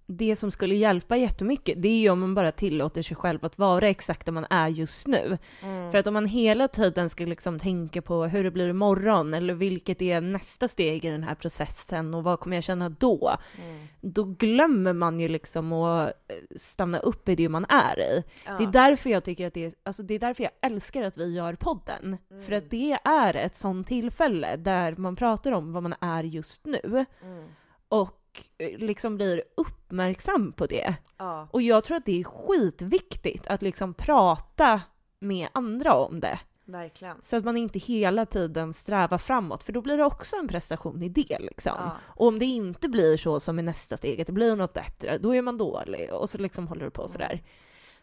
det 0.06 0.36
som 0.36 0.50
skulle 0.50 0.74
hjälpa 0.74 1.16
jättemycket, 1.16 1.82
det 1.82 1.88
är 1.88 1.98
ju 1.98 2.10
om 2.10 2.20
man 2.20 2.34
bara 2.34 2.52
tillåter 2.52 3.02
sig 3.02 3.16
själv 3.16 3.44
att 3.44 3.58
vara 3.58 3.88
exakt 3.88 4.26
där 4.26 4.32
man 4.32 4.46
är 4.50 4.68
just 4.68 5.06
nu. 5.06 5.38
Mm. 5.62 5.90
För 5.90 5.98
att 5.98 6.06
om 6.06 6.14
man 6.14 6.26
hela 6.26 6.68
tiden 6.68 7.10
ska 7.10 7.24
liksom 7.24 7.58
tänka 7.58 8.02
på 8.02 8.24
hur 8.24 8.44
det 8.44 8.50
blir 8.50 8.68
imorgon, 8.68 9.34
eller 9.34 9.54
vilket 9.54 10.02
är 10.02 10.20
nästa 10.20 10.68
steg 10.68 11.04
i 11.04 11.10
den 11.10 11.22
här 11.22 11.34
processen 11.34 12.14
och 12.14 12.24
vad 12.24 12.40
kommer 12.40 12.56
jag 12.56 12.64
känna 12.64 12.88
då? 12.88 13.36
Mm. 13.62 13.86
Då 14.00 14.24
glömmer 14.24 14.92
man 14.92 15.20
ju 15.20 15.28
liksom 15.28 15.72
att 15.72 16.08
eh, 16.08 16.12
stanna 16.56 16.98
upp 16.98 17.28
i 17.28 17.34
det 17.34 17.48
man 17.48 17.66
är 17.68 18.00
i. 18.00 18.24
Ja. 18.44 18.56
Det 18.58 18.64
är 18.64 18.72
därför 18.72 19.10
jag 19.10 19.24
tycker 19.24 19.46
att 19.46 19.54
det 19.54 19.64
är, 19.64 19.72
alltså 19.82 20.02
det 20.02 20.14
är 20.14 20.18
därför 20.18 20.42
jag 20.42 20.52
älskar 20.60 21.02
att 21.02 21.16
vi 21.16 21.34
gör 21.34 21.54
podden. 21.54 22.16
För 22.46 22.52
att 22.52 22.70
det 22.70 22.98
är 23.04 23.34
ett 23.34 23.56
sånt 23.56 23.86
tillfälle 23.86 24.56
där 24.56 24.96
man 24.96 25.16
pratar 25.16 25.52
om 25.52 25.72
vad 25.72 25.82
man 25.82 25.94
är 26.00 26.22
just 26.24 26.66
nu 26.66 27.04
Mm. 27.22 27.44
och 27.88 28.22
liksom 28.58 29.16
blir 29.16 29.42
uppmärksam 29.56 30.52
på 30.52 30.66
det. 30.66 30.96
Ja. 31.16 31.48
Och 31.50 31.62
jag 31.62 31.84
tror 31.84 31.96
att 31.96 32.06
det 32.06 32.20
är 32.20 32.24
skitviktigt 32.24 33.46
att 33.46 33.62
liksom 33.62 33.94
prata 33.94 34.80
med 35.18 35.48
andra 35.52 35.94
om 35.94 36.20
det. 36.20 36.38
Verkligen. 36.64 37.16
Så 37.22 37.36
att 37.36 37.44
man 37.44 37.56
inte 37.56 37.78
hela 37.78 38.26
tiden 38.26 38.72
strävar 38.72 39.18
framåt, 39.18 39.62
för 39.62 39.72
då 39.72 39.80
blir 39.80 39.96
det 39.96 40.04
också 40.04 40.36
en 40.36 40.48
prestation 40.48 41.02
i 41.02 41.08
det 41.08 41.38
liksom. 41.40 41.72
Ja. 41.78 41.96
Och 42.02 42.26
om 42.26 42.38
det 42.38 42.44
inte 42.44 42.88
blir 42.88 43.16
så 43.16 43.40
som 43.40 43.58
i 43.58 43.62
nästa 43.62 43.96
steg, 43.96 44.20
att 44.20 44.26
det 44.26 44.32
blir 44.32 44.56
något 44.56 44.72
bättre, 44.72 45.18
då 45.18 45.34
är 45.34 45.42
man 45.42 45.58
dålig 45.58 46.12
och 46.12 46.30
så 46.30 46.38
liksom 46.38 46.68
håller 46.68 46.84
du 46.84 46.90
på 46.90 47.08
sådär. 47.08 47.42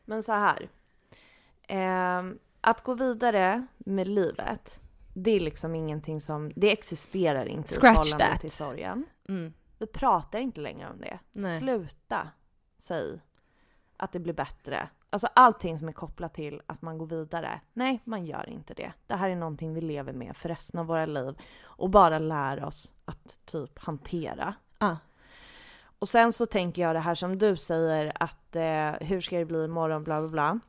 Men 0.05 0.23
så 0.23 0.31
här. 0.31 0.69
ehm, 1.67 2.37
att 2.61 2.83
gå 2.83 2.93
vidare 2.93 3.67
med 3.77 4.07
livet, 4.07 4.81
det 5.13 5.31
är 5.31 5.39
liksom 5.39 5.75
ingenting 5.75 6.21
som, 6.21 6.51
det 6.55 6.71
existerar 6.71 7.45
inte 7.45 7.73
Scratch 7.73 8.07
i 8.07 8.09
förhållande 8.09 8.33
that. 8.33 8.41
till 8.41 8.51
sorgen. 8.51 9.05
Mm. 9.29 9.53
Vi 9.83 9.87
pratar 9.87 10.39
inte 10.39 10.61
längre 10.61 10.89
om 10.89 11.01
det. 11.01 11.19
Nej. 11.31 11.59
Sluta 11.59 12.27
säg 12.77 13.21
att 13.97 14.11
det 14.11 14.19
blir 14.19 14.33
bättre. 14.33 14.89
Alltså 15.09 15.27
allting 15.35 15.79
som 15.79 15.87
är 15.87 15.91
kopplat 15.91 16.33
till 16.33 16.61
att 16.65 16.81
man 16.81 16.97
går 16.97 17.05
vidare. 17.05 17.61
Nej, 17.73 18.01
man 18.03 18.25
gör 18.25 18.49
inte 18.49 18.73
det. 18.73 18.93
Det 19.07 19.15
här 19.15 19.29
är 19.29 19.35
någonting 19.35 19.73
vi 19.73 19.81
lever 19.81 20.13
med 20.13 20.37
för 20.37 20.49
resten 20.49 20.79
av 20.79 20.85
våra 20.85 21.05
liv 21.05 21.35
och 21.63 21.89
bara 21.89 22.19
lär 22.19 22.63
oss 22.63 22.93
att 23.05 23.45
typ 23.45 23.79
hantera. 23.79 24.55
Ah. 24.77 24.95
Och 25.99 26.09
sen 26.09 26.33
så 26.33 26.45
tänker 26.45 26.81
jag 26.81 26.95
det 26.95 26.99
här 26.99 27.15
som 27.15 27.37
du 27.37 27.57
säger 27.57 28.11
att 28.15 28.55
eh, 28.55 29.07
hur 29.07 29.21
ska 29.21 29.37
det 29.37 29.45
bli 29.45 29.65
imorgon, 29.65 30.03
bla 30.03 30.19
bla 30.19 30.29
bla. 30.29 30.59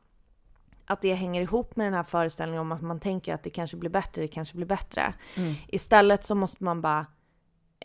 Att 0.85 1.01
det 1.01 1.13
hänger 1.13 1.41
ihop 1.41 1.75
med 1.75 1.87
den 1.87 1.93
här 1.93 2.03
föreställningen 2.03 2.61
om 2.61 2.71
att 2.71 2.81
man 2.81 2.99
tänker 2.99 3.33
att 3.33 3.43
det 3.43 3.49
kanske 3.49 3.77
blir 3.77 3.89
bättre, 3.89 4.21
det 4.21 4.27
kanske 4.27 4.55
blir 4.55 4.67
bättre. 4.67 5.13
Mm. 5.35 5.53
Istället 5.67 6.23
så 6.23 6.35
måste 6.35 6.63
man 6.63 6.81
bara 6.81 7.05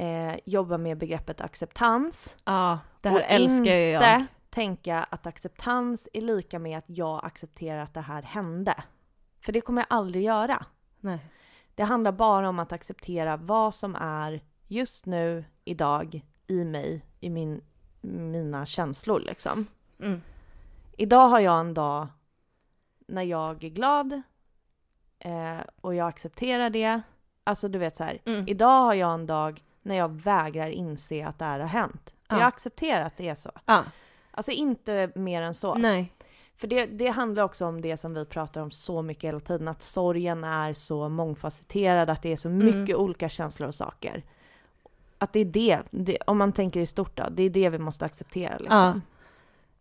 eh, 0.01 0.37
jobba 0.45 0.79
med 0.79 0.99
begreppet 0.99 1.41
acceptans. 1.41 2.37
Ja, 2.45 2.79
det 3.01 3.09
här 3.09 3.17
och 3.17 3.25
älskar 3.27 3.75
ju 3.75 3.91
jag. 3.91 4.03
inte 4.03 4.27
tänka 4.51 5.07
att 5.11 5.27
acceptans 5.27 6.09
är 6.13 6.21
lika 6.21 6.59
med 6.59 6.79
att 6.79 6.85
jag 6.87 7.25
accepterar 7.25 7.83
att 7.83 7.95
det 7.95 8.01
här 8.01 8.23
hände. 8.23 8.75
För 9.41 9.53
det 9.53 9.61
kommer 9.61 9.83
jag 9.83 9.87
aldrig 9.91 10.25
göra. 10.25 10.67
Nej. 11.01 11.19
Det 11.75 11.83
handlar 11.83 12.13
bara 12.13 12.49
om 12.49 12.59
att 12.59 12.73
acceptera 12.73 13.37
vad 13.37 13.75
som 13.75 13.97
är 14.01 14.41
just 14.69 15.07
nu, 15.07 15.45
idag, 15.65 16.27
i 16.47 16.65
mig, 16.65 17.05
i 17.21 17.31
min, 17.31 17.63
mina 18.01 18.67
känslor 18.67 19.21
liksom. 19.21 19.67
Mm. 20.01 20.23
Idag 20.97 21.29
har 21.29 21.41
jag 21.41 21.61
en 21.61 21.75
dag 21.75 22.07
när 23.07 23.23
jag 23.23 23.65
är 23.65 23.69
glad 23.69 24.23
eh, 25.19 25.61
och 25.81 25.95
jag 25.95 26.09
accepterar 26.09 26.71
det. 26.71 27.01
Alltså 27.45 27.69
du 27.69 27.79
vet 27.79 27.97
så 27.97 28.05
här. 28.05 28.19
Mm. 28.25 28.49
Idag 28.49 28.85
har 28.85 28.95
jag 28.95 29.15
en 29.15 29.27
dag 29.27 29.63
när 29.83 29.95
jag 29.97 30.09
vägrar 30.21 30.69
inse 30.69 31.27
att 31.27 31.39
det 31.39 31.45
här 31.45 31.61
har 31.61 31.67
hänt. 31.67 32.15
Ja. 32.29 32.39
Jag 32.39 32.47
accepterar 32.47 33.05
att 33.05 33.17
det 33.17 33.29
är 33.29 33.35
så. 33.35 33.51
Ja, 33.67 33.85
Alltså 34.31 34.51
inte 34.53 35.13
mer 35.15 35.43
än 35.43 35.55
så. 35.55 35.75
nej. 35.75 36.13
För 36.57 36.67
det, 36.69 36.87
det 36.87 37.09
handlar 37.09 37.43
också 37.43 37.67
om 37.67 37.81
det 37.81 37.97
som 37.97 38.15
vi 38.15 38.25
pratar 38.25 38.61
om 38.63 38.71
så 38.71 39.03
mycket 39.03 39.25
hela 39.29 39.41
tiden, 39.41 39.69
att 39.69 39.83
sorgen 39.83 40.45
är 40.45 40.73
så 40.73 41.09
mångfacetterad, 41.09 42.11
att 42.11 42.23
det 42.23 42.33
är 42.33 42.37
så 42.37 42.49
Mm. 42.49 42.67
mycket 42.81 42.97
olika 42.97 43.29
känslor 43.29 43.69
och 43.69 43.75
saker. 43.75 44.23
Att 45.19 45.33
det 45.33 45.41
är 45.41 45.45
det, 45.45 45.79
det, 45.91 46.19
om 46.27 46.39
man 46.39 46.53
tänker 46.53 46.81
i 46.81 46.87
stort 46.87 47.17
då, 47.17 47.27
det 47.31 47.43
är 47.43 47.51
det 47.51 47.69
vi 47.69 47.79
måste 47.79 48.05
acceptera 48.05 48.59
liksom. 48.59 48.77
Ja. 48.79 49.01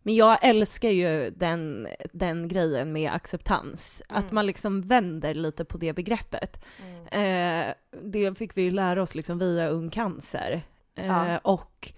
Men 0.02 0.14
jag 0.14 0.38
älskar 0.42 0.88
ju 0.88 1.30
den, 1.30 1.88
den 2.12 2.48
grejen 2.48 2.92
med 2.92 3.12
acceptans. 3.12 4.02
Att 4.08 4.22
Mm. 4.22 4.34
man 4.34 4.46
liksom 4.46 4.82
vänder 4.82 5.34
lite 5.34 5.64
på 5.64 5.78
det 5.78 5.92
begreppet. 5.92 6.64
Mm. 6.82 7.68
Eh, 7.68 7.74
det 8.02 8.38
fick 8.38 8.56
vi 8.56 8.62
ju 8.62 8.70
lära 8.70 9.02
oss 9.02 9.14
liksom 9.14 9.38
via 9.38 9.68
Ung 9.68 9.90
Cancer. 9.90 10.62
Eh, 10.96 11.06
Ja. 11.06 11.38
Och 11.38 11.92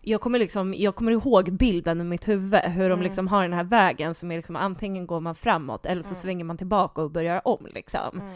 jag 0.00 0.20
kommer, 0.20 0.38
liksom, 0.38 0.74
jag 0.74 0.94
kommer 0.94 1.12
ihåg 1.12 1.52
bilden 1.52 2.00
i 2.00 2.04
mitt 2.04 2.28
huvud, 2.28 2.60
hur 2.60 2.82
de 2.88 2.92
Mm. 2.92 3.02
liksom 3.02 3.28
har 3.28 3.42
den 3.42 3.52
här 3.52 3.64
vägen 3.64 4.14
som 4.14 4.30
är 4.32 4.36
liksom 4.36 4.56
antingen 4.56 5.06
går 5.06 5.20
man 5.20 5.34
framåt 5.34 5.86
eller 5.86 6.02
så 6.02 6.08
Mm. 6.08 6.14
svänger 6.20 6.44
man 6.44 6.56
tillbaka 6.56 7.02
och 7.02 7.10
börjar 7.10 7.48
om 7.48 7.66
liksom. 7.74 8.20
Mm. 8.20 8.34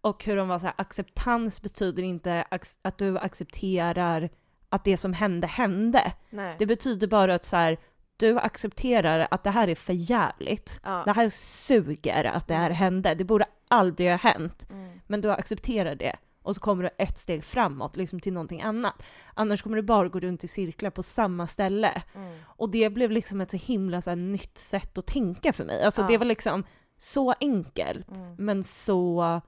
Och 0.00 0.24
hur 0.24 0.36
de 0.36 0.48
var 0.48 0.58
så 0.58 0.64
här, 0.64 0.74
acceptans 0.78 1.62
betyder 1.62 2.02
inte 2.02 2.44
att 2.82 2.98
du 2.98 3.18
accepterar 3.18 4.28
att 4.68 4.84
det 4.84 4.96
som 4.96 5.12
hände 5.12 5.46
hände. 5.46 6.12
Nej. 6.30 6.56
Det 6.58 6.66
betyder 6.66 7.06
bara 7.06 7.34
att 7.34 7.44
så 7.44 7.56
här, 7.56 7.78
du 8.18 8.38
accepterar 8.38 9.28
att 9.30 9.44
det 9.44 9.50
här 9.50 9.68
är 9.68 9.74
för 9.74 9.92
jävligt. 9.92 10.80
ja. 10.84 11.02
Det 11.04 11.12
här 11.12 11.30
suger 11.30 12.24
att 12.24 12.48
det 12.48 12.54
här 12.54 12.66
Mm. 12.70 12.76
hände. 12.76 13.14
Det 13.14 13.24
borde 13.24 13.44
aldrig 13.68 14.10
ha 14.10 14.16
hänt. 14.16 14.66
Mm. 14.70 15.00
Men 15.06 15.20
du 15.20 15.30
accepterar 15.32 15.94
det. 15.94 16.16
Och 16.42 16.54
så 16.54 16.60
kommer 16.60 16.82
du 16.82 16.90
ett 16.98 17.18
steg 17.18 17.44
framåt, 17.44 17.96
liksom 17.96 18.20
till 18.20 18.32
någonting 18.32 18.62
annat. 18.62 19.02
Annars 19.34 19.62
kommer 19.62 19.76
du 19.76 19.82
bara 19.82 20.08
gå 20.08 20.20
runt 20.20 20.44
i 20.44 20.48
cirklar 20.48 20.90
på 20.90 21.02
samma 21.02 21.46
ställe. 21.46 22.02
Mm. 22.14 22.38
Och 22.46 22.70
det 22.70 22.90
blev 22.90 23.10
liksom 23.10 23.40
ett 23.40 23.50
så 23.50 23.56
himla 23.56 24.02
så 24.02 24.10
här, 24.10 24.16
nytt 24.16 24.58
sätt 24.58 24.98
att 24.98 25.06
tänka 25.06 25.52
för 25.52 25.64
mig. 25.64 25.82
Alltså 25.84 26.00
Ja. 26.00 26.06
det 26.06 26.18
var 26.18 26.24
liksom, 26.26 26.64
så 26.98 27.34
enkelt, 27.40 28.08
Mm. 28.10 28.34
men 28.38 28.64
så, 28.64 29.40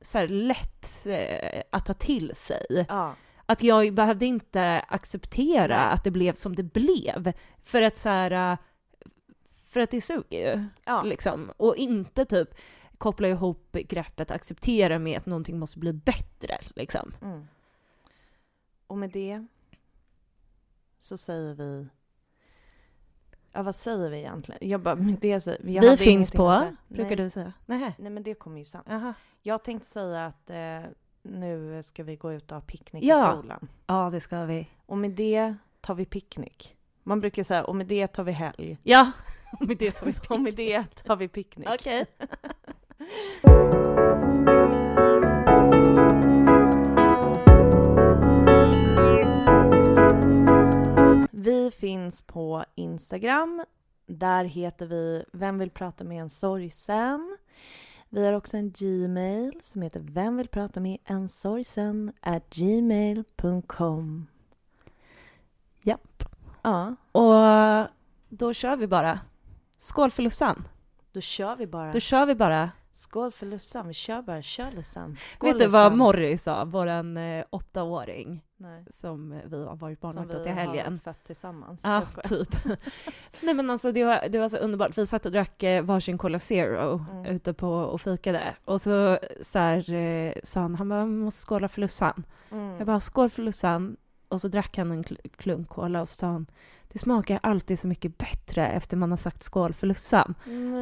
så 0.00 0.18
här, 0.18 0.28
lätt 0.28 1.06
eh, 1.06 1.62
att 1.72 1.86
ta 1.86 1.94
till 1.94 2.32
sig. 2.34 2.86
Ja. 2.88 3.14
Att 3.46 3.62
jag 3.62 3.94
behövde 3.94 4.26
inte 4.26 4.80
acceptera 4.88 5.80
att 5.80 6.04
det 6.04 6.10
blev 6.10 6.32
som 6.32 6.56
det 6.56 6.62
blev. 6.62 7.32
För 7.62 7.82
att 7.82 7.98
så 7.98 8.08
här, 8.08 8.52
eh, 8.52 8.58
för 9.68 9.80
att 9.80 9.90
det 9.90 10.00
suger 10.00 10.54
ju. 10.54 10.64
Ja. 10.84 11.02
Liksom. 11.02 11.52
Och 11.56 11.76
inte 11.76 12.24
typ 12.24 12.48
koppla 12.98 13.28
ihop 13.28 13.72
greppet 13.72 14.30
acceptera 14.30 14.98
med 14.98 15.18
att 15.18 15.26
någonting 15.26 15.58
måste 15.58 15.78
bli 15.78 15.92
bättre. 15.92 16.58
Liksom. 16.76 17.14
Mm. 17.22 17.46
Och 18.86 18.98
med 18.98 19.10
det 19.10 19.46
så 20.98 21.16
säger 21.16 21.54
vi... 21.54 21.86
Ja, 23.52 23.62
vad 23.62 23.74
säger 23.74 24.10
vi 24.10 24.18
egentligen? 24.18 24.68
Jag 24.68 24.80
bara, 24.80 24.94
med 24.94 25.18
det 25.20 25.28
jag 25.28 25.58
Vi 25.82 25.96
finns 25.96 26.30
på, 26.30 26.66
brukar 26.88 27.16
Nej. 27.16 27.16
du 27.16 27.30
säga. 27.30 27.52
Nej. 27.66 27.94
Nej, 27.98 28.10
men 28.10 28.22
det 28.22 28.34
kommer 28.34 28.58
ju 28.58 28.64
sen. 28.64 28.82
Aha. 28.86 29.14
Jag 29.42 29.64
tänkte 29.64 29.88
säga 29.88 30.26
att 30.26 30.50
eh, 30.50 30.80
nu 31.24 31.82
ska 31.82 32.02
vi 32.04 32.16
gå 32.16 32.32
ut 32.32 32.52
och 32.52 32.56
ha 32.56 32.62
picknick 32.62 33.04
Ja. 33.04 33.32
i 33.32 33.36
solen. 33.36 33.68
Ja, 33.86 34.10
det 34.10 34.20
ska 34.20 34.44
vi. 34.44 34.68
Och 34.86 34.98
med 34.98 35.10
det 35.10 35.54
tar 35.80 35.94
vi 35.94 36.04
picknick. 36.06 36.76
Man 37.02 37.20
brukar 37.20 37.42
säga, 37.42 37.64
och 37.64 37.76
med 37.76 37.86
det 37.86 38.06
tar 38.06 38.24
vi 38.24 38.32
helg. 38.32 38.78
Ja, 38.82 39.10
med 39.60 39.76
det 39.78 39.90
tar 39.90 40.06
vi 40.06 40.14
Och 40.28 40.40
med 40.40 40.54
det 40.54 40.84
tar 41.04 41.16
vi 41.16 41.28
picknick. 41.34 41.68
Okej. 41.68 42.06
Vi 51.30 51.70
finns 51.70 52.22
på 52.22 52.64
Instagram. 52.74 53.64
Där 54.06 54.44
heter 54.44 54.86
vi 54.86 55.24
Vem 55.32 55.58
vill 55.58 55.70
prata 55.70 56.04
med 56.04 56.20
en 56.20 56.28
sorgsen? 56.30 57.36
Vi 58.14 58.26
har 58.26 58.32
också 58.32 58.56
en 58.56 58.70
Gmail 58.70 59.60
som 59.62 59.82
heter 59.82 60.00
Vem 60.00 60.36
vill 60.36 60.48
prata 60.48 60.80
med 60.80 60.98
en 61.04 61.28
sorgsen? 61.28 62.12
at 62.20 62.50
gmail.com. 62.50 64.26
Japp. 65.82 66.24
Ja, 66.62 66.94
Och 67.12 67.88
då 68.28 68.52
kör 68.54 68.76
vi 68.76 68.86
bara. 68.86 69.20
Skål 69.78 70.10
för 70.10 70.22
Lussan. 70.22 70.64
då 71.12 71.20
kör 71.20 71.56
vi 71.56 71.66
bara. 71.66 71.92
Då 71.92 72.00
kör 72.00 72.26
vi 72.26 72.34
bara. 72.34 72.70
Skål 72.96 73.32
för 73.32 73.46
Lussan, 73.46 73.88
vi 73.88 73.94
kör 73.94 74.22
bara. 74.22 74.42
Kör 74.42 74.70
Lussan. 74.70 75.16
Skål 75.32 75.48
Vet 75.50 75.58
du 75.58 75.66
vad. 75.68 75.96
Morris 75.96 76.42
sa, 76.42 76.64
våran 76.64 77.16
eh, 77.16 77.44
åttaåring 77.50 78.44
Nej, 78.56 78.84
som 78.90 79.40
vi 79.46 79.64
har 79.64 79.76
varit 79.76 80.00
som 80.00 80.12
barnvakt 80.12 80.34
åt 80.40 80.46
vi 80.46 80.50
i 80.50 80.52
helgen? 80.52 80.92
har 80.92 80.98
fött 81.12 81.24
tillsammans. 81.24 81.80
Ja, 81.84 82.04
skojar. 82.04 82.28
typ. 82.44 82.48
Nej 83.40 83.54
men 83.54 83.70
alltså 83.70 83.92
det 83.92 84.04
var, 84.04 84.28
det 84.28 84.38
var 84.38 84.48
så 84.48 84.56
underbart. 84.56 84.98
Vi 84.98 85.06
satt 85.06 85.26
och 85.26 85.32
drack 85.32 85.62
eh, 85.62 85.82
varsin 85.84 86.18
Cola 86.18 86.38
Zero 86.38 87.04
Mm. 87.10 87.24
ute 87.26 87.52
på 87.52 87.68
och 87.70 88.00
fikade. 88.00 88.54
Och 88.64 88.80
så, 88.80 89.18
så 89.42 89.58
här, 89.58 89.92
eh, 89.94 90.32
sa 90.44 90.60
han, 90.60 90.74
han 90.74 90.88
bara, 90.88 91.04
"Vi 91.04 91.10
måste 91.10 91.46
skåla 91.46 91.68
för 91.68 91.80
Lussan. 91.80 92.24
Mm. 92.50 92.76
Jag 92.78 92.86
bara, 92.86 93.00
skål 93.00 93.30
för 93.30 93.42
Lussan. 93.42 93.96
Och 94.28 94.40
så 94.40 94.48
drack 94.48 94.76
han 94.76 94.90
en 94.90 95.04
kl- 95.04 95.28
klunk 95.36 95.68
cola 95.68 96.00
och 96.00 96.08
så 96.08 96.14
sa 96.14 96.26
han, 96.26 96.46
det 96.92 96.98
smakar 96.98 97.40
alltid 97.42 97.80
så 97.80 97.88
mycket 97.88 98.18
bättre 98.18 98.68
efter 98.68 98.96
man 98.96 99.10
har 99.10 99.16
sagt 99.16 99.42
skål 99.42 99.72
för 99.74 99.86
Lussan. 99.86 100.34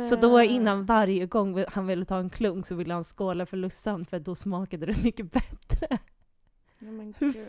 Så 0.09 0.17
då 0.17 0.41
innan 0.43 0.85
varje 0.87 1.27
gång 1.27 1.65
han 1.69 1.87
ville 1.87 2.05
ta 2.05 2.19
en 2.19 2.31
klunk 2.31 2.67
så 2.67 2.75
ville 2.75 2.95
han 2.95 3.05
skåla 3.05 3.47
för 3.47 3.57
Lussan 3.57 4.05
för 4.05 4.19
då 4.19 4.35
smakade 4.35 4.87
det 4.87 5.03
mycket 5.03 5.33
bättre. 5.33 5.99
Men 6.79 7.15
Hur 7.19 7.33
gud. 7.33 7.47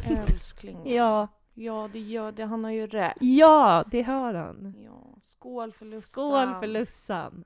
fint! 0.00 0.30
Älskling. 0.30 0.92
Ja, 0.94 1.28
Ja, 1.54 1.88
det 1.92 2.00
gör 2.00 2.32
det. 2.32 2.44
Han 2.44 2.64
har 2.64 2.70
ju 2.70 2.86
rätt. 2.86 3.16
ja, 3.20 3.84
det 3.90 4.02
har 4.02 4.34
han. 4.34 4.74
Ja, 4.84 5.16
skål 5.20 5.72
för 5.72 5.84
Lussan. 5.84 6.00
Skål 6.02 6.54
för 6.60 6.66
Lussan! 6.66 7.44